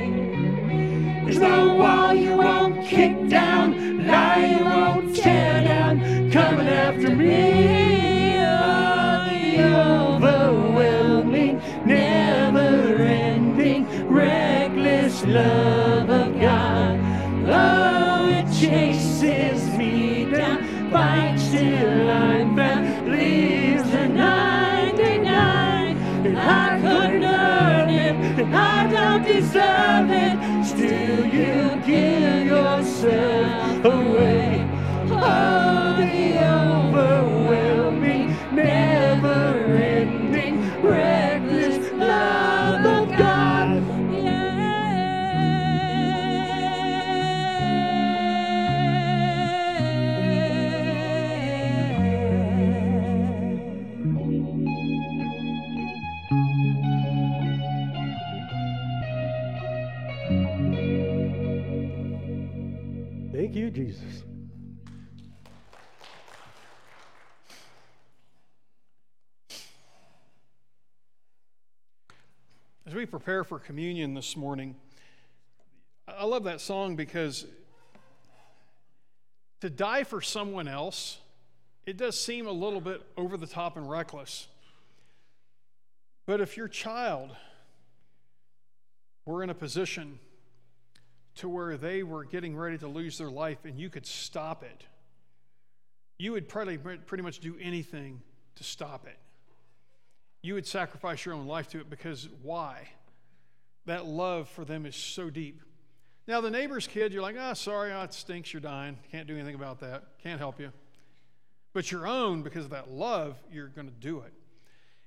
There's 1.25 1.39
no 1.39 1.75
wall 1.77 2.15
you 2.15 2.37
won't 2.37 2.85
kick 2.87 3.29
down, 3.29 4.07
lie 4.07 4.57
you 4.59 4.65
won't 4.65 5.15
tear 5.17 5.63
down, 5.65 6.31
Coming 6.31 6.69
after 6.69 7.15
me. 7.15 8.37
Oh, 8.39 9.25
the 9.31 10.27
overwhelming, 10.27 11.61
never-ending, 11.87 13.87
reckless 14.09 15.25
love 15.25 16.11
of 16.11 16.32
yourself 33.03 33.52
As 72.93 72.97
we 72.97 73.07
prepare 73.07 73.43
for 73.43 73.59
communion 73.59 74.13
this 74.13 74.37
morning, 74.37 74.77
I 76.07 76.27
love 76.27 76.45
that 76.45 76.61
song 76.61 76.95
because 76.95 77.47
to 79.63 79.71
die 79.71 80.05
for 80.05 80.21
someone 80.21 80.69
else, 80.69 81.17
it 81.87 81.97
does 81.97 82.21
seem 82.21 82.47
a 82.47 82.53
little 82.53 82.83
bit 82.83 83.01
over 83.17 83.39
the 83.39 83.47
top 83.47 83.79
and 83.79 83.89
reckless. 83.89 84.47
But 86.27 86.43
if 86.43 86.59
your 86.59 86.69
child 86.69 87.35
were 89.25 89.43
in 89.43 89.49
a 89.49 89.55
position 89.55 90.19
to 91.37 91.49
where 91.49 91.79
they 91.79 92.03
were 92.03 92.25
getting 92.25 92.55
ready 92.55 92.77
to 92.77 92.89
lose 92.89 93.17
their 93.17 93.31
life 93.31 93.65
and 93.65 93.79
you 93.79 93.89
could 93.89 94.05
stop 94.05 94.63
it, 94.63 94.85
you 96.19 96.33
would 96.33 96.47
probably 96.47 96.77
pretty 96.77 97.23
much 97.23 97.39
do 97.39 97.57
anything 97.59 98.21
to 98.57 98.65
stop 98.65 99.07
it 99.07 99.17
you 100.43 100.55
would 100.55 100.67
sacrifice 100.67 101.25
your 101.25 101.35
own 101.35 101.47
life 101.47 101.69
to 101.69 101.81
it 101.81 101.89
because 101.89 102.29
why? 102.43 102.89
That 103.87 104.07
love 104.07 104.49
for 104.49 104.65
them 104.65 104.87
is 104.87 104.97
so 104.97 105.31
deep. 105.31 105.61
Now, 106.27 106.41
the 106.41 106.51
neighbor's 106.51 106.87
kid, 106.87 107.13
you're 107.13 107.23
like, 107.23 107.37
ah, 107.39 107.51
oh, 107.51 107.55
sorry, 107.55 107.93
oh, 107.93 108.03
it 108.03 108.15
stinks, 108.15 108.53
you're 108.53 108.61
dying. 108.61 108.99
Can't 109.11 109.27
do 109.27 109.35
anything 109.35 109.55
about 109.55 109.81
that. 109.81 110.05
Can't 110.23 110.39
help 110.39 110.61
you. 110.61 110.73
But 111.73 111.91
your 111.91 112.07
own, 112.07 112.43
because 112.43 112.65
of 112.65 112.71
that 112.71 112.91
love, 112.91 113.37
you're 113.51 113.69
going 113.69 113.89
to 113.89 113.95
do 113.95 114.21
it. 114.21 114.33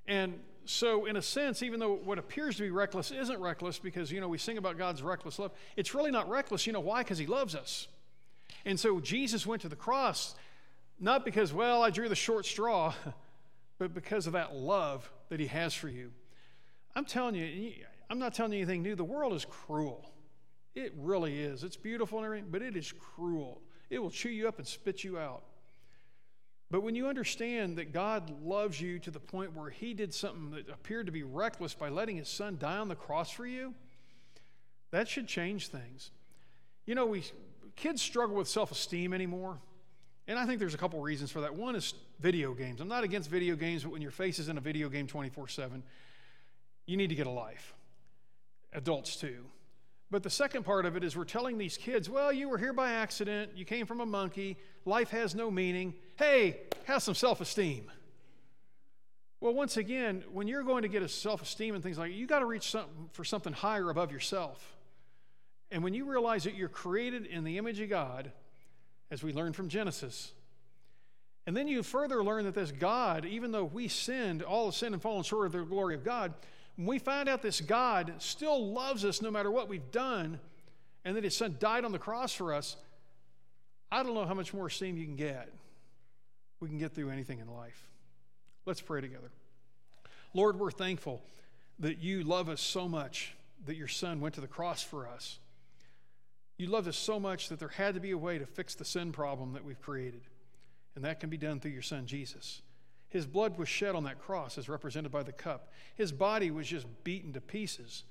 And 0.06 0.40
so, 0.66 1.06
in 1.06 1.16
a 1.16 1.22
sense, 1.22 1.62
even 1.62 1.80
though 1.80 1.94
what 1.94 2.18
appears 2.18 2.56
to 2.56 2.62
be 2.62 2.70
reckless 2.70 3.10
isn't 3.10 3.40
reckless, 3.40 3.78
because, 3.78 4.10
you 4.10 4.20
know, 4.20 4.28
we 4.28 4.36
sing 4.36 4.58
about 4.58 4.76
God's 4.76 5.02
reckless 5.02 5.38
love, 5.38 5.52
it's 5.76 5.94
really 5.94 6.10
not 6.10 6.28
reckless. 6.28 6.66
You 6.66 6.72
know 6.72 6.80
why? 6.80 7.02
Because 7.02 7.18
He 7.18 7.26
loves 7.26 7.54
us. 7.54 7.88
And 8.64 8.78
so, 8.78 9.00
Jesus 9.00 9.46
went 9.46 9.62
to 9.62 9.68
the 9.68 9.76
cross 9.76 10.34
not 10.98 11.24
because, 11.24 11.52
well, 11.52 11.82
I 11.82 11.90
drew 11.90 12.08
the 12.08 12.14
short 12.14 12.46
straw, 12.46 12.94
but 13.78 13.94
because 13.94 14.26
of 14.26 14.32
that 14.32 14.54
love 14.54 15.10
that 15.28 15.40
he 15.40 15.46
has 15.46 15.74
for 15.74 15.88
you. 15.88 16.12
I'm 16.94 17.04
telling 17.04 17.34
you, 17.34 17.72
I'm 18.08 18.18
not 18.18 18.34
telling 18.34 18.52
you 18.52 18.58
anything 18.58 18.82
new. 18.82 18.94
The 18.94 19.04
world 19.04 19.32
is 19.32 19.44
cruel. 19.44 20.10
It 20.74 20.92
really 20.96 21.40
is. 21.40 21.64
It's 21.64 21.76
beautiful 21.76 22.18
and 22.18 22.26
everything, 22.26 22.48
but 22.50 22.62
it 22.62 22.76
is 22.76 22.92
cruel. 22.92 23.62
It 23.90 23.98
will 23.98 24.10
chew 24.10 24.28
you 24.28 24.48
up 24.48 24.58
and 24.58 24.66
spit 24.66 25.04
you 25.04 25.18
out. 25.18 25.42
But 26.70 26.82
when 26.82 26.94
you 26.94 27.06
understand 27.06 27.76
that 27.78 27.92
God 27.92 28.42
loves 28.42 28.80
you 28.80 28.98
to 29.00 29.10
the 29.10 29.20
point 29.20 29.54
where 29.54 29.70
he 29.70 29.94
did 29.94 30.12
something 30.12 30.50
that 30.50 30.68
appeared 30.68 31.06
to 31.06 31.12
be 31.12 31.22
reckless 31.22 31.74
by 31.74 31.88
letting 31.88 32.16
his 32.16 32.28
son 32.28 32.58
die 32.58 32.78
on 32.78 32.88
the 32.88 32.96
cross 32.96 33.30
for 33.30 33.46
you, 33.46 33.74
that 34.90 35.08
should 35.08 35.28
change 35.28 35.68
things. 35.68 36.10
You 36.84 36.94
know, 36.94 37.06
we 37.06 37.24
kids 37.76 38.02
struggle 38.02 38.36
with 38.36 38.48
self-esteem 38.48 39.12
anymore. 39.12 39.58
And 40.28 40.38
I 40.38 40.46
think 40.46 40.58
there's 40.58 40.74
a 40.74 40.78
couple 40.78 41.00
reasons 41.00 41.30
for 41.30 41.40
that. 41.42 41.54
One 41.54 41.76
is 41.76 41.94
video 42.20 42.52
games. 42.52 42.80
I'm 42.80 42.88
not 42.88 43.04
against 43.04 43.30
video 43.30 43.54
games, 43.54 43.84
but 43.84 43.92
when 43.92 44.02
your 44.02 44.10
face 44.10 44.38
is 44.38 44.48
in 44.48 44.58
a 44.58 44.60
video 44.60 44.88
game 44.88 45.06
24 45.06 45.48
7, 45.48 45.82
you 46.86 46.96
need 46.96 47.08
to 47.08 47.14
get 47.14 47.26
a 47.26 47.30
life. 47.30 47.74
Adults 48.72 49.16
too. 49.16 49.46
But 50.10 50.22
the 50.22 50.30
second 50.30 50.64
part 50.64 50.86
of 50.86 50.96
it 50.96 51.02
is 51.02 51.16
we're 51.16 51.24
telling 51.24 51.58
these 51.58 51.76
kids, 51.76 52.08
well, 52.08 52.32
you 52.32 52.48
were 52.48 52.58
here 52.58 52.72
by 52.72 52.92
accident, 52.92 53.52
you 53.56 53.64
came 53.64 53.86
from 53.86 54.00
a 54.00 54.06
monkey, 54.06 54.56
life 54.84 55.10
has 55.10 55.34
no 55.34 55.50
meaning. 55.50 55.94
Hey, 56.16 56.60
have 56.84 57.02
some 57.02 57.14
self 57.14 57.40
esteem. 57.40 57.90
Well, 59.40 59.52
once 59.52 59.76
again, 59.76 60.24
when 60.32 60.48
you're 60.48 60.62
going 60.62 60.82
to 60.82 60.88
get 60.88 61.02
a 61.02 61.08
self 61.08 61.42
esteem 61.42 61.74
and 61.74 61.82
things 61.82 61.98
like 61.98 62.10
that, 62.10 62.16
you 62.16 62.26
got 62.26 62.38
to 62.40 62.46
reach 62.46 62.70
something 62.70 63.10
for 63.12 63.24
something 63.24 63.52
higher 63.52 63.90
above 63.90 64.12
yourself. 64.12 64.76
And 65.70 65.82
when 65.82 65.94
you 65.94 66.04
realize 66.04 66.44
that 66.44 66.54
you're 66.54 66.68
created 66.68 67.26
in 67.26 67.44
the 67.44 67.58
image 67.58 67.80
of 67.80 67.90
God, 67.90 68.30
as 69.10 69.22
we 69.22 69.32
learn 69.32 69.52
from 69.52 69.68
Genesis. 69.68 70.32
And 71.46 71.56
then 71.56 71.68
you 71.68 71.82
further 71.82 72.24
learn 72.24 72.44
that 72.44 72.54
this 72.54 72.72
God, 72.72 73.24
even 73.24 73.52
though 73.52 73.64
we 73.64 73.88
sinned, 73.88 74.42
all 74.42 74.66
have 74.66 74.74
sinned 74.74 74.94
and 74.94 75.02
fallen 75.02 75.22
short 75.22 75.46
of 75.46 75.52
the 75.52 75.62
glory 75.62 75.94
of 75.94 76.04
God, 76.04 76.34
when 76.76 76.86
we 76.86 76.98
find 76.98 77.28
out 77.28 77.40
this 77.40 77.60
God 77.60 78.14
still 78.18 78.72
loves 78.72 79.04
us 79.04 79.22
no 79.22 79.30
matter 79.30 79.50
what 79.50 79.68
we've 79.68 79.90
done, 79.92 80.40
and 81.04 81.16
that 81.16 81.24
his 81.24 81.36
son 81.36 81.56
died 81.60 81.84
on 81.84 81.92
the 81.92 81.98
cross 81.98 82.32
for 82.32 82.52
us, 82.52 82.76
I 83.92 84.02
don't 84.02 84.14
know 84.14 84.26
how 84.26 84.34
much 84.34 84.52
more 84.52 84.66
esteem 84.66 84.96
you 84.96 85.04
can 85.04 85.16
get. 85.16 85.52
We 86.58 86.68
can 86.68 86.78
get 86.78 86.92
through 86.94 87.10
anything 87.10 87.38
in 87.38 87.48
life. 87.52 87.86
Let's 88.64 88.80
pray 88.80 89.00
together. 89.00 89.30
Lord, 90.34 90.58
we're 90.58 90.72
thankful 90.72 91.22
that 91.78 91.98
you 91.98 92.24
love 92.24 92.48
us 92.48 92.60
so 92.60 92.88
much 92.88 93.34
that 93.66 93.76
your 93.76 93.88
son 93.88 94.20
went 94.20 94.34
to 94.34 94.40
the 94.40 94.48
cross 94.48 94.82
for 94.82 95.06
us. 95.06 95.38
You 96.58 96.68
loved 96.68 96.88
us 96.88 96.96
so 96.96 97.20
much 97.20 97.48
that 97.48 97.58
there 97.58 97.68
had 97.68 97.94
to 97.94 98.00
be 98.00 98.12
a 98.12 98.18
way 98.18 98.38
to 98.38 98.46
fix 98.46 98.74
the 98.74 98.84
sin 98.84 99.12
problem 99.12 99.52
that 99.52 99.64
we've 99.64 99.80
created. 99.80 100.22
And 100.94 101.04
that 101.04 101.20
can 101.20 101.28
be 101.28 101.36
done 101.36 101.60
through 101.60 101.72
your 101.72 101.82
son, 101.82 102.06
Jesus. 102.06 102.62
His 103.08 103.26
blood 103.26 103.58
was 103.58 103.68
shed 103.68 103.94
on 103.94 104.04
that 104.04 104.18
cross, 104.18 104.58
as 104.58 104.68
represented 104.68 105.12
by 105.12 105.22
the 105.22 105.32
cup. 105.32 105.72
His 105.94 106.12
body 106.12 106.50
was 106.50 106.66
just 106.66 106.86
beaten 107.04 107.32
to 107.34 107.40
pieces 107.40 108.04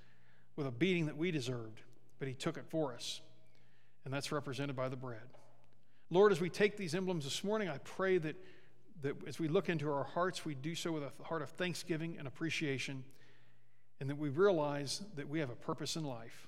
with 0.56 0.68
a 0.68 0.72
beating 0.72 1.08
that 1.08 1.18
we 1.18 1.32
deserved, 1.32 1.82
but 2.20 2.28
he 2.28 2.34
took 2.34 2.58
it 2.58 2.66
for 2.70 2.94
us. 2.94 3.22
And 4.06 4.14
that's 4.14 4.32
represented 4.32 4.76
by 4.76 4.90
the 4.90 4.96
bread. 4.96 5.20
Lord, 6.12 6.32
as 6.32 6.40
we 6.40 6.50
take 6.50 6.78
these 6.78 6.94
emblems 6.94 7.24
this 7.24 7.44
morning, 7.44 7.68
I 7.68 7.80
pray 7.80 8.20
that, 8.20 8.36
that 9.02 9.16
as 9.28 9.40
we 9.40 9.48
look 9.48 9.68
into 9.68 9.92
our 9.92 10.04
hearts, 10.04 10.46
we 10.46 10.54
do 10.54 10.76
so 10.76 10.92
with 10.92 11.04
a 11.04 11.24
heart 11.24 11.42
of 11.42 11.50
thanksgiving 11.50 12.16
and 12.20 12.28
appreciation, 12.28 13.04
and 14.00 14.10
that 14.10 14.18
we 14.18 14.30
realize 14.30 15.02
that 15.16 15.28
we 15.28 15.40
have 15.40 15.50
a 15.50 15.56
purpose 15.56 15.96
in 15.96 16.04
life. 16.04 16.48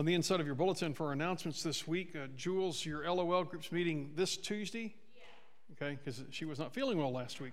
On 0.00 0.06
the 0.06 0.14
inside 0.14 0.40
of 0.40 0.46
your 0.46 0.54
bulletin 0.54 0.94
for 0.94 1.12
announcements 1.12 1.62
this 1.62 1.86
week, 1.86 2.16
uh, 2.16 2.26
Jules, 2.34 2.86
your 2.86 3.04
LOL 3.04 3.44
group's 3.44 3.70
meeting 3.70 4.12
this 4.14 4.38
Tuesday. 4.38 4.94
Okay, 5.72 5.98
because 6.02 6.24
she 6.30 6.46
was 6.46 6.58
not 6.58 6.72
feeling 6.72 6.96
well 6.96 7.12
last 7.12 7.38
week. 7.38 7.52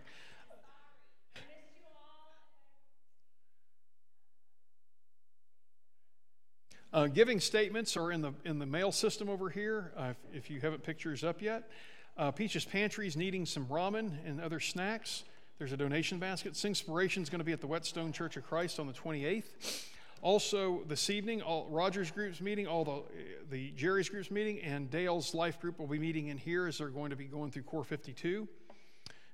Uh, 6.98 7.06
giving 7.06 7.40
statements 7.40 7.96
are 7.96 8.12
in 8.12 8.22
the 8.22 8.34
in 8.44 8.58
the 8.58 8.66
mail 8.66 8.92
system 8.92 9.30
over 9.30 9.52
here. 9.52 9.92
Uh, 9.96 10.14
if, 10.32 10.46
if 10.46 10.50
you 10.50 10.60
haven't 10.60 10.82
pictures 10.82 11.24
up 11.24 11.44
yet, 11.44 11.70
uh, 12.18 12.32
Peach's 12.32 12.66
Pantry 12.66 13.06
is 13.06 13.16
needing 13.16 13.46
some 13.46 13.68
ramen 13.68 14.14
and 14.26 14.42
other 14.42 14.60
snacks. 14.60 15.24
There's 15.60 15.72
a 15.72 15.78
donation 15.78 16.18
basket. 16.18 16.54
Singspiration 16.54 17.22
is 17.22 17.30
going 17.30 17.38
to 17.38 17.46
be 17.46 17.52
at 17.52 17.62
the 17.62 17.68
Whetstone 17.68 18.14
Church 18.14 18.36
of 18.36 18.48
Christ 18.48 18.80
on 18.80 18.88
the 18.88 18.94
28th. 18.94 19.86
Also, 20.24 20.82
this 20.88 21.12
evening, 21.12 21.44
all 21.44 21.68
Rogers 21.70 22.10
Group's 22.10 22.42
meeting, 22.42 22.66
all 22.66 22.84
the, 22.84 23.04
the 23.52 23.70
Jerry's 23.74 24.10
Group's 24.10 24.32
meeting, 24.32 24.60
and 24.62 24.90
Dale's 24.90 25.36
Life 25.36 25.62
Group 25.62 25.78
will 25.78 25.86
be 25.86 26.00
meeting 26.00 26.30
in 26.30 26.38
here 26.40 26.66
as 26.66 26.80
they're 26.80 26.88
going 26.88 27.12
to 27.12 27.16
be 27.16 27.26
going 27.26 27.52
through 27.52 27.62
Core 27.62 27.84
52, 27.84 28.48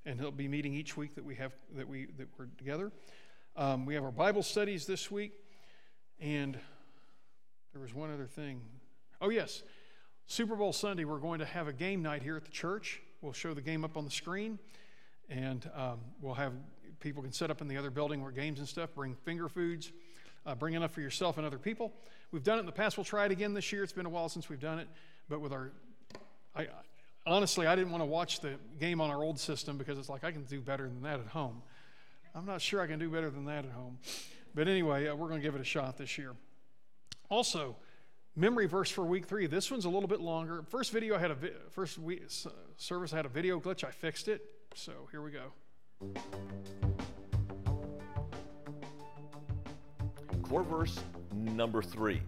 and 0.06 0.20
he'll 0.20 0.32
be 0.32 0.50
meeting 0.50 0.74
each 0.74 0.98
week 0.98 1.16
that 1.16 1.24
we 1.24 1.36
have 1.36 1.54
that 1.78 1.88
we 1.88 2.08
that 2.18 2.28
we're 2.38 2.48
together. 2.58 2.92
Um, 3.56 3.86
we 3.86 3.94
have 3.94 4.04
our 4.04 4.12
Bible 4.12 4.44
studies 4.44 4.86
this 4.86 5.10
week, 5.10 5.32
and 6.20 6.60
there 7.74 7.82
was 7.82 7.94
one 7.94 8.14
other 8.14 8.28
thing. 8.28 8.62
Oh 9.20 9.30
yes, 9.30 9.64
Super 10.28 10.56
Bowl 10.56 10.74
Sunday 10.74 11.06
we're 11.06 11.18
going 11.18 11.40
to 11.40 11.46
have 11.46 11.68
a 11.68 11.74
game 11.74 12.02
night 12.02 12.24
here 12.24 12.38
at 12.38 12.46
the 12.46 12.52
church. 12.52 13.02
We'll 13.22 13.34
show 13.34 13.54
the 13.54 13.62
game 13.62 13.84
up 13.84 13.98
on 13.98 14.06
the 14.06 14.12
screen, 14.12 14.60
and 15.30 15.70
um, 15.76 16.00
we'll 16.22 16.34
have 16.36 16.54
people 17.00 17.22
can 17.22 17.32
set 17.32 17.52
up 17.52 17.62
in 17.62 17.68
the 17.68 17.78
other 17.78 17.90
building 17.90 18.22
where 18.22 18.32
games 18.32 18.60
and 18.60 18.68
stuff. 18.68 18.94
Bring 18.96 19.16
finger 19.16 19.50
foods 19.50 19.92
uh, 20.46 20.56
bring 20.56 20.74
enough 20.74 20.92
for 20.92 21.02
yourself 21.02 21.38
and 21.38 21.46
other 21.46 21.58
people. 21.58 21.94
We've 22.32 22.44
done 22.44 22.58
it 22.58 22.62
in 22.62 22.66
the 22.66 22.72
past. 22.72 22.98
We'll 22.98 23.06
try 23.06 23.26
it 23.26 23.32
again 23.32 23.54
this 23.54 23.72
year. 23.72 23.84
It's 23.84 23.94
been 23.94 24.06
a 24.06 24.10
while 24.10 24.30
since 24.30 24.50
we've 24.50 24.60
done 24.60 24.80
it, 24.80 24.88
but 25.30 25.40
with 25.42 25.54
our, 25.54 25.72
I 26.56 26.68
honestly 27.26 27.68
I 27.68 27.76
didn't 27.76 27.92
want 27.92 28.02
to 28.02 28.06
watch 28.06 28.40
the 28.40 28.56
game 28.80 29.00
on 29.00 29.10
our 29.10 29.24
old 29.24 29.40
system 29.40 29.78
because 29.78 29.98
it's 29.98 30.10
like 30.10 30.24
I 30.24 30.32
can 30.32 30.44
do 30.44 30.62
better 30.62 30.88
than 30.88 31.02
that 31.04 31.20
at 31.20 31.28
home. 31.28 31.62
I'm 32.36 32.46
not 32.46 32.62
sure 32.62 32.82
I 32.82 32.88
can 32.88 33.00
do 33.00 33.10
better 33.10 33.30
than 33.30 33.46
that 33.46 33.66
at 33.66 33.72
home, 33.72 34.00
but 34.56 34.68
anyway, 34.68 35.08
uh, 35.08 35.16
we're 35.16 35.28
going 35.28 35.40
to 35.40 35.46
give 35.46 35.56
it 35.56 35.62
a 35.62 35.66
shot 35.66 35.98
this 35.98 36.18
year. 36.18 36.34
Also, 37.30 37.76
memory 38.36 38.68
verse 38.68 38.90
for 38.90 39.04
week 39.04 39.26
three. 39.26 39.48
This 39.48 39.72
one's 39.72 39.86
a 39.86 39.90
little 39.90 40.08
bit 40.08 40.22
longer. 40.22 40.64
First 40.70 40.92
video 40.92 41.16
I 41.16 41.20
had 41.20 41.32
a 41.32 41.36
vi- 41.36 41.52
first 41.72 41.98
week, 41.98 42.24
service 42.78 43.14
I 43.14 43.18
had 43.18 43.26
a 43.26 43.30
video 43.30 43.60
glitch. 43.60 43.84
I 43.84 43.92
fixed 43.92 44.28
it, 44.28 44.42
so 44.76 44.92
here 45.12 45.22
we 45.22 45.32
go. 45.32 45.52
Core 50.44 50.64
verse 50.64 51.00
number 51.34 51.82
three. 51.82 52.22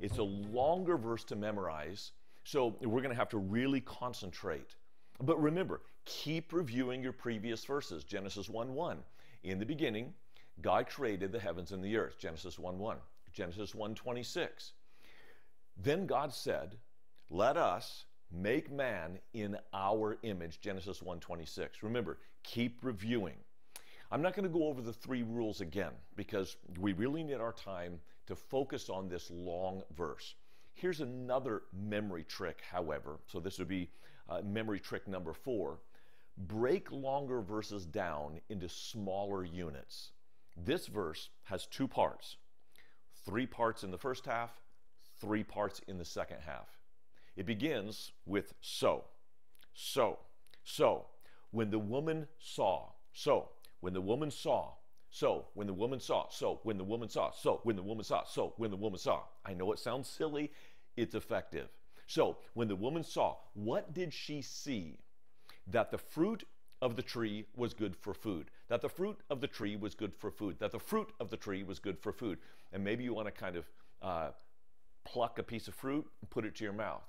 It's 0.00 0.18
a 0.18 0.22
longer 0.22 0.96
verse 0.96 1.24
to 1.24 1.36
memorize, 1.36 2.12
so 2.44 2.76
we're 2.80 3.00
going 3.00 3.10
to 3.10 3.16
have 3.16 3.30
to 3.30 3.38
really 3.38 3.80
concentrate. 3.80 4.76
But 5.22 5.40
remember, 5.40 5.80
keep 6.04 6.52
reviewing 6.52 7.02
your 7.02 7.12
previous 7.12 7.64
verses. 7.64 8.04
Genesis 8.04 8.48
1 8.48 8.74
1. 8.74 8.98
In 9.44 9.58
the 9.58 9.64
beginning, 9.64 10.12
God 10.60 10.86
created 10.88 11.32
the 11.32 11.38
heavens 11.38 11.72
and 11.72 11.82
the 11.82 11.96
earth. 11.96 12.18
Genesis 12.18 12.58
1 12.58 12.78
1. 12.78 12.98
Genesis 13.36 13.74
1 13.74 13.94
26. 13.94 14.72
Then 15.76 16.06
God 16.06 16.32
said, 16.32 16.78
Let 17.28 17.58
us 17.58 18.06
make 18.32 18.72
man 18.72 19.18
in 19.34 19.58
our 19.74 20.16
image. 20.22 20.60
Genesis 20.60 21.02
1 21.02 21.20
26. 21.20 21.82
Remember, 21.82 22.18
keep 22.42 22.78
reviewing. 22.82 23.36
I'm 24.10 24.22
not 24.22 24.34
going 24.34 24.50
to 24.50 24.58
go 24.58 24.68
over 24.68 24.80
the 24.80 24.92
three 24.92 25.22
rules 25.22 25.60
again 25.60 25.92
because 26.16 26.56
we 26.80 26.94
really 26.94 27.22
need 27.22 27.34
our 27.34 27.52
time 27.52 28.00
to 28.26 28.34
focus 28.34 28.88
on 28.88 29.08
this 29.08 29.30
long 29.30 29.82
verse. 29.94 30.34
Here's 30.72 31.00
another 31.00 31.62
memory 31.74 32.24
trick, 32.24 32.62
however. 32.70 33.18
So 33.26 33.38
this 33.38 33.58
would 33.58 33.68
be 33.68 33.90
uh, 34.30 34.40
memory 34.42 34.80
trick 34.80 35.06
number 35.08 35.34
four. 35.34 35.80
Break 36.38 36.90
longer 36.90 37.42
verses 37.42 37.84
down 37.84 38.40
into 38.48 38.68
smaller 38.68 39.44
units. 39.44 40.12
This 40.56 40.86
verse 40.86 41.28
has 41.44 41.66
two 41.66 41.88
parts 41.88 42.36
three 43.26 43.46
parts 43.46 43.82
in 43.82 43.90
the 43.90 43.98
first 43.98 44.24
half, 44.24 44.50
three 45.20 45.42
parts 45.42 45.80
in 45.88 45.98
the 45.98 46.04
second 46.04 46.38
half. 46.46 46.68
It 47.36 47.44
begins 47.44 48.12
with 48.24 48.54
so, 48.60 49.04
so, 49.74 50.18
so. 50.64 51.06
When 51.50 51.70
the 51.70 51.78
woman 51.78 52.28
saw, 52.38 52.92
so, 53.12 53.50
when 53.80 53.92
the 53.92 54.00
woman 54.00 54.30
saw, 54.30 54.72
so 55.10 55.46
when 55.54 55.66
the 55.66 55.72
woman 55.72 56.00
saw, 56.00 56.28
so 56.28 56.60
when 56.62 56.76
the 56.76 56.84
woman 56.84 57.08
saw, 57.08 57.32
so 57.32 57.60
when 57.64 57.76
the 57.76 57.82
woman 57.82 58.04
saw, 58.04 58.24
so 58.24 58.54
when 58.56 58.70
the 58.70 58.76
woman 58.76 58.98
saw. 58.98 59.22
I 59.44 59.54
know 59.54 59.72
it 59.72 59.78
sounds 59.78 60.08
silly, 60.08 60.52
it's 60.96 61.14
effective. 61.14 61.68
So 62.06 62.38
when 62.54 62.68
the 62.68 62.76
woman 62.76 63.02
saw, 63.02 63.36
what 63.54 63.92
did 63.94 64.12
she 64.12 64.42
see? 64.42 64.98
That 65.66 65.90
the 65.90 65.98
fruit 65.98 66.44
of 66.80 66.96
the 66.96 67.02
tree 67.02 67.46
was 67.56 67.74
good 67.74 67.96
for 67.96 68.14
food. 68.14 68.50
That 68.68 68.82
the 68.82 68.88
fruit 68.88 69.18
of 69.30 69.40
the 69.40 69.46
tree 69.46 69.76
was 69.76 69.94
good 69.94 70.14
for 70.14 70.30
food. 70.30 70.56
That 70.58 70.72
the 70.72 70.78
fruit 70.78 71.12
of 71.20 71.30
the 71.30 71.36
tree 71.36 71.62
was 71.62 71.78
good 71.78 71.98
for 71.98 72.12
food. 72.12 72.38
And 72.72 72.82
maybe 72.82 73.04
you 73.04 73.14
want 73.14 73.26
to 73.26 73.32
kind 73.32 73.56
of 73.56 73.70
uh, 74.02 74.30
pluck 75.04 75.38
a 75.38 75.42
piece 75.42 75.68
of 75.68 75.74
fruit 75.74 76.06
and 76.20 76.30
put 76.30 76.44
it 76.44 76.56
to 76.56 76.64
your 76.64 76.72
mouth. 76.72 77.04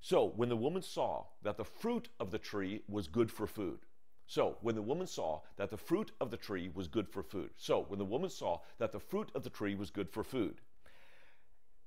So 0.00 0.32
when 0.36 0.48
the 0.48 0.56
woman 0.56 0.82
saw 0.82 1.24
that 1.42 1.56
the 1.56 1.64
fruit 1.64 2.08
of 2.20 2.30
the 2.30 2.38
tree 2.38 2.82
was 2.88 3.08
good 3.08 3.30
for 3.30 3.46
food, 3.46 3.80
so 4.26 4.56
when 4.60 4.74
the 4.74 4.82
woman 4.82 5.06
saw 5.06 5.40
that 5.56 5.70
the 5.70 5.76
fruit 5.76 6.10
of 6.20 6.30
the 6.30 6.36
tree 6.36 6.70
was 6.74 6.88
good 6.88 7.08
for 7.08 7.22
food. 7.22 7.50
So 7.56 7.84
when 7.88 7.98
the 7.98 8.04
woman 8.04 8.30
saw 8.30 8.60
that 8.78 8.92
the 8.92 9.00
fruit 9.00 9.30
of 9.34 9.44
the 9.44 9.50
tree 9.50 9.74
was 9.74 9.90
good 9.90 10.10
for 10.10 10.24
food, 10.24 10.60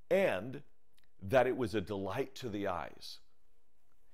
and 0.09 0.61
that 1.21 1.47
it 1.47 1.57
was 1.57 1.75
a 1.75 1.81
delight 1.81 2.33
to 2.35 2.49
the 2.49 2.67
eyes, 2.67 3.19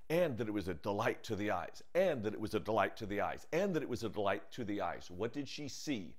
and 0.08 0.38
that 0.38 0.48
it 0.48 0.52
was 0.52 0.68
a 0.68 0.74
delight 0.74 1.22
to 1.24 1.36
the 1.36 1.50
eyes, 1.50 1.82
and 1.94 2.22
that 2.22 2.34
it 2.34 2.40
was 2.40 2.54
a 2.54 2.60
delight 2.60 2.96
to 2.96 3.06
the 3.06 3.20
eyes, 3.20 3.46
and 3.52 3.74
that 3.74 3.82
it 3.82 3.88
was 3.88 4.04
a 4.04 4.08
delight 4.08 4.42
to 4.52 4.64
the 4.64 4.80
eyes. 4.80 5.10
What 5.10 5.32
did 5.32 5.48
she 5.48 5.68
see? 5.68 6.14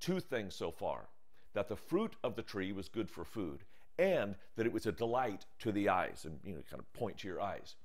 Two 0.00 0.20
things 0.20 0.54
so 0.54 0.70
far 0.70 1.08
that 1.54 1.68
the 1.68 1.76
fruit 1.76 2.14
of 2.24 2.34
the 2.34 2.42
tree 2.42 2.72
was 2.72 2.88
good 2.88 3.10
for 3.10 3.24
food, 3.24 3.64
and 3.98 4.34
that 4.56 4.66
it 4.66 4.72
was 4.72 4.86
a 4.86 4.92
delight 4.92 5.46
to 5.60 5.72
the 5.72 5.88
eyes, 5.88 6.24
and 6.24 6.38
you 6.44 6.54
know, 6.54 6.62
kind 6.68 6.80
of 6.80 6.92
point 6.92 7.18
to 7.18 7.28
your 7.28 7.40
eyes. 7.40 7.76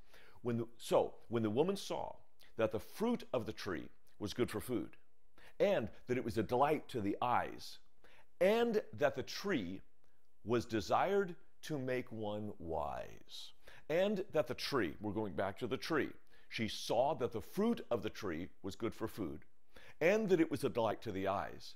When 0.41 0.57
the, 0.57 0.67
so 0.77 1.13
when 1.29 1.43
the 1.43 1.49
woman 1.49 1.75
saw 1.75 2.15
that 2.57 2.71
the 2.71 2.79
fruit 2.79 3.23
of 3.33 3.45
the 3.45 3.53
tree 3.53 3.87
was 4.19 4.33
good 4.33 4.49
for 4.49 4.59
food, 4.59 4.97
and 5.59 5.89
that 6.07 6.17
it 6.17 6.25
was 6.25 6.37
a 6.37 6.43
delight 6.43 6.87
to 6.89 7.01
the 7.01 7.17
eyes, 7.21 7.79
and 8.41 8.81
that 8.93 9.15
the 9.15 9.23
tree 9.23 9.81
was 10.43 10.65
desired 10.65 11.35
to 11.63 11.77
make 11.77 12.11
one 12.11 12.53
wise. 12.59 13.51
And 13.89 14.23
that 14.33 14.47
the 14.47 14.53
tree, 14.53 14.93
we're 15.01 15.11
going 15.11 15.33
back 15.33 15.57
to 15.59 15.67
the 15.67 15.77
tree, 15.77 16.09
she 16.49 16.67
saw 16.67 17.13
that 17.15 17.31
the 17.31 17.41
fruit 17.41 17.85
of 17.91 18.03
the 18.03 18.09
tree 18.09 18.49
was 18.63 18.75
good 18.75 18.93
for 18.93 19.07
food, 19.07 19.45
and 20.01 20.29
that 20.29 20.39
it 20.39 20.51
was 20.51 20.63
a 20.63 20.69
delight 20.69 21.01
to 21.03 21.11
the 21.11 21.27
eyes, 21.27 21.75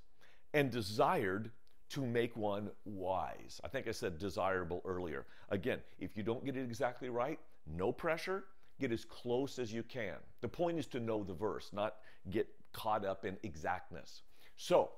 and 0.54 0.72
desired 0.72 1.52
to 1.90 2.02
make 2.02 2.36
one 2.38 2.70
wise. 2.86 3.60
I 3.64 3.68
think 3.68 3.88
I 3.88 3.92
said 3.92 4.18
desirable 4.18 4.82
earlier. 4.86 5.26
Again, 5.50 5.80
if 6.00 6.16
you 6.16 6.24
don't 6.24 6.46
get 6.46 6.56
it 6.56 6.64
exactly 6.64 7.10
right, 7.10 7.40
no 7.68 7.92
pressure, 7.92 8.46
get 8.80 8.92
as 8.92 9.06
close 9.06 9.60
as 9.60 9.74
you 9.74 9.84
can. 9.84 10.16
The 10.40 10.48
point 10.48 10.80
is 10.80 10.88
to 10.88 11.00
know 11.00 11.24
the 11.24 11.34
verse, 11.34 11.70
not 11.74 11.96
get 12.30 12.48
caught 12.72 13.06
up 13.06 13.26
in 13.26 13.38
exactness. 13.44 14.22
So, 14.56 14.92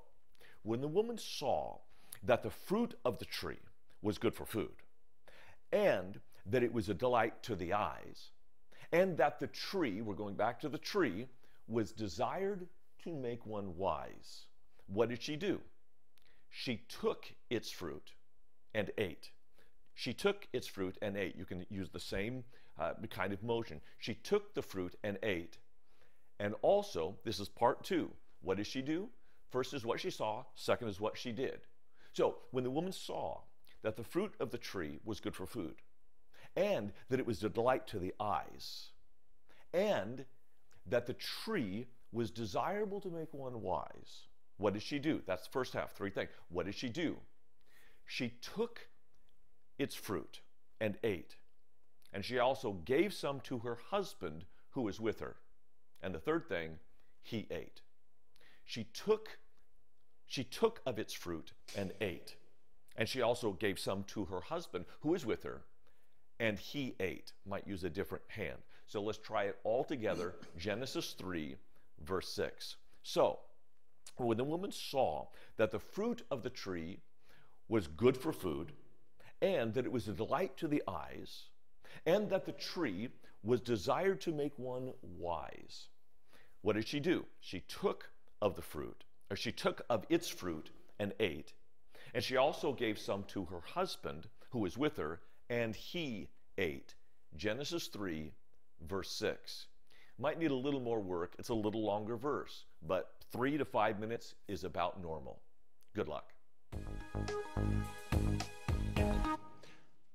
when 0.62 0.80
the 0.80 0.88
woman 0.88 1.18
saw 1.18 1.78
that 2.22 2.42
the 2.42 2.50
fruit 2.50 2.94
of 3.04 3.18
the 3.18 3.24
tree 3.24 3.58
was 4.00 4.16
good 4.16 4.34
for 4.34 4.46
food, 4.46 4.74
and 5.72 6.20
that 6.46 6.62
it 6.62 6.72
was 6.72 6.88
a 6.88 6.94
delight 6.94 7.42
to 7.44 7.54
the 7.54 7.72
eyes, 7.72 8.30
and 8.92 9.16
that 9.16 9.40
the 9.40 9.46
tree, 9.46 10.00
we're 10.00 10.14
going 10.14 10.34
back 10.34 10.60
to 10.60 10.68
the 10.68 10.78
tree, 10.78 11.26
was 11.66 11.92
desired 11.92 12.66
to 13.02 13.12
make 13.12 13.46
one 13.46 13.76
wise. 13.76 14.46
What 14.86 15.08
did 15.08 15.22
she 15.22 15.36
do? 15.36 15.60
She 16.50 16.84
took 16.88 17.32
its 17.50 17.70
fruit 17.70 18.12
and 18.74 18.90
ate. 18.98 19.30
She 19.94 20.12
took 20.12 20.46
its 20.52 20.66
fruit 20.66 20.98
and 21.02 21.16
ate. 21.16 21.36
You 21.36 21.44
can 21.44 21.64
use 21.70 21.90
the 21.90 22.00
same 22.00 22.44
uh, 22.78 22.94
kind 23.10 23.32
of 23.32 23.42
motion. 23.42 23.80
She 23.98 24.14
took 24.14 24.54
the 24.54 24.62
fruit 24.62 24.94
and 25.02 25.18
ate. 25.22 25.58
And 26.40 26.54
also, 26.62 27.16
this 27.24 27.38
is 27.38 27.48
part 27.48 27.84
two. 27.84 28.10
What 28.42 28.56
did 28.56 28.66
she 28.66 28.82
do? 28.82 29.08
First 29.50 29.72
is 29.72 29.84
what 29.84 30.00
she 30.00 30.10
saw, 30.10 30.44
second 30.56 30.88
is 30.88 31.00
what 31.00 31.16
she 31.16 31.32
did. 31.32 31.60
So, 32.12 32.38
when 32.50 32.64
the 32.64 32.70
woman 32.70 32.92
saw 32.92 33.40
that 33.82 33.96
the 33.96 34.02
fruit 34.02 34.34
of 34.40 34.50
the 34.50 34.58
tree 34.58 34.98
was 35.04 35.20
good 35.20 35.34
for 35.34 35.46
food, 35.46 35.76
and 36.56 36.92
that 37.08 37.20
it 37.20 37.26
was 37.26 37.42
a 37.42 37.48
delight 37.48 37.86
to 37.88 37.98
the 37.98 38.14
eyes, 38.20 38.90
and 39.72 40.24
that 40.86 41.06
the 41.06 41.14
tree 41.14 41.86
was 42.12 42.30
desirable 42.30 43.00
to 43.00 43.08
make 43.08 43.32
one 43.32 43.62
wise. 43.62 44.28
What 44.56 44.74
did 44.74 44.82
she 44.82 44.98
do? 44.98 45.20
That's 45.26 45.46
the 45.46 45.52
first 45.52 45.72
half, 45.72 45.92
three 45.92 46.10
things. 46.10 46.30
What 46.48 46.66
did 46.66 46.74
she 46.74 46.88
do? 46.88 47.16
She 48.06 48.34
took 48.40 48.88
its 49.78 49.94
fruit 49.94 50.40
and 50.80 50.96
ate, 51.02 51.36
and 52.12 52.24
she 52.24 52.38
also 52.38 52.72
gave 52.72 53.12
some 53.12 53.40
to 53.40 53.58
her 53.60 53.78
husband 53.90 54.44
who 54.70 54.82
was 54.82 55.00
with 55.00 55.20
her. 55.20 55.36
And 56.02 56.14
the 56.14 56.20
third 56.20 56.48
thing, 56.48 56.78
he 57.22 57.46
ate. 57.50 57.80
She 58.64 58.84
took 58.84 59.38
she 60.26 60.44
took 60.44 60.80
of 60.86 60.98
its 60.98 61.12
fruit 61.12 61.52
and 61.76 61.92
ate. 62.00 62.36
And 62.96 63.08
she 63.08 63.20
also 63.20 63.52
gave 63.52 63.78
some 63.78 64.04
to 64.04 64.24
her 64.26 64.40
husband 64.40 64.84
who 65.00 65.10
was 65.10 65.26
with 65.26 65.42
her, 65.42 65.62
and 66.40 66.58
he 66.58 66.94
ate. 67.00 67.32
Might 67.46 67.66
use 67.66 67.84
a 67.84 67.90
different 67.90 68.24
hand. 68.28 68.58
So 68.86 69.02
let's 69.02 69.18
try 69.18 69.44
it 69.44 69.58
all 69.64 69.84
together. 69.84 70.34
Genesis 70.58 71.14
3, 71.18 71.56
verse 72.02 72.28
6. 72.30 72.76
So, 73.02 73.38
when 74.16 74.36
the 74.36 74.44
woman 74.44 74.70
saw 74.70 75.26
that 75.56 75.70
the 75.70 75.78
fruit 75.78 76.22
of 76.30 76.42
the 76.42 76.50
tree 76.50 77.00
was 77.68 77.86
good 77.86 78.16
for 78.16 78.32
food, 78.32 78.72
and 79.40 79.74
that 79.74 79.84
it 79.84 79.92
was 79.92 80.08
a 80.08 80.12
delight 80.12 80.56
to 80.58 80.68
the 80.68 80.82
eyes, 80.86 81.44
and 82.06 82.28
that 82.30 82.44
the 82.44 82.52
tree 82.52 83.08
was 83.42 83.60
desired 83.60 84.20
to 84.22 84.32
make 84.32 84.58
one 84.58 84.92
wise, 85.02 85.88
what 86.62 86.76
did 86.76 86.86
she 86.86 87.00
do? 87.00 87.24
She 87.40 87.60
took 87.60 88.10
of 88.40 88.56
the 88.56 88.62
fruit, 88.62 89.04
or 89.30 89.36
she 89.36 89.52
took 89.52 89.82
of 89.90 90.06
its 90.08 90.28
fruit 90.28 90.70
and 90.98 91.12
ate, 91.20 91.52
and 92.14 92.22
she 92.22 92.36
also 92.36 92.72
gave 92.72 92.98
some 92.98 93.24
to 93.24 93.44
her 93.46 93.60
husband 93.60 94.28
who 94.50 94.60
was 94.60 94.78
with 94.78 94.96
her, 94.96 95.20
and 95.50 95.74
he 95.74 96.28
ate. 96.58 96.94
Genesis 97.36 97.88
3, 97.88 98.32
verse 98.86 99.10
6. 99.10 99.66
Might 100.18 100.38
need 100.38 100.50
a 100.50 100.54
little 100.54 100.80
more 100.80 101.00
work. 101.00 101.34
It's 101.38 101.48
a 101.48 101.54
little 101.54 101.84
longer 101.84 102.16
verse, 102.16 102.66
but 102.86 103.10
three 103.32 103.58
to 103.58 103.64
five 103.64 103.98
minutes 103.98 104.34
is 104.46 104.62
about 104.62 105.02
normal. 105.02 105.40
Good 105.94 106.08
luck. 106.08 106.32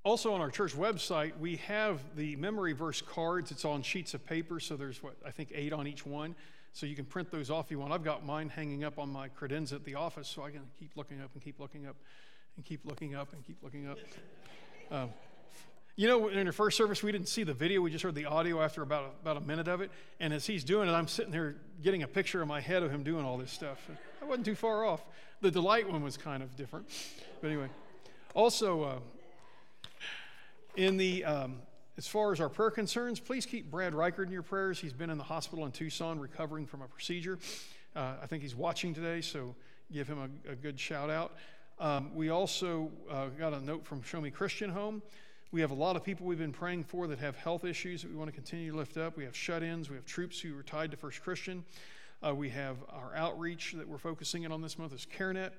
Also, 0.04 0.34
on 0.34 0.40
our 0.40 0.50
church 0.50 0.76
website, 0.76 1.38
we 1.38 1.58
have 1.58 2.00
the 2.16 2.36
memory 2.38 2.72
verse 2.72 3.02
cards. 3.02 3.52
It's 3.52 3.66
on 3.66 3.82
sheets 3.82 4.14
of 4.14 4.26
paper, 4.26 4.60
so 4.60 4.78
there's 4.78 5.04
what 5.04 5.16
I 5.26 5.32
think 5.32 5.52
eight 5.54 5.74
on 5.74 5.86
each 5.86 6.06
one. 6.06 6.36
So 6.72 6.86
you 6.86 6.96
can 6.96 7.06
print 7.06 7.30
those 7.30 7.50
off 7.50 7.66
if 7.66 7.72
you 7.72 7.80
want. 7.80 7.92
I've 7.92 8.04
got 8.04 8.26
mine 8.26 8.48
hanging 8.48 8.86
up 8.86 8.98
on 8.98 9.10
my 9.10 9.28
credenza 9.28 9.74
at 9.74 9.84
the 9.84 9.96
office, 9.96 10.30
so 10.30 10.44
I 10.44 10.52
can 10.52 10.62
keep 10.80 10.96
looking 10.96 11.22
up 11.22 11.32
and 11.34 11.44
keep 11.44 11.60
looking 11.60 11.86
up 11.86 11.98
and 12.56 12.64
keep 12.64 12.86
looking 12.86 13.16
up 13.16 13.34
and 13.34 13.46
keep 13.46 13.62
looking 13.62 13.88
up. 13.88 13.98
Um, 14.92 15.10
you 15.96 16.08
know, 16.08 16.30
in 16.30 16.48
the 16.48 16.54
first 16.54 16.78
service, 16.78 17.04
we 17.04 17.12
didn't 17.12 17.28
see 17.28 17.44
the 17.44 17.54
video. 17.54 17.82
We 17.82 17.92
just 17.92 18.04
heard 18.04 18.16
the 18.16 18.26
audio 18.26 18.62
after 18.62 18.82
about 18.82 19.04
a, 19.04 19.08
about 19.22 19.38
a 19.38 19.46
minute 19.46 19.68
of 19.68 19.82
it. 19.82 19.92
And 20.20 20.34
as 20.34 20.48
he's 20.48 20.64
doing 20.64 20.90
it, 20.90 20.94
I'm 20.94 21.08
sitting 21.08 21.32
there 21.32 21.56
getting 21.84 22.04
a 22.04 22.08
picture 22.08 22.42
in 22.42 22.48
my 22.48 22.62
head 22.62 22.82
of 22.82 22.90
him 22.90 23.04
doing 23.04 23.26
all 23.26 23.38
this 23.38 23.52
stuff. 23.52 23.78
I 24.22 24.26
wasn't 24.26 24.46
too 24.46 24.56
far 24.56 24.86
off. 24.86 25.04
The 25.42 25.52
delight 25.52 25.90
one 25.90 26.02
was 26.04 26.18
kind 26.18 26.42
of 26.42 26.56
different. 26.56 26.88
But 27.42 27.50
anyway, 27.50 27.68
also, 28.34 28.84
uh, 28.84 29.00
in 30.76 30.98
the 30.98 31.26
um, 31.26 31.62
as 31.98 32.08
far 32.08 32.32
as 32.32 32.40
our 32.40 32.50
prayer 32.50 32.72
concerns, 32.72 33.20
please 33.20 33.46
keep 33.46 33.70
Brad 33.70 33.94
Reichard 33.94 34.28
in 34.28 34.32
your 34.32 34.42
prayers. 34.42 34.80
He's 34.80 34.94
been 34.94 35.10
in 35.10 35.18
the 35.18 35.24
hospital 35.24 35.66
in 35.66 35.74
Tucson 35.74 36.18
recovering 36.18 36.66
from 36.66 36.82
a 36.82 36.88
procedure. 36.88 37.38
Uh, 37.96 38.14
I 38.24 38.26
think 38.26 38.42
he's 38.42 38.56
watching 38.56 38.94
today, 38.94 39.20
so 39.20 39.54
give 39.92 40.08
him 40.08 40.40
a, 40.48 40.54
a 40.54 40.56
good 40.56 40.80
shout 40.80 41.10
out. 41.10 41.34
Um, 41.80 42.14
we 42.14 42.28
also 42.28 42.92
uh, 43.10 43.28
got 43.28 43.54
a 43.54 43.62
note 43.62 43.86
from 43.86 44.02
Show 44.04 44.20
Me 44.20 44.30
Christian 44.30 44.70
Home. 44.70 45.02
We 45.54 45.62
have 45.62 45.72
a 45.72 45.76
lot 45.76 45.96
of 45.96 46.04
people 46.04 46.26
we've 46.26 46.38
been 46.38 46.52
praying 46.52 46.84
for 46.84 47.08
that 47.08 47.20
have 47.20 47.38
health 47.38 47.64
issues 47.64 48.02
that 48.02 48.12
we 48.12 48.18
want 48.18 48.28
to 48.28 48.36
continue 48.36 48.72
to 48.72 48.78
lift 48.78 48.98
up. 48.98 49.16
We 49.16 49.24
have 49.24 49.36
shut 49.36 49.64
ins, 49.64 49.90
we 49.90 49.96
have 49.96 50.06
troops 50.06 50.42
who 50.42 50.58
are 50.60 50.64
tied 50.64 50.92
to 50.92 50.98
First 50.98 51.24
Christian. 51.24 51.64
Uh, 52.22 52.36
we 52.36 52.50
have 52.50 52.76
our 52.90 53.16
outreach 53.16 53.72
that 53.78 53.88
we're 53.88 53.98
focusing 53.98 54.44
in 54.44 54.52
on 54.52 54.62
this 54.62 54.78
month 54.78 54.94
is 54.94 55.08
CareNet, 55.18 55.52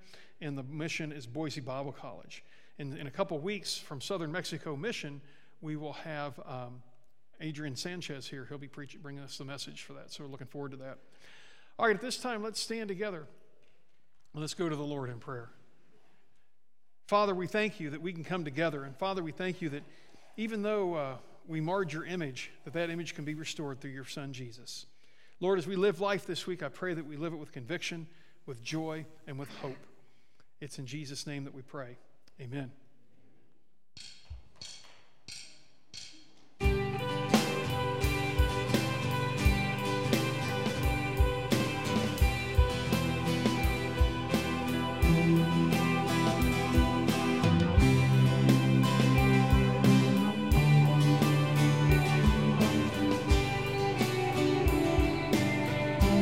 and 0.42 0.59
the 0.59 0.62
mission 0.64 1.10
is 1.10 1.26
Boise 1.26 1.62
Bible 1.62 1.90
College. 1.90 2.44
In, 2.78 2.98
in 2.98 3.06
a 3.06 3.10
couple 3.10 3.38
weeks 3.38 3.78
from 3.78 4.02
Southern 4.02 4.30
Mexico 4.30 4.76
Mission, 4.76 5.22
we 5.62 5.76
will 5.76 5.94
have 5.94 6.38
um, 6.47 6.82
Adrian 7.40 7.76
Sanchez 7.76 8.28
here. 8.28 8.44
He'll 8.47 8.59
be 8.59 8.68
preaching, 8.68 9.01
bringing 9.01 9.22
us 9.22 9.38
the 9.38 9.47
message 9.47 9.84
for 9.84 9.94
that. 9.94 10.12
So 10.12 10.24
we're 10.24 10.30
looking 10.30 10.48
forward 10.48 10.72
to 10.72 10.76
that. 10.78 10.98
All 11.78 11.86
right, 11.86 11.97
at 11.97 12.02
this 12.02 12.18
time, 12.18 12.42
let's 12.42 12.60
stand 12.60 12.88
together. 12.88 13.26
Let's 14.34 14.55
go 14.55 14.68
to 14.68 14.76
the 14.76 14.82
Lord 14.82 15.09
in 15.09 15.18
prayer. 15.18 15.48
Father, 17.11 17.35
we 17.35 17.49
thank 17.49 17.81
you 17.81 17.91
that 17.91 18.01
we 18.01 18.12
can 18.12 18.23
come 18.23 18.45
together. 18.45 18.85
And 18.85 18.97
Father, 18.97 19.20
we 19.20 19.32
thank 19.32 19.61
you 19.61 19.69
that 19.70 19.82
even 20.37 20.62
though 20.62 20.95
uh, 20.95 21.16
we 21.49 21.61
marred 21.61 21.93
your 21.93 22.05
image, 22.05 22.53
that 22.62 22.73
that 22.74 22.89
image 22.89 23.16
can 23.16 23.24
be 23.24 23.35
restored 23.35 23.81
through 23.81 23.91
your 23.91 24.05
Son, 24.05 24.32
Jesus. 24.32 24.87
Lord, 25.41 25.59
as 25.59 25.66
we 25.66 25.74
live 25.74 26.01
life 26.01 26.24
this 26.24 26.47
week, 26.47 26.62
I 26.62 26.69
pray 26.69 26.95
that 26.95 27.05
we 27.05 27.16
live 27.16 27.32
it 27.32 27.39
with 27.39 27.51
conviction, 27.51 28.07
with 28.47 28.62
joy, 28.62 29.07
and 29.27 29.41
with 29.41 29.49
hope. 29.57 29.89
It's 30.61 30.78
in 30.78 30.87
Jesus' 30.87 31.27
name 31.27 31.43
that 31.43 31.53
we 31.53 31.62
pray. 31.62 31.97
Amen. 32.41 32.70